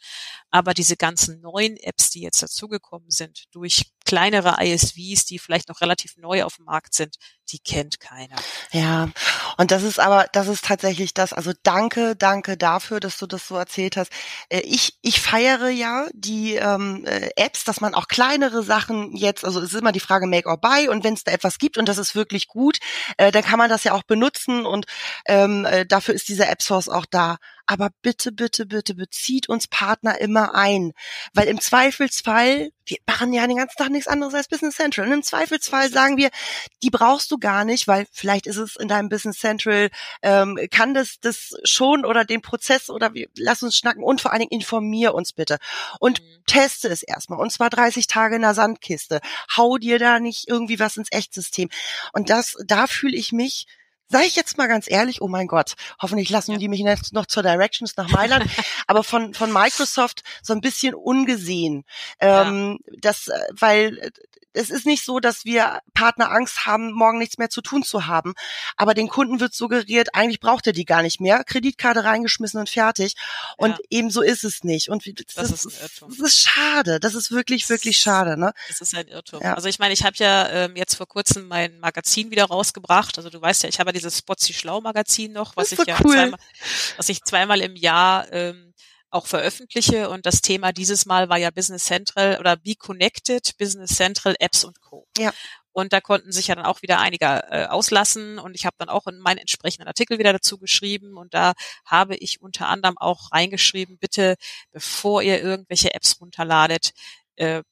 Aber 0.49 0.73
diese 0.73 0.97
ganzen 0.97 1.41
neuen 1.41 1.77
Apps, 1.77 2.09
die 2.09 2.21
jetzt 2.21 2.41
dazugekommen 2.41 3.11
sind, 3.11 3.45
durch 3.51 3.91
kleinere 4.05 4.57
ISVs, 4.63 5.25
die 5.25 5.39
vielleicht 5.39 5.69
noch 5.69 5.81
relativ 5.81 6.17
neu 6.17 6.43
auf 6.43 6.55
dem 6.55 6.65
Markt 6.65 6.93
sind, 6.93 7.15
die 7.51 7.59
kennt 7.59 7.99
keiner. 7.99 8.35
Ja, 8.71 9.09
und 9.57 9.71
das 9.71 9.83
ist 9.83 9.99
aber, 9.99 10.27
das 10.33 10.47
ist 10.47 10.65
tatsächlich 10.65 11.13
das. 11.13 11.33
Also 11.33 11.51
danke, 11.63 12.15
danke 12.15 12.57
dafür, 12.57 12.99
dass 12.99 13.17
du 13.17 13.27
das 13.27 13.47
so 13.47 13.55
erzählt 13.55 13.97
hast. 13.97 14.11
Äh, 14.49 14.59
ich, 14.61 14.97
ich 15.01 15.19
feiere 15.19 15.69
ja 15.69 16.07
die 16.13 16.55
ähm, 16.55 17.05
äh, 17.05 17.29
Apps, 17.35 17.63
dass 17.63 17.81
man 17.81 17.95
auch 17.95 18.07
kleinere 18.07 18.63
Sachen 18.63 19.15
jetzt, 19.15 19.43
also 19.45 19.59
es 19.59 19.73
ist 19.73 19.79
immer 19.79 19.91
die 19.91 19.99
Frage 19.99 20.27
Make 20.27 20.47
or 20.47 20.57
Buy 20.57 20.87
und 20.87 21.03
wenn 21.03 21.15
es 21.15 21.23
da 21.23 21.31
etwas 21.31 21.57
gibt 21.57 21.77
und 21.77 21.89
das 21.89 21.97
ist 21.97 22.15
wirklich 22.15 22.47
gut, 22.47 22.77
äh, 23.17 23.31
dann 23.31 23.43
kann 23.43 23.57
man 23.57 23.69
das 23.69 23.83
ja 23.83 23.93
auch 23.93 24.03
benutzen 24.03 24.65
und 24.65 24.85
ähm, 25.25 25.65
äh, 25.65 25.85
dafür 25.85 26.13
ist 26.13 26.29
dieser 26.29 26.49
App 26.49 26.61
Source 26.61 26.89
auch 26.89 27.05
da. 27.05 27.37
aber 27.65 27.89
bitte, 28.01 28.31
bitte, 28.31 28.65
bitte 28.65 28.95
bezieht 28.95 29.47
uns 29.47 29.67
Partner 29.67 30.19
immer 30.19 30.55
ein, 30.55 30.93
weil 31.33 31.47
im 31.47 31.61
Zweifelsfall, 31.61 32.71
wir 32.85 32.97
machen 33.05 33.31
ja 33.31 33.45
den 33.45 33.57
ganzen 33.57 33.77
Tag 33.77 33.89
nichts 33.99 34.07
anderes 34.07 34.33
als 34.33 34.47
Business 34.47 34.75
Central. 34.75 35.07
Und 35.07 35.13
im 35.13 35.23
Zweifelsfall 35.23 35.89
sagen 35.89 36.17
wir, 36.17 36.29
die 36.83 36.89
brauchst 36.89 37.31
du 37.31 37.37
gar 37.37 37.65
nicht, 37.65 37.87
weil 37.87 38.07
vielleicht 38.11 38.47
ist 38.47 38.57
es 38.57 38.75
in 38.75 38.87
deinem 38.87 39.09
Business 39.09 39.39
Central, 39.39 39.89
ähm, 40.21 40.57
kann 40.71 40.93
das 40.93 41.19
das 41.21 41.53
schon 41.63 42.05
oder 42.05 42.25
den 42.25 42.41
Prozess 42.41 42.89
oder 42.89 43.13
wir, 43.13 43.27
lass 43.35 43.61
uns 43.63 43.75
schnacken 43.75 44.03
und 44.03 44.21
vor 44.21 44.31
allen 44.31 44.41
Dingen 44.41 44.51
informier 44.51 45.13
uns 45.13 45.33
bitte 45.33 45.57
und 45.99 46.21
mhm. 46.21 46.45
teste 46.45 46.87
es 46.87 47.03
erstmal 47.03 47.39
und 47.39 47.51
zwar 47.51 47.69
30 47.69 48.07
Tage 48.07 48.35
in 48.35 48.41
der 48.41 48.53
Sandkiste. 48.53 49.19
Hau 49.55 49.77
dir 49.77 49.99
da 49.99 50.19
nicht 50.19 50.47
irgendwie 50.47 50.79
was 50.79 50.97
ins 50.97 51.11
Echtsystem. 51.11 51.69
Und 52.13 52.29
das, 52.29 52.55
da 52.65 52.87
fühle 52.87 53.17
ich 53.17 53.31
mich 53.31 53.67
Sag 54.09 54.25
ich 54.25 54.35
jetzt 54.35 54.57
mal 54.57 54.67
ganz 54.67 54.89
ehrlich, 54.89 55.21
oh 55.21 55.27
mein 55.27 55.47
Gott, 55.47 55.75
hoffentlich 56.01 56.29
lassen 56.29 56.57
die 56.57 56.67
mich 56.67 56.79
jetzt 56.79 57.13
noch 57.13 57.27
zur 57.27 57.43
Directions 57.43 57.95
nach 57.95 58.09
Mailand, 58.09 58.45
aber 58.87 59.03
von, 59.03 59.35
von 59.35 59.53
Microsoft 59.53 60.23
so 60.41 60.53
ein 60.53 60.61
bisschen 60.61 60.95
ungesehen. 60.95 61.85
Ähm, 62.19 62.79
ja. 62.85 62.93
Das, 63.01 63.27
äh, 63.27 63.39
weil 63.51 64.11
es 64.53 64.69
ist 64.69 64.85
nicht 64.85 65.05
so, 65.05 65.19
dass 65.19 65.45
wir 65.45 65.79
Partner 65.93 66.31
Angst 66.31 66.65
haben, 66.65 66.91
morgen 66.91 67.19
nichts 67.19 67.37
mehr 67.37 67.49
zu 67.49 67.61
tun 67.61 67.83
zu 67.83 68.07
haben. 68.07 68.33
Aber 68.77 68.93
den 68.93 69.07
Kunden 69.07 69.39
wird 69.39 69.53
suggeriert, 69.53 70.15
eigentlich 70.15 70.39
braucht 70.39 70.65
er 70.65 70.73
die 70.73 70.85
gar 70.85 71.01
nicht 71.01 71.21
mehr. 71.21 71.43
Kreditkarte 71.43 72.03
reingeschmissen 72.03 72.59
und 72.59 72.69
fertig. 72.69 73.15
Und 73.57 73.71
ja. 73.71 73.77
ebenso 73.89 74.21
ist 74.21 74.43
es 74.43 74.63
nicht. 74.63 74.89
Und 74.89 75.05
das, 75.05 75.35
das, 75.35 75.65
ist 75.65 75.65
ein 75.67 75.83
Irrtum. 75.83 76.09
Das 76.09 76.19
ist 76.19 76.39
schade. 76.39 76.99
Das 76.99 77.13
ist 77.13 77.31
wirklich, 77.31 77.69
wirklich 77.69 77.97
schade. 77.97 78.37
Ne? 78.37 78.53
Das 78.67 78.81
ist 78.81 78.95
ein 78.95 79.07
Irrtum. 79.07 79.41
Ja. 79.41 79.53
Also 79.53 79.69
ich 79.69 79.79
meine, 79.79 79.93
ich 79.93 80.03
habe 80.03 80.15
ja 80.17 80.49
ähm, 80.49 80.75
jetzt 80.75 80.95
vor 80.95 81.07
kurzem 81.07 81.47
mein 81.47 81.79
Magazin 81.79 82.31
wieder 82.31 82.45
rausgebracht. 82.45 83.17
Also 83.17 83.29
du 83.29 83.39
weißt 83.39 83.63
ja, 83.63 83.69
ich 83.69 83.79
habe 83.79 83.89
ja 83.89 83.93
dieses 83.99 84.19
Spotsy 84.19 84.53
Schlau 84.53 84.81
Magazin 84.81 85.33
noch, 85.33 85.55
was 85.55 85.71
ich 85.71 85.79
ja 85.85 85.97
cool. 86.03 86.13
zweimal, 86.13 86.39
was 86.97 87.09
ich 87.09 87.23
zweimal 87.23 87.61
im 87.61 87.75
Jahr 87.75 88.31
ähm, 88.31 88.73
auch 89.09 89.27
veröffentliche. 89.27 90.09
Und 90.09 90.25
das 90.25 90.41
Thema 90.41 90.71
dieses 90.71 91.05
Mal 91.05 91.29
war 91.29 91.37
ja 91.37 91.51
Business 91.51 91.85
Central 91.85 92.37
oder 92.39 92.55
Be 92.55 92.75
Connected, 92.75 93.57
Business 93.57 93.95
Central 93.95 94.35
Apps 94.39 94.63
und 94.63 94.79
Co. 94.81 95.07
Ja. 95.17 95.33
Und 95.71 95.93
da 95.93 96.01
konnten 96.01 96.31
sich 96.31 96.47
ja 96.47 96.55
dann 96.55 96.65
auch 96.65 96.81
wieder 96.81 96.99
einige 96.99 97.25
äh, 97.49 97.65
auslassen. 97.65 98.39
Und 98.39 98.55
ich 98.55 98.65
habe 98.65 98.75
dann 98.79 98.89
auch 98.89 99.07
in 99.07 99.19
meinen 99.19 99.37
entsprechenden 99.37 99.87
Artikel 99.87 100.19
wieder 100.19 100.33
dazu 100.33 100.57
geschrieben. 100.57 101.17
Und 101.17 101.33
da 101.33 101.53
habe 101.85 102.15
ich 102.15 102.41
unter 102.41 102.67
anderem 102.67 102.97
auch 102.97 103.31
reingeschrieben, 103.31 103.97
bitte, 103.97 104.35
bevor 104.71 105.21
ihr 105.21 105.41
irgendwelche 105.41 105.93
Apps 105.93 106.19
runterladet, 106.19 106.91
äh, 107.35 107.63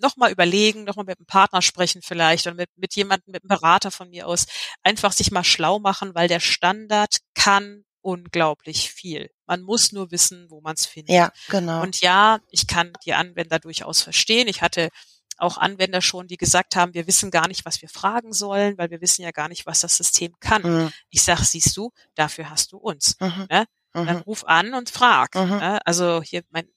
nochmal 0.00 0.30
überlegen, 0.30 0.84
nochmal 0.84 1.06
mit 1.06 1.18
einem 1.18 1.26
Partner 1.26 1.62
sprechen 1.62 2.02
vielleicht 2.02 2.46
oder 2.46 2.56
mit, 2.56 2.70
mit 2.76 2.94
jemandem, 2.94 3.32
mit 3.32 3.42
einem 3.42 3.48
Berater 3.48 3.90
von 3.90 4.10
mir 4.10 4.26
aus, 4.26 4.46
einfach 4.82 5.12
sich 5.12 5.30
mal 5.30 5.44
schlau 5.44 5.78
machen, 5.78 6.14
weil 6.14 6.28
der 6.28 6.40
Standard 6.40 7.18
kann 7.34 7.84
unglaublich 8.00 8.90
viel. 8.90 9.30
Man 9.46 9.62
muss 9.62 9.92
nur 9.92 10.10
wissen, 10.10 10.46
wo 10.50 10.60
man 10.60 10.74
es 10.74 10.86
findet. 10.86 11.14
Ja, 11.14 11.32
genau. 11.48 11.82
Und 11.82 12.00
ja, 12.00 12.38
ich 12.50 12.66
kann 12.66 12.92
die 13.04 13.14
Anwender 13.14 13.58
durchaus 13.58 14.02
verstehen. 14.02 14.48
Ich 14.48 14.62
hatte 14.62 14.88
auch 15.36 15.56
Anwender 15.56 16.00
schon, 16.00 16.26
die 16.26 16.36
gesagt 16.36 16.76
haben, 16.76 16.94
wir 16.94 17.06
wissen 17.06 17.30
gar 17.30 17.48
nicht, 17.48 17.64
was 17.64 17.80
wir 17.80 17.88
fragen 17.88 18.32
sollen, 18.32 18.76
weil 18.76 18.90
wir 18.90 19.00
wissen 19.00 19.22
ja 19.22 19.30
gar 19.30 19.48
nicht, 19.48 19.66
was 19.66 19.80
das 19.80 19.96
System 19.96 20.34
kann. 20.40 20.62
Mhm. 20.62 20.92
Ich 21.10 21.22
sag, 21.22 21.38
siehst 21.38 21.76
du, 21.76 21.92
dafür 22.14 22.50
hast 22.50 22.72
du 22.72 22.78
uns. 22.78 23.16
Mhm. 23.20 23.46
Ne? 23.50 23.66
Dann 23.92 24.16
mhm. 24.16 24.22
ruf 24.22 24.44
an 24.44 24.74
und 24.74 24.90
frag. 24.90 25.34
Mhm. 25.34 25.56
Ne? 25.58 25.86
Also 25.86 26.22
hier 26.22 26.42
mein 26.50 26.68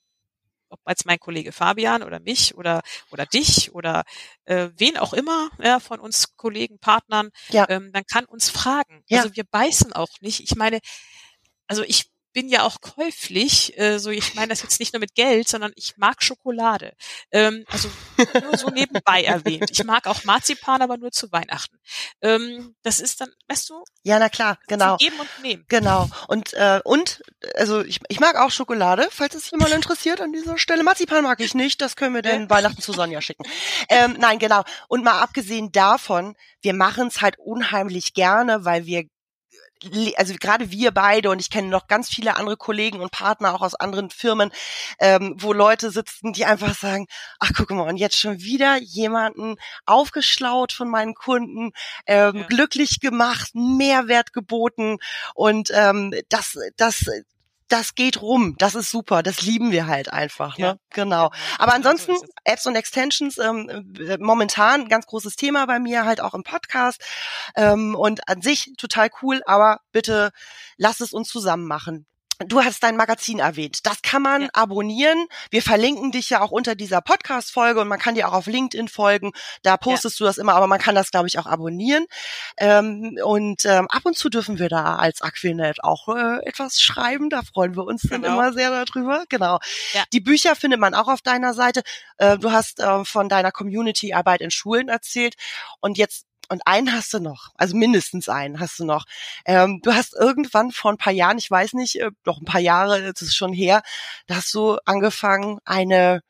ob 0.72 0.80
als 0.86 1.06
mein 1.06 1.20
Kollege 1.20 1.52
Fabian 1.52 2.04
oder 2.04 2.20
mich 2.20 2.56
oder 2.56 2.82
oder 3.12 3.26
dich 3.26 3.74
oder 3.74 4.04
äh, 4.46 4.70
wen 4.78 4.98
auch 4.98 5.14
immer 5.14 5.50
ja, 5.62 5.80
von 5.80 6.00
uns 6.00 6.36
Kollegen, 6.36 6.80
Partnern, 6.80 7.30
ja. 7.50 7.68
ähm, 7.70 7.92
dann 7.92 8.04
kann 8.06 8.26
uns 8.26 8.50
fragen. 8.50 9.04
Ja. 9.08 9.20
Also 9.20 9.36
wir 9.36 9.44
beißen 9.44 9.94
auch 9.94 10.10
nicht. 10.22 10.40
Ich 10.42 10.56
meine, 10.56 10.80
also 11.68 11.84
ich 11.84 12.12
bin 12.34 12.50
ja 12.50 12.64
auch 12.64 12.82
käuflich, 12.82 13.78
äh, 13.78 14.00
so 14.00 14.10
ich 14.10 14.36
meine 14.36 14.50
das 14.50 14.62
jetzt 14.62 14.80
nicht 14.80 14.94
nur 14.94 15.00
mit 15.00 15.16
Geld, 15.16 15.48
sondern 15.48 15.72
ich 15.76 15.98
mag 15.98 16.24
Schokolade. 16.24 16.94
Ähm, 17.32 17.66
also 17.70 17.90
nur 18.42 18.58
so 18.58 18.70
nebenbei 18.70 19.24
erwähnt. 19.24 19.70
Ich 19.72 19.84
mag 19.84 20.08
auch 20.08 20.24
Marzipan, 20.24 20.82
aber 20.82 20.98
nur 20.98 21.12
zu 21.12 21.32
Weihnachten. 21.32 21.78
Ähm, 22.22 22.76
das 22.84 23.00
ist 23.00 23.22
dann, 23.22 23.30
weißt 23.48 23.70
du? 23.70 23.84
Ja, 24.04 24.20
na 24.20 24.30
klar, 24.30 24.58
genau. 24.68 24.98
Geben 24.98 25.20
und 25.20 25.30
nehmen. 25.42 25.66
Genau. 25.68 26.10
Und 26.28 26.54
äh, 26.54 26.82
und 26.84 27.22
also 27.56 27.82
ich, 27.82 28.00
ich 28.08 28.20
mag 28.20 28.36
auch 28.36 28.52
Schokolade, 28.52 29.08
falls 29.12 29.36
es 29.36 29.52
jemand 29.52 29.72
interessiert 29.76 30.22
an 30.22 30.32
dieser 30.32 30.58
Stelle. 30.58 30.84
Marzipan 30.84 31.24
mag 31.24 31.40
ich 31.40 31.54
nicht, 31.54 31.82
das 31.82 31.96
können 31.96 32.16
wir 32.16 32.22
denn 32.22 32.50
Weihnachten 32.50 32.82
zu 32.82 32.94
Sonja 32.94 33.22
schicken. 33.22 33.44
Ähm, 33.90 34.16
nein, 34.20 34.40
genau. 34.40 34.64
Und 34.88 35.04
mal 35.04 35.20
abgesehen 35.22 35.72
davon, 35.72 36.36
wir 36.62 36.74
machen 36.74 37.08
es 37.08 37.22
halt 37.22 37.38
unheimlich 37.40 38.14
gerne, 38.14 38.66
weil 38.66 38.86
wir 38.86 39.06
also 40.18 40.36
gerade 40.40 40.72
wir 40.72 40.92
beide 40.92 41.30
und 41.30 41.40
ich 41.40 41.50
kenne 41.50 41.68
noch 41.70 41.88
ganz 41.88 42.10
viele 42.10 42.36
andere 42.36 42.58
Kollegen 42.58 43.00
und 43.00 43.12
Partner 43.12 43.54
auch 43.54 43.62
aus 43.62 43.76
anderen 43.76 44.10
Firmen, 44.10 44.52
ähm, 45.00 45.36
wo 45.38 45.54
Leute 45.54 45.92
sitzen, 45.92 46.34
die 46.34 46.46
einfach 46.46 46.76
sagen, 46.76 47.08
ach 47.40 47.52
guck 47.56 47.72
mal, 47.72 47.88
und 47.88 47.98
jetzt 47.98 48.18
schon 48.18 48.42
wieder 48.42 48.78
jemanden 48.78 49.56
aufgeschlaut 49.86 50.72
von 50.72 50.90
meinen 50.90 51.14
Kunden, 51.14 51.72
ähm, 52.06 52.38
ja. 52.38 52.48
glücklich 52.48 53.00
gemacht, 53.00 53.52
Mehrwert 53.54 54.34
geboten 54.34 54.98
und 55.34 55.70
ähm, 55.74 56.14
das, 56.30 56.58
das 56.78 57.06
das 57.72 57.96
geht 57.96 58.22
rum, 58.22 58.56
das 58.58 58.76
ist 58.76 58.92
super, 58.92 59.24
das 59.24 59.42
lieben 59.42 59.72
wir 59.72 59.88
halt 59.88 60.12
einfach. 60.12 60.58
Ne? 60.58 60.66
Ja. 60.66 60.76
Genau. 60.90 61.32
Aber 61.58 61.74
ansonsten 61.74 62.16
Apps 62.44 62.66
und 62.66 62.76
Extensions 62.76 63.38
ähm, 63.38 63.94
äh, 63.98 64.18
momentan 64.20 64.90
ganz 64.90 65.06
großes 65.06 65.36
Thema 65.38 65.66
bei 65.66 65.80
mir, 65.80 66.06
halt 66.06 66.20
auch 66.20 66.34
im 66.34 66.44
Podcast 66.44 67.02
ähm, 67.56 67.96
und 67.96 68.28
an 68.28 68.42
sich 68.42 68.74
total 68.78 69.10
cool. 69.22 69.42
Aber 69.46 69.80
bitte 69.92 70.32
lass 70.78 71.00
es 71.00 71.14
uns 71.14 71.30
zusammen 71.30 71.66
machen. 71.66 72.06
Du 72.48 72.64
hast 72.64 72.84
dein 72.84 72.96
Magazin 72.96 73.40
erwähnt. 73.40 73.86
Das 73.86 74.02
kann 74.02 74.22
man 74.22 74.44
ja. 74.44 74.50
abonnieren. 74.54 75.28
Wir 75.50 75.62
verlinken 75.62 76.12
dich 76.12 76.30
ja 76.30 76.42
auch 76.42 76.52
unter 76.52 76.76
dieser 76.76 77.02
Podcast-Folge 77.02 77.82
und 77.82 77.88
man 77.88 78.00
kann 78.00 78.16
dir 78.16 78.28
auch 78.28 78.34
auf 78.34 78.48
LinkedIn 78.48 78.88
folgen. 78.88 79.32
Da 79.64 79.78
postest 79.78 80.20
ja. 80.20 80.24
du 80.24 80.28
das 80.28 80.38
immer, 80.38 80.54
aber 80.54 80.68
man 80.68 80.80
kann 80.80 80.96
das, 80.96 81.12
glaube 81.12 81.28
ich, 81.28 81.40
auch 81.40 81.46
abonnieren. 81.46 82.06
Ähm, 82.58 83.18
und 83.24 83.66
ähm, 83.66 83.88
ab 83.90 84.06
und 84.06 84.18
zu 84.18 84.30
dürfen 84.30 84.60
wir 84.60 84.70
da 84.70 84.96
als 84.96 85.22
Aquinet 85.22 85.84
auch 85.84 86.08
äh, 86.08 86.46
etwas 86.46 86.80
schreiben. 86.80 87.30
Da 87.30 87.42
freuen 87.42 87.76
wir 87.76 87.84
uns 87.84 88.04
genau. 88.04 88.22
dann 88.22 88.34
immer 88.34 88.54
sehr 88.54 88.70
darüber. 88.86 89.26
Genau. 89.30 89.60
Ja. 89.94 90.04
Die 90.14 90.22
Bücher 90.22 90.56
findet 90.56 90.80
man 90.80 90.94
auch 90.94 91.08
auf 91.08 91.22
deiner 91.22 91.54
Seite. 91.54 91.82
Äh, 92.18 92.38
du 92.38 92.52
hast 92.52 92.80
äh, 92.80 93.06
von 93.06 93.30
deiner 93.30 93.52
Community-Arbeit 93.52 94.42
in 94.42 94.52
Schulen 94.52 94.90
erzählt. 94.90 95.36
Und 95.80 95.98
jetzt 95.98 96.26
und 96.52 96.68
einen 96.68 96.92
hast 96.92 97.14
du 97.14 97.20
noch, 97.20 97.50
also 97.56 97.78
mindestens 97.78 98.28
einen 98.28 98.60
hast 98.60 98.78
du 98.80 98.86
noch. 98.86 99.06
Ähm, 99.46 99.80
du 99.84 99.94
hast 99.94 100.14
irgendwann 100.14 100.72
vor 100.72 100.92
ein 100.92 100.98
paar 100.98 101.14
Jahren, 101.14 101.38
ich 101.38 101.50
weiß 101.50 101.74
nicht, 101.74 101.96
äh, 102.00 102.12
doch 102.24 102.40
ein 102.40 102.46
paar 102.46 102.60
Jahre, 102.60 103.02
das 103.14 103.22
ist 103.22 103.36
schon 103.36 103.54
her, 103.54 103.82
da 104.28 104.36
hast 104.36 104.54
du 104.54 104.78
angefangen, 104.86 105.60
eine 105.64 106.22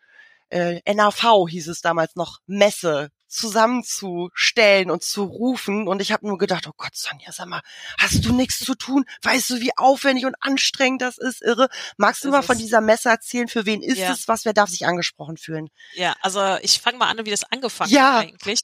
äh, 0.49 0.79
NAV 0.93 1.47
hieß 1.49 1.67
es 1.69 1.81
damals 1.81 2.15
noch, 2.15 2.39
Messe 2.45 3.09
zusammenzustellen 3.31 4.91
und 4.91 5.03
zu 5.03 5.23
rufen. 5.23 5.87
Und 5.87 6.01
ich 6.01 6.11
habe 6.11 6.27
nur 6.27 6.37
gedacht, 6.37 6.67
oh 6.67 6.73
Gott, 6.75 6.95
Sonja, 6.95 7.31
sag 7.31 7.47
mal, 7.47 7.61
hast 7.97 8.25
du 8.25 8.33
nichts 8.33 8.59
zu 8.59 8.75
tun? 8.75 9.05
Weißt 9.21 9.49
du, 9.49 9.61
wie 9.61 9.71
aufwendig 9.77 10.25
und 10.25 10.35
anstrengend 10.41 11.01
das 11.01 11.17
ist? 11.17 11.41
Irre. 11.41 11.69
Magst 11.97 12.23
du 12.23 12.27
ist 12.27 12.33
mal 12.33 12.41
von 12.41 12.57
dieser 12.57 12.81
Messe 12.81 13.09
erzählen? 13.09 13.47
Für 13.47 13.65
wen 13.65 13.81
ist 13.81 13.97
ja. 13.97 14.11
es? 14.11 14.27
Was, 14.27 14.45
wer 14.45 14.53
darf 14.53 14.69
sich 14.69 14.85
angesprochen 14.85 15.37
fühlen? 15.37 15.69
Ja, 15.93 16.15
also 16.21 16.57
ich 16.61 16.79
fange 16.81 16.97
mal 16.97 17.09
an, 17.09 17.25
wie 17.25 17.31
das 17.31 17.43
angefangen 17.45 17.91
ja. 17.91 18.13
hat 18.15 18.23
eigentlich. 18.23 18.59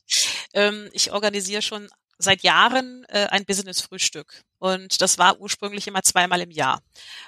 Ähm, 0.54 0.90
ich 0.92 1.12
organisiere 1.12 1.62
schon 1.62 1.90
seit 2.20 2.44
Jahren 2.44 3.06
äh, 3.10 3.28
ein 3.30 3.46
Business-Frühstück. 3.46 4.42
Und 4.60 5.02
das 5.02 5.18
war 5.18 5.40
ursprünglich 5.40 5.88
immer 5.88 6.02
zweimal 6.04 6.42
im 6.42 6.52
Jahr. 6.52 6.82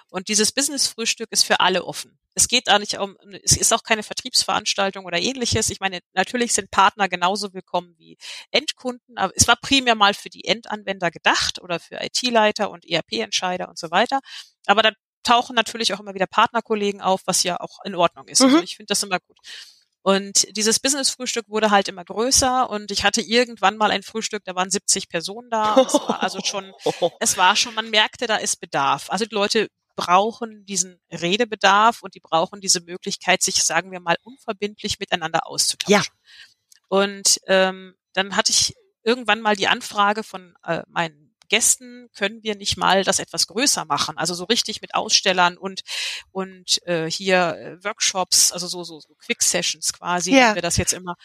Und 0.10 0.28
dieses 0.28 0.52
Business-Frühstück 0.52 1.30
ist 1.32 1.46
für 1.46 1.60
alle 1.60 1.86
offen. 1.86 2.18
Es 2.40 2.48
geht 2.48 2.70
da 2.70 2.80
nicht 2.80 2.98
um, 2.98 3.18
es 3.44 3.58
ist 3.58 3.74
auch 3.74 3.84
keine 3.84 4.02
Vertriebsveranstaltung 4.02 5.04
oder 5.04 5.20
ähnliches. 5.20 5.70
Ich 5.70 5.82
meine, 5.82 6.00
natürlich 6.14 6.54
sind 6.54 6.72
Partner 6.72 7.10
genauso 7.10 7.54
willkommen 7.54 7.96
wie 7.98 8.18
Endkunden, 8.50 9.18
aber 9.18 9.34
es 9.36 9.46
war 9.50 9.58
primär 9.58 9.96
mal 9.96 10.14
für 10.14 10.30
die 10.30 10.46
Endanwender 10.46 11.12
gedacht 11.12 11.62
oder 11.62 11.82
für 11.82 12.02
IT-Leiter 12.02 12.72
und 12.72 12.86
ERP-Entscheider 12.90 13.68
und 13.68 13.78
so 13.78 13.92
weiter. 13.92 14.22
Aber 14.68 14.82
da 14.84 14.92
tauchen 15.24 15.54
natürlich 15.54 15.94
auch 15.94 16.00
immer 16.00 16.14
wieder 16.14 16.28
Partnerkollegen 16.28 17.02
auf, 17.02 17.24
was 17.26 17.44
ja 17.44 17.60
auch 17.60 17.80
in 17.84 17.94
Ordnung 17.94 18.30
ist. 18.30 18.42
Also 18.42 18.48
mhm. 18.48 18.54
Also 18.56 18.64
ich 18.64 18.78
finde 18.78 18.92
das 18.92 19.04
immer 19.04 19.20
gut. 19.20 19.38
Und 20.02 20.56
dieses 20.56 20.80
Business-Frühstück 20.80 21.50
wurde 21.50 21.72
halt 21.72 21.90
immer 21.90 22.06
größer 22.06 22.70
und 22.70 22.90
ich 22.90 23.04
hatte 23.04 23.20
irgendwann 23.20 23.76
mal 23.76 23.92
ein 23.92 24.02
Frühstück, 24.02 24.46
da 24.46 24.56
waren 24.56 24.70
70 24.70 25.10
Personen 25.10 25.50
da. 25.50 25.76
Es 25.82 25.94
war 25.94 26.24
also 26.24 26.40
schon, 26.42 26.72
es 27.20 27.36
war 27.36 27.58
schon, 27.58 27.76
man 27.76 27.90
merkte, 27.90 28.26
da 28.26 28.38
ist 28.38 28.62
Bedarf. 28.62 29.10
Also 29.10 29.26
die 29.26 29.36
Leute 29.36 29.68
brauchen 30.00 30.66
diesen 30.66 31.00
Redebedarf 31.12 32.02
und 32.02 32.16
die 32.16 32.22
brauchen 32.22 32.62
diese 32.62 32.80
Möglichkeit, 32.82 33.42
sich, 33.42 33.64
sagen 33.64 33.92
wir 33.92 34.00
mal, 34.00 34.16
unverbindlich 34.24 35.00
miteinander 35.00 35.46
auszutauschen. 35.46 35.94
Ja. 35.94 36.04
Und 36.88 37.40
ähm, 37.48 37.96
dann 38.14 38.36
hatte 38.36 38.52
ich 38.52 38.76
irgendwann 39.04 39.42
mal 39.42 39.56
die 39.56 39.68
Anfrage 39.68 40.24
von 40.24 40.56
äh, 40.64 40.84
meinen 40.88 41.36
Gästen 41.50 42.10
können 42.16 42.44
wir 42.44 42.56
nicht 42.56 42.78
mal 42.78 43.04
das 43.04 43.20
etwas 43.20 43.48
größer 43.48 43.84
machen, 43.86 44.18
also 44.18 44.36
so 44.36 44.44
richtig 44.46 44.82
mit 44.82 44.94
Ausstellern 44.94 45.58
und 45.58 45.82
und 46.32 46.80
äh, 46.86 47.10
hier 47.10 47.58
äh, 47.58 47.84
Workshops, 47.84 48.52
also 48.52 48.68
so 48.68 48.84
so, 48.84 49.00
so 49.00 49.16
Quick 49.16 49.42
Sessions 49.42 49.92
quasi, 49.92 50.36
ja. 50.36 50.54
wir 50.54 50.62
das 50.62 50.78
jetzt 50.78 50.94
immer. 50.94 51.16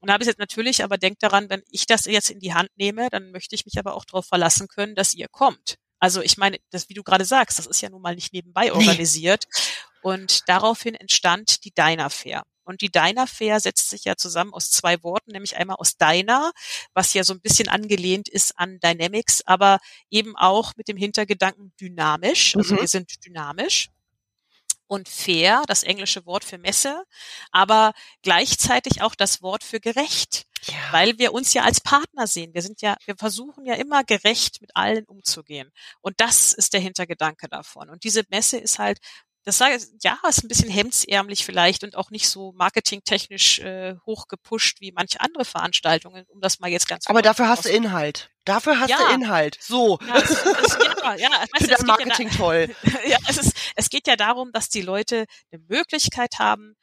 Und 0.00 0.08
da 0.08 0.14
habe 0.14 0.22
ich 0.22 0.28
jetzt 0.28 0.38
natürlich, 0.38 0.84
aber 0.84 0.98
denkt 0.98 1.22
daran, 1.22 1.48
wenn 1.48 1.62
ich 1.70 1.86
das 1.86 2.04
jetzt 2.04 2.30
in 2.30 2.40
die 2.40 2.52
Hand 2.52 2.70
nehme, 2.76 3.08
dann 3.10 3.30
möchte 3.32 3.54
ich 3.54 3.64
mich 3.64 3.78
aber 3.78 3.94
auch 3.94 4.04
darauf 4.04 4.26
verlassen 4.26 4.68
können, 4.68 4.94
dass 4.94 5.14
ihr 5.14 5.28
kommt. 5.28 5.76
Also 6.00 6.22
ich 6.22 6.38
meine, 6.38 6.58
das, 6.70 6.88
wie 6.88 6.94
du 6.94 7.02
gerade 7.02 7.24
sagst, 7.24 7.58
das 7.58 7.66
ist 7.66 7.80
ja 7.80 7.90
nun 7.90 8.02
mal 8.02 8.14
nicht 8.14 8.32
nebenbei 8.32 8.72
organisiert. 8.72 9.44
Und 10.02 10.48
daraufhin 10.48 10.94
entstand 10.94 11.64
die 11.64 11.72
Diner 11.72 12.10
Fair. 12.10 12.42
Und 12.64 12.80
die 12.80 12.90
Diner 12.90 13.26
Fair 13.26 13.60
setzt 13.60 13.90
sich 13.90 14.04
ja 14.04 14.16
zusammen 14.16 14.54
aus 14.54 14.70
zwei 14.70 15.02
Worten, 15.02 15.32
nämlich 15.32 15.56
einmal 15.56 15.76
aus 15.76 15.96
Diner, 15.96 16.52
was 16.94 17.12
ja 17.14 17.24
so 17.24 17.34
ein 17.34 17.40
bisschen 17.40 17.68
angelehnt 17.68 18.28
ist 18.28 18.58
an 18.58 18.78
Dynamics, 18.80 19.42
aber 19.44 19.78
eben 20.08 20.36
auch 20.36 20.72
mit 20.76 20.88
dem 20.88 20.96
Hintergedanken 20.96 21.72
dynamisch. 21.80 22.56
Also 22.56 22.74
mhm. 22.74 22.80
wir 22.80 22.88
sind 22.88 23.24
dynamisch 23.26 23.90
und 24.90 25.08
fair, 25.08 25.62
das 25.68 25.84
englische 25.84 26.26
Wort 26.26 26.42
für 26.42 26.58
Messe, 26.58 27.04
aber 27.52 27.92
gleichzeitig 28.22 29.02
auch 29.02 29.14
das 29.14 29.40
Wort 29.40 29.62
für 29.62 29.78
gerecht. 29.78 30.46
Ja. 30.64 30.74
Weil 30.90 31.16
wir 31.18 31.32
uns 31.32 31.54
ja 31.54 31.62
als 31.62 31.80
Partner 31.80 32.26
sehen. 32.26 32.52
Wir 32.52 32.60
sind 32.60 32.82
ja, 32.82 32.96
wir 33.06 33.14
versuchen 33.16 33.64
ja 33.64 33.74
immer 33.74 34.02
gerecht 34.02 34.60
mit 34.60 34.74
allen 34.74 35.04
umzugehen. 35.04 35.70
Und 36.00 36.20
das 36.20 36.52
ist 36.52 36.74
der 36.74 36.80
Hintergedanke 36.80 37.48
davon. 37.48 37.88
Und 37.88 38.02
diese 38.02 38.24
Messe 38.30 38.58
ist 38.58 38.78
halt 38.78 38.98
das 39.50 39.58
sage 39.58 39.84
ja, 40.02 40.16
ist 40.28 40.44
ein 40.44 40.48
bisschen 40.48 40.70
hemdsärmlich 40.70 41.44
vielleicht 41.44 41.82
und 41.82 41.96
auch 41.96 42.10
nicht 42.10 42.28
so 42.28 42.52
marketingtechnisch 42.52 43.58
äh, 43.58 43.96
hochgepusht 44.06 44.80
wie 44.80 44.92
manche 44.92 45.20
andere 45.20 45.44
Veranstaltungen, 45.44 46.24
um 46.28 46.40
das 46.40 46.60
mal 46.60 46.70
jetzt 46.70 46.86
ganz 46.86 47.08
Aber 47.08 47.20
dafür 47.20 47.48
hast 47.48 47.64
du 47.64 47.68
Inhalt. 47.68 48.30
Dafür 48.44 48.78
hast 48.78 48.90
ja. 48.90 48.98
du 48.98 49.14
Inhalt. 49.14 49.58
So. 49.60 49.98
Ja, 50.06 50.16
es, 50.18 50.30
es, 50.30 50.78
ja, 51.04 51.14
ja, 51.16 51.30
weißt 51.52 51.82
du, 51.82 51.86
Marketing 51.86 52.28
ja 52.28 52.32
da, 52.32 52.36
toll. 52.36 52.76
ja, 53.08 53.18
es 53.28 53.38
ist, 53.38 53.56
es 53.74 53.90
geht 53.90 54.06
ja 54.06 54.14
darum, 54.14 54.52
dass 54.52 54.68
die 54.68 54.82
Leute 54.82 55.24
eine 55.50 55.62
Möglichkeit 55.68 56.38
haben, 56.38 56.76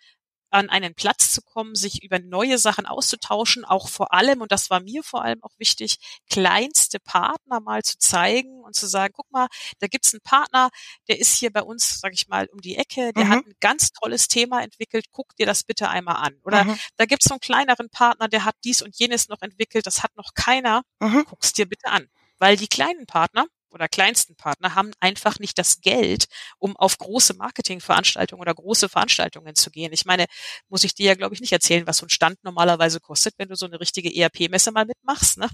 an 0.49 0.69
einen 0.69 0.95
Platz 0.95 1.31
zu 1.31 1.41
kommen, 1.41 1.75
sich 1.75 2.03
über 2.03 2.19
neue 2.19 2.57
Sachen 2.57 2.85
auszutauschen, 2.85 3.65
auch 3.65 3.89
vor 3.89 4.13
allem, 4.13 4.41
und 4.41 4.51
das 4.51 4.69
war 4.69 4.79
mir 4.79 5.03
vor 5.03 5.23
allem 5.23 5.43
auch 5.43 5.51
wichtig, 5.57 5.97
kleinste 6.29 6.99
Partner 6.99 7.59
mal 7.59 7.83
zu 7.83 7.97
zeigen 7.97 8.61
und 8.61 8.75
zu 8.75 8.87
sagen, 8.87 9.13
guck 9.15 9.29
mal, 9.31 9.47
da 9.79 9.87
gibt's 9.87 10.13
einen 10.13 10.21
Partner, 10.21 10.69
der 11.07 11.19
ist 11.19 11.37
hier 11.37 11.51
bei 11.51 11.61
uns, 11.61 11.99
sag 11.99 12.13
ich 12.13 12.27
mal, 12.27 12.47
um 12.51 12.61
die 12.61 12.77
Ecke, 12.77 13.11
der 13.13 13.25
mhm. 13.25 13.29
hat 13.29 13.45
ein 13.45 13.55
ganz 13.59 13.91
tolles 13.91 14.27
Thema 14.27 14.61
entwickelt, 14.61 15.07
guck 15.11 15.35
dir 15.35 15.45
das 15.45 15.63
bitte 15.63 15.89
einmal 15.89 16.17
an. 16.17 16.39
Oder 16.43 16.63
mhm. 16.63 16.79
da 16.95 17.05
gibt's 17.05 17.25
so 17.25 17.33
einen 17.33 17.41
kleineren 17.41 17.89
Partner, 17.89 18.27
der 18.27 18.45
hat 18.45 18.55
dies 18.63 18.81
und 18.81 18.97
jenes 18.97 19.27
noch 19.27 19.41
entwickelt, 19.41 19.85
das 19.85 20.03
hat 20.03 20.15
noch 20.15 20.33
keiner, 20.33 20.83
mhm. 20.99 21.25
guck's 21.25 21.53
dir 21.53 21.65
bitte 21.65 21.87
an. 21.87 22.07
Weil 22.39 22.55
die 22.55 22.67
kleinen 22.67 23.07
Partner, 23.07 23.47
oder 23.72 23.88
kleinsten 23.88 24.36
Partner 24.36 24.76
haben 24.76 24.91
einfach 24.99 25.39
nicht 25.39 25.57
das 25.57 25.82
Geld, 25.82 26.28
um 26.57 26.76
auf 26.76 26.97
große 26.97 27.36
Marketingveranstaltungen 27.36 28.41
oder 28.41 28.53
große 28.53 28.89
Veranstaltungen 28.89 29.55
zu 29.55 29.72
gehen. 29.72 29.93
Ich 29.93 30.05
meine, 30.05 30.26
muss 30.70 30.84
ich 30.84 30.93
dir 30.93 31.07
ja, 31.07 31.15
glaube 31.15 31.36
ich, 31.36 31.41
nicht 31.41 31.51
erzählen, 31.51 31.88
was 31.88 31.97
so 31.97 32.05
ein 32.05 32.09
Stand 32.09 32.43
normalerweise 32.43 32.99
kostet, 32.99 33.36
wenn 33.38 33.49
du 33.49 33.55
so 33.55 33.65
eine 33.65 33.80
richtige 33.80 34.13
ERP-Messe 34.13 34.72
mal 34.72 34.86
mitmachst. 34.86 35.38
Ne? 35.38 35.49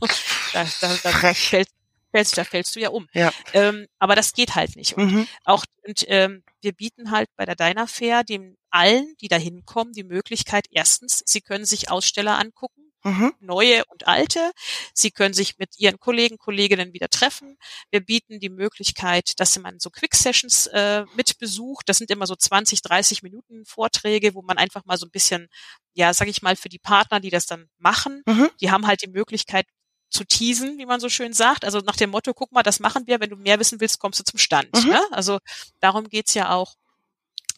Da, 0.53 0.67
da, 0.81 0.95
da, 1.01 1.33
fällt, 1.33 1.67
fällst, 2.11 2.37
da 2.37 2.43
fällst 2.43 2.75
du 2.75 2.79
ja 2.79 2.89
um. 2.89 3.07
Ja. 3.13 3.31
Ähm, 3.53 3.87
aber 3.99 4.15
das 4.15 4.33
geht 4.33 4.55
halt 4.55 4.75
nicht. 4.75 4.95
Und 4.97 5.11
mhm. 5.11 5.27
auch 5.43 5.65
und 5.85 6.05
ähm, 6.07 6.43
wir 6.61 6.71
bieten 6.71 7.11
halt 7.11 7.29
bei 7.35 7.45
der 7.45 7.55
Diner 7.55 7.87
Fair 7.87 8.23
dem 8.23 8.55
allen, 8.69 9.15
die 9.21 9.27
da 9.27 9.35
hinkommen, 9.35 9.93
die 9.93 10.03
Möglichkeit, 10.03 10.65
erstens, 10.71 11.23
sie 11.25 11.41
können 11.41 11.65
sich 11.65 11.91
Aussteller 11.91 12.39
angucken, 12.39 12.82
Mhm. 13.03 13.33
neue 13.39 13.83
und 13.85 14.07
alte. 14.07 14.51
Sie 14.93 15.11
können 15.11 15.33
sich 15.33 15.57
mit 15.57 15.77
ihren 15.77 15.99
Kollegen, 15.99 16.37
Kolleginnen 16.37 16.93
wieder 16.93 17.09
treffen. 17.09 17.57
Wir 17.91 17.99
bieten 17.99 18.39
die 18.39 18.49
Möglichkeit, 18.49 19.39
dass 19.39 19.57
man 19.59 19.79
so 19.79 19.89
Quick 19.89 20.15
Sessions 20.15 20.67
äh, 20.67 21.05
mit 21.15 21.37
besucht. 21.37 21.89
Das 21.89 21.97
sind 21.97 22.11
immer 22.11 22.27
so 22.27 22.35
20, 22.35 22.81
30 22.81 23.23
Minuten 23.23 23.65
Vorträge, 23.65 24.33
wo 24.33 24.41
man 24.41 24.57
einfach 24.57 24.85
mal 24.85 24.97
so 24.97 25.05
ein 25.05 25.11
bisschen, 25.11 25.47
ja, 25.93 26.13
sag 26.13 26.27
ich 26.27 26.41
mal, 26.41 26.55
für 26.55 26.69
die 26.69 26.79
Partner, 26.79 27.19
die 27.19 27.29
das 27.29 27.45
dann 27.45 27.69
machen, 27.77 28.23
mhm. 28.25 28.49
die 28.61 28.71
haben 28.71 28.87
halt 28.87 29.01
die 29.01 29.09
Möglichkeit, 29.09 29.65
zu 30.13 30.23
teasen, 30.23 30.77
wie 30.77 30.85
man 30.85 30.99
so 30.99 31.09
schön 31.09 31.33
sagt. 31.33 31.65
Also 31.65 31.79
nach 31.79 31.95
dem 31.95 32.11
Motto, 32.11 32.33
guck 32.33 32.51
mal, 32.51 32.63
das 32.63 32.79
machen 32.79 33.07
wir, 33.07 33.19
wenn 33.19 33.31
du 33.31 33.35
mehr 33.35 33.59
wissen 33.59 33.81
willst, 33.81 33.99
kommst 33.99 34.19
du 34.19 34.23
zum 34.23 34.37
Stand. 34.37 34.69
Mhm. 34.75 34.91
Ne? 34.91 35.01
Also 35.11 35.39
darum 35.79 36.07
geht's 36.07 36.35
ja 36.35 36.51
auch. 36.51 36.75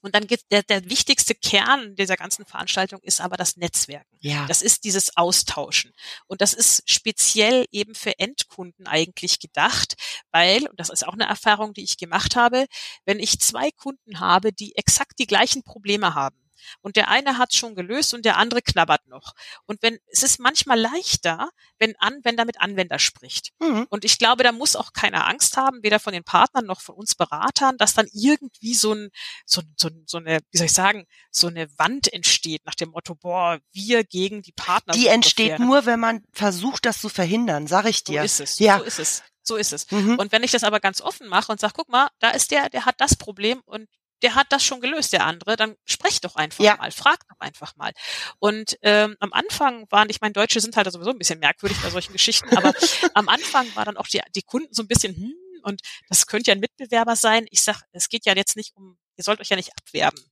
Und 0.05 0.13
dann 0.13 0.27
geht 0.27 0.43
der, 0.51 0.61
der 0.61 0.87
wichtigste 0.87 1.33
Kern 1.33 1.95
dieser 1.95 2.15
ganzen 2.15 2.45
Veranstaltung 2.45 2.99
ist 3.01 3.21
aber 3.21 3.37
das 3.37 3.57
Netzwerken. 3.57 4.15
Ja. 4.19 4.45
Das 4.45 4.61
ist 4.61 4.83
dieses 4.83 5.17
Austauschen. 5.17 5.93
Und 6.27 6.41
das 6.41 6.53
ist 6.53 6.83
speziell 6.85 7.65
eben 7.71 7.95
für 7.95 8.19
Endkunden 8.19 8.85
eigentlich 8.85 9.39
gedacht, 9.39 9.95
weil, 10.31 10.67
und 10.67 10.79
das 10.79 10.91
ist 10.91 11.07
auch 11.07 11.13
eine 11.13 11.25
Erfahrung, 11.25 11.73
die 11.73 11.83
ich 11.83 11.97
gemacht 11.97 12.35
habe, 12.35 12.67
wenn 13.05 13.19
ich 13.19 13.39
zwei 13.39 13.71
Kunden 13.71 14.19
habe, 14.19 14.53
die 14.53 14.75
exakt 14.75 15.17
die 15.17 15.25
gleichen 15.25 15.63
Probleme 15.63 16.13
haben, 16.13 16.37
und 16.81 16.95
der 16.95 17.09
eine 17.09 17.37
hat 17.37 17.53
schon 17.53 17.75
gelöst 17.75 18.13
und 18.13 18.25
der 18.25 18.37
andere 18.37 18.61
knabbert 18.61 19.07
noch. 19.07 19.33
Und 19.65 19.81
wenn 19.81 19.97
es 20.11 20.23
ist 20.23 20.39
manchmal 20.39 20.79
leichter, 20.79 21.49
wenn 21.79 21.95
Anwender 21.97 22.45
mit 22.45 22.61
Anwender 22.61 22.99
spricht. 22.99 23.51
Mhm. 23.59 23.87
Und 23.89 24.05
ich 24.05 24.17
glaube, 24.17 24.43
da 24.43 24.51
muss 24.51 24.75
auch 24.75 24.93
keiner 24.93 25.27
Angst 25.27 25.57
haben, 25.57 25.83
weder 25.83 25.99
von 25.99 26.13
den 26.13 26.23
Partnern 26.23 26.65
noch 26.65 26.81
von 26.81 26.95
uns 26.95 27.15
Beratern, 27.15 27.77
dass 27.77 27.93
dann 27.93 28.07
irgendwie 28.13 28.73
so 28.73 28.93
ein 28.93 29.09
so, 29.45 29.61
so, 29.77 29.89
so 30.05 30.17
eine, 30.17 30.39
wie 30.51 30.57
soll 30.57 30.67
ich 30.67 30.73
sagen, 30.73 31.05
so 31.31 31.47
eine 31.47 31.67
Wand 31.77 32.11
entsteht 32.11 32.65
nach 32.65 32.75
dem 32.75 32.89
Motto, 32.89 33.15
boah, 33.15 33.59
wir 33.71 34.03
gegen 34.03 34.41
die 34.41 34.51
Partner. 34.51 34.93
Die 34.93 35.07
entsteht 35.07 35.59
nur, 35.59 35.85
wenn 35.85 35.99
man 35.99 36.23
versucht, 36.31 36.85
das 36.85 37.01
zu 37.01 37.09
verhindern, 37.09 37.67
sag 37.67 37.85
ich 37.85 38.03
dir. 38.03 38.21
So 38.21 38.25
ist 38.25 38.39
es. 38.39 38.59
Ja. 38.59 38.79
So 38.79 38.83
ist 38.83 38.99
es. 38.99 39.23
So 39.47 39.55
ist 39.57 39.73
es. 39.73 39.91
Mhm. 39.91 40.17
Und 40.17 40.31
wenn 40.31 40.43
ich 40.43 40.51
das 40.51 40.63
aber 40.63 40.79
ganz 40.79 41.01
offen 41.01 41.27
mache 41.27 41.51
und 41.51 41.59
sage, 41.59 41.73
guck 41.75 41.89
mal, 41.89 42.07
da 42.19 42.31
ist 42.31 42.51
der, 42.51 42.69
der 42.69 42.85
hat 42.85 42.99
das 42.99 43.15
Problem 43.15 43.61
und 43.65 43.87
der 44.21 44.35
hat 44.35 44.47
das 44.51 44.63
schon 44.63 44.81
gelöst, 44.81 45.13
der 45.13 45.25
andere, 45.25 45.55
dann 45.55 45.75
sprech 45.85 46.21
doch 46.21 46.35
einfach 46.35 46.63
ja. 46.63 46.77
mal, 46.77 46.91
frag 46.91 47.27
doch 47.27 47.39
einfach 47.39 47.75
mal. 47.75 47.91
Und 48.39 48.77
ähm, 48.81 49.15
am 49.19 49.33
Anfang 49.33 49.85
waren, 49.91 50.09
ich 50.09 50.21
meine, 50.21 50.33
Deutsche 50.33 50.61
sind 50.61 50.75
halt 50.75 50.91
sowieso 50.91 51.11
ein 51.11 51.17
bisschen 51.17 51.39
merkwürdig 51.39 51.79
bei 51.81 51.89
solchen 51.89 52.13
Geschichten, 52.13 52.55
aber 52.57 52.73
am 53.13 53.29
Anfang 53.29 53.67
war 53.75 53.85
dann 53.85 53.97
auch 53.97 54.07
die, 54.07 54.21
die 54.35 54.41
Kunden 54.41 54.73
so 54.73 54.83
ein 54.83 54.87
bisschen, 54.87 55.15
hm, 55.15 55.33
und 55.63 55.81
das 56.09 56.27
könnte 56.27 56.51
ja 56.51 56.55
ein 56.55 56.59
Mitbewerber 56.59 57.15
sein. 57.15 57.47
Ich 57.49 57.63
sag, 57.63 57.81
es 57.91 58.07
geht 58.09 58.25
ja 58.25 58.35
jetzt 58.35 58.55
nicht 58.55 58.75
um, 58.75 58.97
ihr 59.17 59.23
sollt 59.23 59.39
euch 59.39 59.49
ja 59.49 59.55
nicht 59.55 59.71
abwerben. 59.77 60.23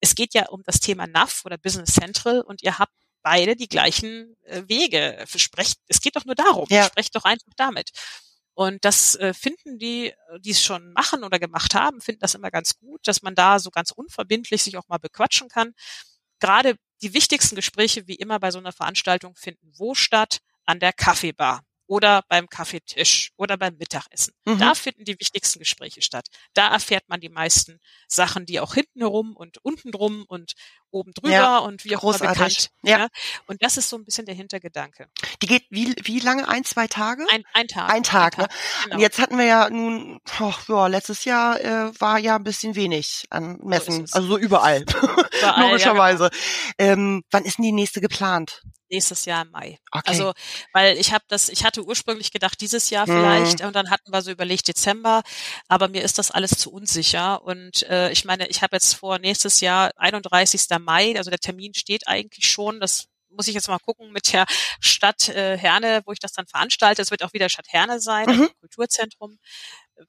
Es 0.00 0.14
geht 0.14 0.34
ja 0.34 0.48
um 0.48 0.62
das 0.64 0.80
Thema 0.80 1.06
NAV 1.06 1.44
oder 1.46 1.56
Business 1.56 1.94
Central 1.94 2.42
und 2.42 2.62
ihr 2.62 2.78
habt 2.78 2.92
beide 3.22 3.56
die 3.56 3.68
gleichen 3.68 4.36
äh, 4.44 4.62
Wege. 4.66 5.24
Sprecht, 5.26 5.78
es 5.88 6.00
geht 6.00 6.16
doch 6.16 6.24
nur 6.24 6.34
darum. 6.34 6.66
Ja. 6.68 6.84
Sprecht 6.84 7.14
doch 7.16 7.24
einfach 7.24 7.52
damit. 7.56 7.90
Und 8.54 8.84
das 8.84 9.14
äh, 9.16 9.32
finden 9.32 9.78
die, 9.78 10.08
äh, 10.08 10.40
die 10.40 10.50
es 10.50 10.62
schon 10.62 10.92
machen 10.92 11.24
oder 11.24 11.38
gemacht 11.38 11.74
haben, 11.74 12.00
finden 12.00 12.20
das 12.20 12.34
immer 12.34 12.50
ganz 12.50 12.76
gut, 12.76 13.00
dass 13.06 13.22
man 13.22 13.34
da 13.34 13.58
so 13.58 13.70
ganz 13.70 13.90
unverbindlich 13.90 14.62
sich 14.62 14.76
auch 14.76 14.88
mal 14.88 14.98
bequatschen 14.98 15.48
kann. 15.48 15.72
Gerade 16.40 16.76
die 17.02 17.14
wichtigsten 17.14 17.56
Gespräche, 17.56 18.06
wie 18.06 18.14
immer 18.14 18.38
bei 18.38 18.50
so 18.50 18.58
einer 18.58 18.72
Veranstaltung, 18.72 19.34
finden 19.36 19.72
wo 19.76 19.94
statt? 19.94 20.38
An 20.64 20.78
der 20.78 20.92
Kaffeebar 20.92 21.62
oder 21.92 22.22
beim 22.28 22.48
Kaffeetisch 22.48 23.32
oder 23.36 23.58
beim 23.58 23.76
Mittagessen. 23.76 24.32
Mhm. 24.44 24.58
Da 24.58 24.74
finden 24.74 25.04
die 25.04 25.18
wichtigsten 25.18 25.58
Gespräche 25.58 26.00
statt. 26.00 26.28
Da 26.54 26.68
erfährt 26.68 27.08
man 27.08 27.20
die 27.20 27.28
meisten 27.28 27.80
Sachen, 28.06 28.46
die 28.46 28.60
auch 28.60 28.74
hinten 28.74 29.00
herum 29.00 29.36
und 29.36 29.58
unten 29.64 29.90
drum 29.90 30.24
und 30.28 30.52
oben 30.92 31.12
drüber 31.14 31.32
ja, 31.32 31.58
und 31.58 31.84
wie 31.84 31.96
auch 31.96 32.00
großartig. 32.00 32.24
immer 32.24 32.32
bekannt. 32.34 32.70
Ja. 32.82 32.98
ja. 32.98 33.08
Und 33.46 33.62
das 33.62 33.76
ist 33.76 33.88
so 33.88 33.96
ein 33.96 34.04
bisschen 34.04 34.26
der 34.26 34.34
Hintergedanke. 34.34 35.08
Die 35.42 35.46
geht 35.46 35.64
wie, 35.70 35.94
wie 36.02 36.20
lange? 36.20 36.48
Ein, 36.48 36.64
zwei 36.64 36.86
Tage? 36.86 37.26
Ein, 37.30 37.44
ein 37.52 37.68
Tag. 37.68 37.90
Ein 37.90 38.02
Tag, 38.02 38.38
ein 38.38 38.38
Tag 38.38 38.38
ne? 38.38 38.48
Genau. 38.84 38.98
Jetzt 39.00 39.18
hatten 39.18 39.38
wir 39.38 39.44
ja 39.44 39.70
nun, 39.70 40.20
oh, 40.40 40.52
ja, 40.68 40.86
letztes 40.86 41.24
Jahr 41.24 41.60
äh, 41.60 42.00
war 42.00 42.18
ja 42.18 42.36
ein 42.36 42.44
bisschen 42.44 42.74
wenig 42.74 43.24
an 43.30 43.58
Messen, 43.62 44.06
so 44.06 44.16
also 44.16 44.28
so 44.28 44.38
überall. 44.38 44.82
überall 45.38 45.70
Logischerweise. 45.70 46.24
Ja, 46.24 46.30
genau. 46.78 46.92
ähm, 46.92 47.22
wann 47.30 47.44
ist 47.44 47.58
denn 47.58 47.64
die 47.64 47.72
nächste 47.72 48.00
geplant? 48.00 48.62
nächstes 48.92 49.24
Jahr 49.24 49.42
im 49.42 49.50
Mai. 49.50 49.78
Okay. 49.90 50.02
Also, 50.06 50.32
weil 50.72 50.96
ich 50.98 51.12
habe 51.12 51.24
das, 51.28 51.48
ich 51.48 51.64
hatte 51.64 51.84
ursprünglich 51.84 52.30
gedacht, 52.30 52.60
dieses 52.60 52.90
Jahr 52.90 53.06
vielleicht, 53.06 53.60
mhm. 53.60 53.68
und 53.68 53.76
dann 53.76 53.90
hatten 53.90 54.12
wir 54.12 54.22
so 54.22 54.30
überlegt 54.30 54.68
Dezember, 54.68 55.22
aber 55.66 55.88
mir 55.88 56.02
ist 56.02 56.18
das 56.18 56.30
alles 56.30 56.50
zu 56.52 56.70
unsicher. 56.70 57.42
Und 57.42 57.82
äh, 57.84 58.10
ich 58.12 58.24
meine, 58.24 58.46
ich 58.48 58.62
habe 58.62 58.76
jetzt 58.76 58.94
vor 58.94 59.18
nächstes 59.18 59.60
Jahr 59.60 59.90
31. 59.96 60.66
Mai, 60.82 61.16
also 61.16 61.30
der 61.30 61.38
Termin 61.38 61.74
steht 61.74 62.08
eigentlich 62.08 62.46
schon, 62.46 62.80
das 62.80 63.08
muss 63.30 63.48
ich 63.48 63.54
jetzt 63.54 63.68
mal 63.68 63.78
gucken 63.78 64.12
mit 64.12 64.32
der 64.32 64.46
Stadt 64.80 65.28
äh, 65.28 65.56
Herne, 65.56 66.02
wo 66.04 66.12
ich 66.12 66.18
das 66.18 66.32
dann 66.32 66.46
veranstalte. 66.46 67.02
Es 67.02 67.10
wird 67.10 67.22
auch 67.22 67.32
wieder 67.32 67.48
Stadt 67.48 67.68
Herne 67.68 68.00
sein, 68.00 68.26
mhm. 68.26 68.42
also 68.42 68.54
Kulturzentrum, 68.60 69.38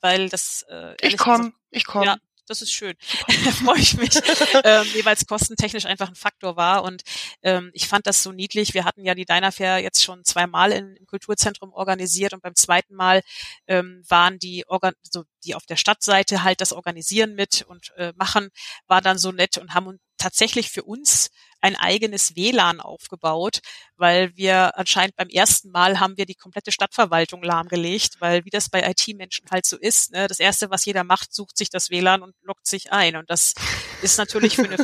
weil 0.01 0.29
das 0.29 0.65
äh, 0.69 0.95
ich 1.01 1.17
komme, 1.17 1.53
ich 1.71 1.85
komme. 1.85 2.05
Ja, 2.05 2.17
das 2.47 2.61
ist 2.61 2.73
schön. 2.73 2.95
Freue 3.63 3.79
ich 3.79 3.95
mich. 3.95 4.15
ähm, 4.63 4.85
jeweils 4.93 5.25
kostentechnisch 5.25 5.85
einfach 5.85 6.09
ein 6.09 6.15
Faktor 6.15 6.57
war. 6.57 6.83
Und 6.83 7.03
ähm, 7.41 7.71
ich 7.73 7.87
fand 7.87 8.05
das 8.05 8.21
so 8.21 8.31
niedlich. 8.31 8.73
Wir 8.73 8.83
hatten 8.83 9.05
ja 9.05 9.15
die 9.15 9.25
Diner 9.25 9.51
Fair 9.51 9.79
jetzt 9.79 10.03
schon 10.03 10.25
zweimal 10.25 10.71
in, 10.71 10.95
im 10.97 11.05
Kulturzentrum 11.05 11.71
organisiert 11.71 12.33
und 12.33 12.43
beim 12.43 12.55
zweiten 12.55 12.95
Mal 12.95 13.21
ähm, 13.67 14.03
waren 14.09 14.39
die, 14.39 14.65
Organ 14.67 14.93
so 15.01 15.23
die 15.45 15.55
auf 15.55 15.65
der 15.65 15.77
Stadtseite 15.77 16.43
halt 16.43 16.59
das 16.59 16.73
Organisieren 16.73 17.35
mit 17.35 17.61
und 17.61 17.93
äh, 17.95 18.11
machen, 18.17 18.49
war 18.87 19.01
dann 19.01 19.17
so 19.17 19.31
nett 19.31 19.57
und 19.57 19.73
haben 19.73 19.99
tatsächlich 20.23 20.69
für 20.69 20.83
uns 20.83 21.29
ein 21.59 21.75
eigenes 21.75 22.35
WLAN 22.35 22.79
aufgebaut, 22.79 23.59
weil 23.95 24.35
wir 24.35 24.77
anscheinend 24.77 25.15
beim 25.15 25.29
ersten 25.29 25.69
Mal 25.69 25.99
haben 25.99 26.17
wir 26.17 26.25
die 26.25 26.35
komplette 26.35 26.71
Stadtverwaltung 26.71 27.43
lahmgelegt, 27.43 28.19
weil 28.19 28.43
wie 28.45 28.49
das 28.49 28.69
bei 28.69 28.89
IT-Menschen 28.89 29.47
halt 29.51 29.65
so 29.65 29.77
ist, 29.77 30.11
ne, 30.11 30.27
das 30.27 30.39
erste, 30.39 30.69
was 30.69 30.85
jeder 30.85 31.03
macht, 31.03 31.33
sucht 31.33 31.57
sich 31.57 31.69
das 31.69 31.89
WLAN 31.89 32.21
und 32.21 32.35
lockt 32.41 32.67
sich 32.67 32.91
ein. 32.91 33.15
Und 33.15 33.29
das 33.29 33.53
ist 34.01 34.17
natürlich 34.17 34.55
für 34.55 34.63
eine 34.63 34.77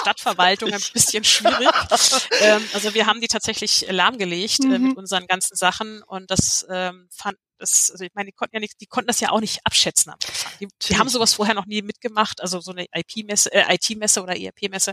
Stadtverwaltung 0.00 0.72
ein 0.72 0.82
bisschen 0.92 1.24
schwierig. 1.24 1.68
ähm, 2.40 2.62
also 2.72 2.94
wir 2.94 3.06
haben 3.06 3.20
die 3.20 3.28
tatsächlich 3.28 3.86
lahmgelegt 3.88 4.64
mhm. 4.64 4.72
äh, 4.72 4.78
mit 4.78 4.92
mhm. 4.92 4.98
unseren 4.98 5.26
ganzen 5.26 5.56
Sachen 5.56 6.02
und 6.02 6.30
das 6.30 6.66
ähm, 6.70 7.08
fand 7.10 7.36
das, 7.58 7.90
also 7.90 8.04
ich 8.04 8.10
meine, 8.14 8.26
die 8.26 8.32
konnten 8.32 8.56
ja 8.56 8.60
nicht, 8.60 8.80
die 8.80 8.86
konnten 8.86 9.08
das 9.08 9.20
ja 9.20 9.30
auch 9.30 9.40
nicht 9.40 9.60
abschätzen 9.64 10.10
am 10.10 10.18
Anfang. 10.26 10.52
Die, 10.60 10.68
die 10.88 10.98
haben 10.98 11.08
sowas 11.08 11.34
vorher 11.34 11.54
noch 11.54 11.66
nie 11.66 11.82
mitgemacht, 11.82 12.40
also 12.40 12.60
so 12.60 12.72
eine 12.72 12.86
IP-Messe, 12.94 13.52
äh, 13.52 13.74
IT-Messe 13.74 14.22
oder 14.22 14.36
ERP-Messe. 14.36 14.92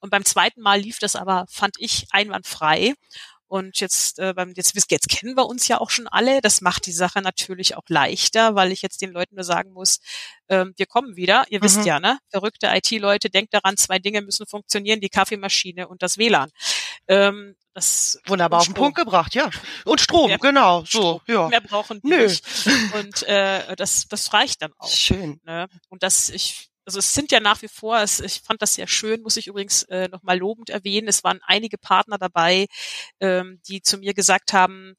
Und 0.00 0.10
beim 0.10 0.24
zweiten 0.24 0.62
Mal 0.62 0.80
lief 0.80 0.98
das 0.98 1.16
aber, 1.16 1.44
fand 1.50 1.76
ich, 1.78 2.06
einwandfrei. 2.10 2.94
Und 3.48 3.80
jetzt, 3.80 4.18
äh, 4.18 4.34
beim, 4.34 4.52
jetzt, 4.54 4.74
jetzt 4.90 5.08
kennen 5.08 5.36
wir 5.36 5.46
uns 5.46 5.68
ja 5.68 5.80
auch 5.80 5.90
schon 5.90 6.06
alle. 6.06 6.40
Das 6.40 6.60
macht 6.60 6.86
die 6.86 6.92
Sache 6.92 7.20
natürlich 7.22 7.76
auch 7.76 7.88
leichter, 7.88 8.54
weil 8.54 8.72
ich 8.72 8.82
jetzt 8.82 9.00
den 9.00 9.10
Leuten 9.10 9.36
nur 9.36 9.44
sagen 9.44 9.72
muss, 9.72 10.00
ähm, 10.48 10.74
wir 10.76 10.86
kommen 10.86 11.16
wieder. 11.16 11.46
Ihr 11.48 11.58
mhm. 11.58 11.64
wisst 11.64 11.84
ja, 11.86 11.98
ne? 11.98 12.18
Verrückte 12.30 12.68
IT-Leute, 12.68 13.30
denkt 13.30 13.54
daran, 13.54 13.76
zwei 13.76 13.98
Dinge 13.98 14.20
müssen 14.20 14.46
funktionieren, 14.46 15.00
die 15.00 15.08
Kaffeemaschine 15.08 15.88
und 15.88 16.02
das 16.02 16.18
WLAN. 16.18 16.50
Ähm, 17.08 17.56
das 17.74 18.20
Wunderbar 18.26 18.60
auf 18.60 18.66
den 18.66 18.74
Punkt 18.74 18.96
gebracht, 18.96 19.34
ja. 19.34 19.50
Und 19.84 20.00
Strom, 20.00 20.26
mehr, 20.26 20.38
genau. 20.38 20.80
So, 20.80 20.86
Strom, 20.86 21.20
ja. 21.28 21.48
Mehr 21.48 21.60
brauchen 21.60 22.00
wir 22.02 22.24
nicht. 22.24 22.44
Und 22.94 23.22
äh, 23.22 23.76
das, 23.76 24.08
das 24.08 24.32
reicht 24.32 24.62
dann 24.62 24.72
auch. 24.78 24.90
Schön. 24.90 25.40
Ne? 25.44 25.68
Und 25.88 26.02
das, 26.02 26.28
ich 26.28 26.68
also 26.88 27.00
es 27.00 27.12
sind 27.12 27.30
ja 27.32 27.40
nach 27.40 27.60
wie 27.60 27.68
vor, 27.68 27.98
es, 28.00 28.18
ich 28.18 28.40
fand 28.40 28.62
das 28.62 28.72
sehr 28.72 28.86
schön, 28.86 29.20
muss 29.20 29.36
ich 29.36 29.46
übrigens 29.46 29.82
äh, 29.84 30.08
nochmal 30.08 30.38
lobend 30.38 30.70
erwähnen. 30.70 31.06
Es 31.06 31.22
waren 31.22 31.38
einige 31.46 31.76
Partner 31.76 32.16
dabei, 32.16 32.66
ähm, 33.20 33.60
die 33.68 33.82
zu 33.82 33.98
mir 33.98 34.14
gesagt 34.14 34.54
haben, 34.54 34.96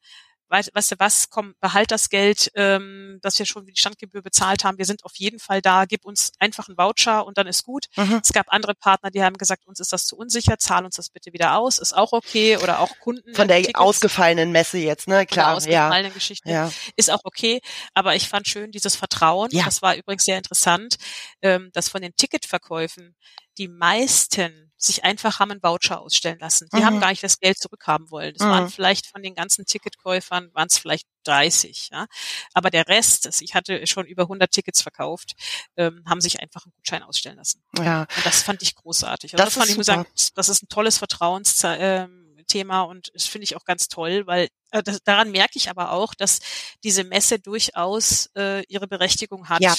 weißt 0.50 0.92
du 0.92 0.96
was, 1.00 1.30
komm, 1.30 1.54
behalt 1.60 1.92
das 1.92 2.10
Geld, 2.10 2.52
ähm, 2.56 3.20
das 3.22 3.38
wir 3.40 3.46
schon 3.46 3.68
wie 3.68 3.72
die 3.72 3.80
Standgebühr 3.80 4.22
bezahlt 4.22 4.64
haben. 4.64 4.78
Wir 4.78 4.86
sind 4.86 5.06
auf 5.06 5.14
jeden 5.16 5.40
Fall 5.40 5.62
da, 5.62 5.86
gib 5.86 6.06
uns 6.06 6.32
einfach 6.40 6.68
einen 6.68 6.78
Voucher 6.78 7.26
und 7.26 7.38
dann 7.38 7.48
ist 7.48 7.64
gut. 7.64 7.86
Mhm. 7.96 8.22
Es 8.24 8.34
gab 8.34 8.48
andere 8.50 8.76
Partner, 8.76 9.12
die 9.12 9.24
haben 9.24 9.38
gesagt, 9.38 9.68
uns 9.68 9.80
ist 9.80 9.94
das 9.94 10.06
zu 10.06 10.16
unsicher, 10.18 10.58
zahl 10.58 10.86
uns 10.86 10.96
das 10.96 11.10
bitte 11.10 11.34
wieder 11.34 11.58
aus, 11.58 11.80
ist 11.80 11.96
auch 11.96 12.14
okay. 12.14 12.58
Oder 12.58 12.80
auch 12.80 12.98
Kunden. 13.00 13.34
Von 13.36 13.48
der 13.48 13.58
Tickets. 13.58 13.80
ausgefallenen 13.80 14.52
Messe 14.52 14.78
jetzt, 14.78 15.08
ne? 15.08 15.26
Klar. 15.26 15.56
Ausgefallenen 15.56 16.12
ja. 16.12 16.14
Geschichte. 16.14 16.50
Ja. 16.50 16.72
Ist 16.96 17.12
auch 17.12 17.22
okay. 17.24 17.62
Aber 17.94 18.16
ich 18.16 18.28
fand 18.28 18.48
schön 18.48 18.72
dieses 18.72 18.96
Vertrauen. 18.96 19.50
Ja. 19.52 19.66
Das 19.66 19.82
war 19.82 19.96
übrigens 19.96 20.24
sehr 20.24 20.38
interessant, 20.38 20.96
ähm, 21.42 21.70
dass 21.74 21.90
von 21.90 22.02
den 22.02 22.16
Ticketverkäufen 22.16 23.16
die 23.58 23.68
meisten 23.68 24.69
sich 24.82 25.04
einfach 25.04 25.40
haben 25.40 25.52
einen 25.52 25.62
Voucher 25.62 26.00
ausstellen 26.00 26.40
lassen. 26.40 26.70
Die 26.74 26.80
mhm. 26.80 26.86
haben 26.86 27.00
gar 27.02 27.10
nicht 27.10 27.22
das 27.22 27.40
Geld 27.40 27.58
zurückhaben 27.58 28.10
wollen. 28.12 28.34
Das 28.34 28.48
mhm. 28.48 28.52
waren 28.52 28.70
vielleicht 28.70 29.08
von 29.08 29.22
den 29.22 29.36
ganzen 29.36 29.66
Ticketkäufern, 29.66 30.50
waren 30.54 30.68
es 30.68 30.78
vielleicht 30.78 31.06
30. 31.26 31.90
Ja? 31.92 32.08
Aber 32.54 32.70
der 32.70 32.88
Rest, 32.88 33.42
ich 33.42 33.56
hatte 33.56 33.86
schon 33.88 34.06
über 34.06 34.24
100 34.24 34.50
Tickets 34.50 34.82
verkauft, 34.82 35.34
ähm, 35.76 36.04
haben 36.08 36.22
sich 36.22 36.40
einfach 36.40 36.66
einen 36.66 36.74
Gutschein 36.78 37.04
ausstellen 37.04 37.38
lassen. 37.38 37.62
Ja. 37.78 38.02
Und 38.02 38.26
das 38.26 38.42
fand 38.42 38.62
ich 38.62 38.76
großartig. 38.76 39.34
Also 39.34 39.44
das, 39.44 39.54
das 39.54 39.62
fand 39.62 39.70
ich, 39.70 39.78
muss 39.78 39.86
sagen, 39.86 40.06
das 40.36 40.50
ist 40.50 40.64
ein 40.64 40.70
tolles 40.70 40.98
Vertrauens, 40.98 41.62
ähm, 41.66 42.29
Thema 42.50 42.82
und 42.82 43.12
das 43.14 43.26
finde 43.26 43.46
ich 43.46 43.56
auch 43.56 43.64
ganz 43.64 43.88
toll, 43.88 44.28
weil 44.28 44.50
äh, 44.72 44.84
das, 44.84 45.02
daran 45.04 45.32
merke 45.32 45.54
ich 45.56 45.70
aber 45.70 45.92
auch, 45.92 46.14
dass 46.14 46.40
diese 46.84 47.04
Messe 47.04 47.40
durchaus 47.40 48.30
äh, 48.36 48.64
ihre 48.66 48.88
Berechtigung 48.88 49.50
hat 49.50 49.62
ja. 49.62 49.74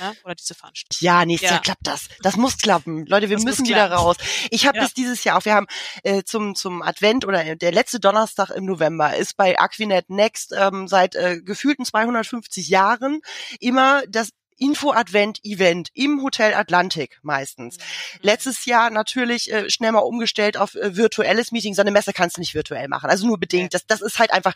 ne? 0.00 0.16
oder 0.24 0.34
diese 0.34 0.54
Veranstaltung. 0.54 0.98
Ja, 1.00 1.24
nächstes 1.24 1.50
ja. 1.50 1.56
Jahr 1.56 1.62
klappt 1.62 1.86
das. 1.86 2.08
Das 2.22 2.36
muss 2.36 2.58
klappen. 2.58 3.06
Leute, 3.06 3.28
wir 3.28 3.36
das 3.36 3.44
müssen 3.44 3.66
wieder 3.66 3.90
raus. 3.90 4.16
Ich 4.50 4.66
habe 4.66 4.78
ja. 4.78 4.84
bis 4.84 4.94
dieses 4.94 5.24
Jahr 5.24 5.38
auch, 5.38 5.44
wir 5.44 5.54
haben 5.54 5.66
äh, 6.02 6.22
zum, 6.24 6.54
zum 6.54 6.82
Advent 6.82 7.24
oder 7.24 7.56
der 7.56 7.72
letzte 7.72 8.00
Donnerstag 8.00 8.50
im 8.50 8.64
November 8.64 9.16
ist 9.16 9.36
bei 9.36 9.58
Aquinet 9.58 10.10
Next 10.10 10.52
ähm, 10.56 10.88
seit 10.88 11.14
äh, 11.14 11.40
gefühlten 11.40 11.84
250 11.84 12.68
Jahren 12.68 13.20
immer 13.60 14.02
das 14.08 14.30
Info-Advent-Event 14.58 15.88
im 15.94 16.22
Hotel 16.22 16.54
Atlantik 16.54 17.18
meistens. 17.22 17.78
Mhm. 17.78 17.82
Letztes 18.22 18.64
Jahr 18.64 18.90
natürlich 18.90 19.52
äh, 19.52 19.70
schnell 19.70 19.92
mal 19.92 20.00
umgestellt 20.00 20.56
auf 20.56 20.74
äh, 20.74 20.96
virtuelles 20.96 21.52
Meeting. 21.52 21.74
So 21.74 21.82
eine 21.82 21.90
Messe 21.90 22.12
kannst 22.12 22.36
du 22.36 22.40
nicht 22.40 22.54
virtuell 22.54 22.88
machen, 22.88 23.10
also 23.10 23.26
nur 23.26 23.38
bedingt. 23.38 23.74
Das, 23.74 23.86
das 23.86 24.00
ist 24.00 24.18
halt 24.18 24.32
einfach 24.32 24.54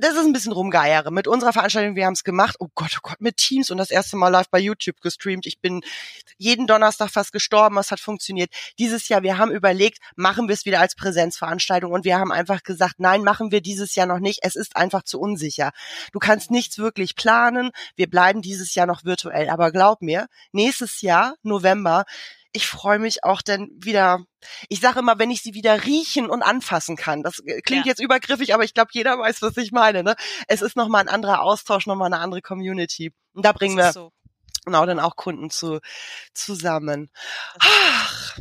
das 0.00 0.12
ist 0.14 0.24
ein 0.24 0.32
bisschen 0.32 0.52
rumgeiere. 0.52 1.10
Mit 1.10 1.26
unserer 1.26 1.52
Veranstaltung, 1.52 1.96
wir 1.96 2.06
haben 2.06 2.12
es 2.12 2.24
gemacht, 2.24 2.56
oh 2.58 2.68
Gott, 2.74 2.92
oh 2.96 3.00
Gott, 3.02 3.20
mit 3.20 3.36
Teams 3.36 3.70
und 3.70 3.78
das 3.78 3.90
erste 3.90 4.16
Mal 4.16 4.28
live 4.28 4.48
bei 4.50 4.58
YouTube 4.58 5.00
gestreamt. 5.00 5.46
Ich 5.46 5.60
bin 5.60 5.80
jeden 6.36 6.66
Donnerstag 6.66 7.10
fast 7.10 7.32
gestorben, 7.32 7.78
es 7.78 7.90
hat 7.90 8.00
funktioniert. 8.00 8.50
Dieses 8.78 9.08
Jahr, 9.08 9.22
wir 9.22 9.38
haben 9.38 9.50
überlegt, 9.50 9.98
machen 10.14 10.48
wir 10.48 10.54
es 10.54 10.64
wieder 10.66 10.80
als 10.80 10.94
Präsenzveranstaltung 10.94 11.92
und 11.92 12.04
wir 12.04 12.18
haben 12.18 12.32
einfach 12.32 12.62
gesagt, 12.62 12.96
nein, 12.98 13.22
machen 13.22 13.50
wir 13.50 13.60
dieses 13.60 13.94
Jahr 13.94 14.06
noch 14.06 14.20
nicht. 14.20 14.40
Es 14.42 14.56
ist 14.56 14.76
einfach 14.76 15.02
zu 15.04 15.18
unsicher. 15.18 15.72
Du 16.12 16.18
kannst 16.18 16.50
nichts 16.50 16.78
wirklich 16.78 17.16
planen. 17.16 17.70
Wir 17.96 18.08
bleiben 18.08 18.42
dieses 18.42 18.74
Jahr 18.74 18.86
noch 18.86 19.04
virtuell. 19.04 19.48
Aber 19.48 19.72
glaub 19.72 20.02
mir, 20.02 20.26
nächstes 20.52 21.00
Jahr, 21.00 21.34
November, 21.42 22.04
ich 22.52 22.66
freue 22.66 22.98
mich 22.98 23.24
auch 23.24 23.42
dann 23.42 23.68
wieder. 23.74 24.24
Ich 24.68 24.80
sage 24.80 24.98
immer, 24.98 25.18
wenn 25.18 25.30
ich 25.30 25.42
sie 25.42 25.54
wieder 25.54 25.84
riechen 25.84 26.28
und 26.28 26.42
anfassen 26.42 26.96
kann. 26.96 27.22
Das 27.22 27.42
klingt 27.64 27.86
ja. 27.86 27.90
jetzt 27.90 28.00
übergriffig, 28.00 28.54
aber 28.54 28.64
ich 28.64 28.74
glaube, 28.74 28.90
jeder 28.92 29.18
weiß, 29.18 29.42
was 29.42 29.56
ich 29.56 29.72
meine. 29.72 30.02
Ne? 30.02 30.14
Es 30.48 30.62
ist 30.62 30.76
nochmal 30.76 31.02
ein 31.02 31.08
anderer 31.08 31.42
Austausch, 31.42 31.86
nochmal 31.86 32.12
eine 32.12 32.22
andere 32.22 32.42
Community. 32.42 33.12
Und 33.32 33.44
da 33.44 33.52
bringen 33.52 33.76
wir 33.76 33.92
so. 33.92 34.12
genau 34.64 34.84
dann 34.84 35.00
auch 35.00 35.16
Kunden 35.16 35.50
zu, 35.50 35.80
zusammen. 36.34 37.10
Ach, 37.58 38.38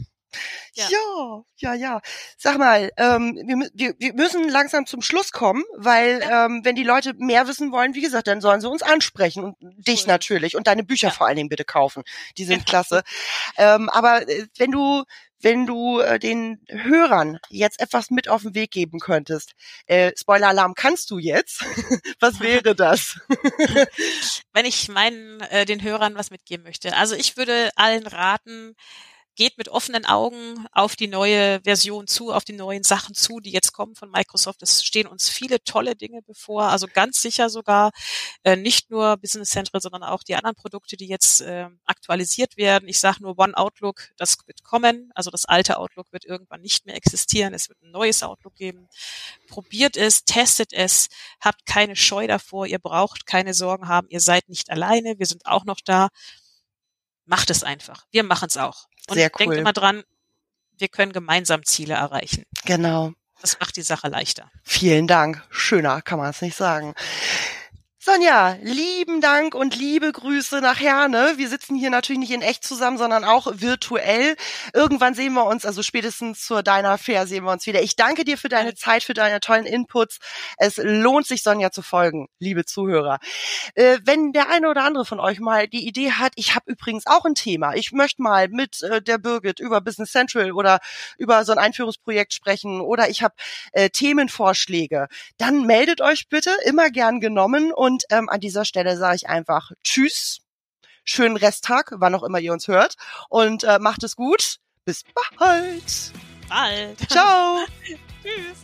ja. 0.74 0.88
ja, 0.90 1.44
ja, 1.58 1.74
ja. 1.74 2.02
Sag 2.38 2.58
mal, 2.58 2.92
ähm, 2.98 3.36
wir, 3.46 3.70
wir, 3.74 3.96
wir 3.98 4.14
müssen 4.14 4.48
langsam 4.50 4.86
zum 4.86 5.02
Schluss 5.02 5.32
kommen, 5.32 5.64
weil 5.76 6.22
ja. 6.22 6.46
ähm, 6.46 6.62
wenn 6.64 6.76
die 6.76 6.84
Leute 6.84 7.14
mehr 7.18 7.48
wissen 7.48 7.72
wollen, 7.72 7.94
wie 7.94 8.02
gesagt, 8.02 8.28
dann 8.28 8.42
sollen 8.42 8.62
sie 8.62 8.70
uns 8.70 8.82
ansprechen 8.82 9.44
und 9.44 9.56
cool. 9.62 9.74
dich 9.78 10.08
natürlich 10.08 10.56
und 10.56 10.68
deine 10.68 10.84
Bücher 10.84 11.10
ja. 11.10 11.14
vor 11.14 11.28
allen 11.28 11.36
Dingen 11.36 11.50
bitte 11.50 11.66
kaufen. 11.66 12.04
Die 12.38 12.46
sind 12.46 12.66
klasse. 12.66 13.04
ähm, 13.58 13.90
aber 13.90 14.28
äh, 14.28 14.48
wenn 14.58 14.72
du 14.72 15.04
wenn 15.44 15.66
du 15.66 16.00
äh, 16.00 16.20
den 16.20 16.64
Hörern 16.70 17.40
jetzt 17.50 17.80
etwas 17.80 18.12
mit 18.12 18.30
auf 18.30 18.44
den 18.44 18.56
Weg 18.56 18.72
geben 18.72 19.00
könntest. 19.00 19.54
Äh, 19.88 20.12
Spoiler-Alarm 20.16 20.76
kannst 20.76 21.10
du 21.12 21.18
jetzt. 21.18 21.64
was 22.20 22.40
wäre 22.40 22.76
das? 22.76 23.20
wenn 24.54 24.66
ich 24.66 24.88
meinen 24.90 25.42
äh, 25.42 25.66
den 25.66 25.82
Hörern 25.82 26.16
was 26.16 26.30
mitgeben 26.30 26.64
möchte. 26.64 26.96
Also 26.96 27.16
ich 27.16 27.38
würde 27.38 27.72
allen 27.76 28.06
raten, 28.06 28.76
geht 29.36 29.58
mit 29.58 29.70
offenen 29.70 30.06
Augen 30.06 30.66
auf 30.72 30.96
die 30.96 31.08
neue 31.08 31.62
Version 31.64 32.08
zu, 32.08 32.34
auf 32.34 32.44
die 32.44 32.54
neuen 32.54 32.84
Sachen 32.84 33.16
zu, 33.16 33.40
die 33.40 33.52
jetzt 33.52 33.72
kommen 33.74 33.96
von 33.96 34.12
Microsoft. 34.12 34.62
Es 34.62 34.84
stehen 34.84 35.08
uns 35.08 35.30
viele 35.30 35.64
tolle 35.64 35.96
Dinge 35.96 36.22
bevor, 36.22 36.64
also 36.64 36.88
ganz 36.88 37.22
sicher 37.22 37.50
sogar 37.50 37.92
äh, 38.44 38.56
nicht 38.56 38.90
nur 38.90 39.18
Business 39.18 39.50
Central, 39.50 39.82
sondern 39.82 40.04
auch 40.04 40.24
die 40.24 40.36
anderen 40.36 40.56
Produkte, 40.56 40.98
die 40.98 41.08
jetzt 41.08 41.42
äh, 41.42 41.68
aktualisiert 41.86 42.58
werden. 42.58 42.90
Ich 42.90 43.00
sage 43.00 43.24
nur 43.24 43.38
One 43.40 43.56
Outlook, 43.56 44.10
das 44.18 44.38
wird 44.46 44.64
kommen. 44.64 45.12
Also 45.16 45.32
das 45.32 45.46
alte 45.46 45.78
Outlook 45.78 46.12
wird 46.12 46.26
irgendwann 46.26 46.62
nicht 46.62 46.86
mehr 46.86 46.96
existieren. 46.96 47.54
Es 47.54 47.70
wird 47.70 47.82
ein 47.82 47.92
neues 47.92 48.24
Outlook 48.24 48.56
geben. 48.56 48.90
Probiert 49.48 49.98
es, 49.98 50.26
testet 50.26 50.74
es, 50.74 51.10
habt 51.40 51.66
keine 51.66 51.96
Scheu 51.96 52.28
davor. 52.28 52.66
Ihr 52.66 52.80
braucht 52.80 53.26
keine 53.26 53.54
Sorgen 53.54 53.88
haben. 53.88 54.08
Ihr 54.10 54.20
seid 54.20 54.50
nicht 54.50 54.70
alleine. 54.70 55.20
Wir 55.20 55.26
sind 55.26 55.46
auch 55.46 55.66
noch 55.66 55.80
da 55.84 56.10
macht 57.26 57.50
es 57.50 57.64
einfach. 57.64 58.06
Wir 58.12 58.24
machen 58.24 58.48
es 58.50 58.58
auch. 58.58 58.88
Und 59.08 59.16
Sehr 59.16 59.30
cool. 59.34 59.38
denkt 59.46 59.56
immer 59.58 59.74
dran, 59.74 60.04
wir 60.78 60.88
können 60.88 61.14
gemeinsam 61.14 61.64
Ziele 61.64 61.94
erreichen. 61.94 62.46
Genau. 62.66 63.14
Das 63.42 63.60
macht 63.60 63.76
die 63.76 63.82
Sache 63.82 64.08
leichter. 64.08 64.52
Vielen 64.64 65.08
Dank. 65.08 65.44
Schöner 65.50 66.02
kann 66.02 66.20
man 66.20 66.30
es 66.30 66.42
nicht 66.42 66.56
sagen. 66.56 66.94
Sonja, 68.04 68.58
lieben 68.64 69.22
Dank 69.22 69.54
und 69.54 69.76
liebe 69.76 70.12
Grüße 70.12 70.60
nach 70.60 70.80
Herne. 70.80 71.34
Wir 71.36 71.48
sitzen 71.48 71.76
hier 71.76 71.92
natürlich 71.92 72.20
nicht 72.20 72.32
in 72.32 72.42
echt 72.42 72.64
zusammen, 72.64 72.98
sondern 72.98 73.24
auch 73.24 73.46
virtuell. 73.58 74.36
Irgendwann 74.74 75.14
sehen 75.14 75.34
wir 75.34 75.46
uns, 75.46 75.68
also 75.68 75.84
spätestens 75.84 76.44
zur 76.44 76.64
Deiner 76.64 76.98
Fair 76.98 77.28
sehen 77.28 77.44
wir 77.44 77.52
uns 77.52 77.68
wieder. 77.68 77.84
Ich 77.84 77.96
danke 77.96 78.26
dir 78.26 78.40
für 78.40 78.50
deine 78.50 78.74
Zeit, 78.74 79.04
für 79.04 79.14
deine 79.14 79.40
tollen 79.40 79.68
Inputs. 79.68 80.18
Es 80.58 80.78
lohnt 80.78 81.28
sich, 81.28 81.44
Sonja 81.44 81.70
zu 81.70 81.84
folgen, 81.84 82.28
liebe 82.40 82.66
Zuhörer. 82.66 83.20
Äh, 83.76 84.00
wenn 84.04 84.32
der 84.32 84.50
eine 84.50 84.72
oder 84.72 84.84
andere 84.84 85.06
von 85.06 85.20
euch 85.20 85.40
mal 85.40 85.68
die 85.68 85.88
Idee 85.88 86.14
hat, 86.14 86.32
ich 86.38 86.56
habe 86.56 86.72
übrigens 86.72 87.06
auch 87.06 87.26
ein 87.26 87.36
Thema. 87.36 87.76
Ich 87.76 87.92
möchte 87.92 88.24
mal 88.24 88.48
mit 88.48 88.82
äh, 88.82 89.04
der 89.04 89.20
Birgit 89.20 89.60
über 89.60 89.80
Business 89.80 90.12
Central 90.12 90.54
oder 90.54 90.80
über 91.20 91.46
so 91.46 91.52
ein 91.52 91.60
Einführungsprojekt 91.60 92.34
sprechen 92.34 92.82
oder 92.82 93.10
ich 93.10 93.22
habe 93.22 93.36
äh, 93.74 93.92
Themenvorschläge, 93.92 95.08
dann 95.38 95.68
meldet 95.68 96.02
euch 96.02 96.30
bitte, 96.30 96.50
immer 96.66 96.90
gern 96.90 97.20
genommen 97.20 97.72
und 97.72 97.91
und 97.92 98.06
ähm, 98.10 98.30
an 98.30 98.40
dieser 98.40 98.64
Stelle 98.64 98.96
sage 98.96 99.18
ich 99.18 99.30
einfach 99.30 99.72
Tschüss, 99.84 100.40
schönen 101.04 101.36
Resttag, 101.36 101.92
wann 101.96 102.16
auch 102.16 102.24
immer 102.24 102.40
ihr 102.40 102.54
uns 102.54 102.70
hört. 102.70 102.96
Und 103.28 103.66
äh, 103.66 103.80
macht 103.80 104.04
es 104.04 104.16
gut. 104.16 104.60
Bis 104.86 105.04
bald. 105.38 106.14
Bald. 106.48 107.10
Ciao. 107.10 107.66
Tschüss. 108.24 108.64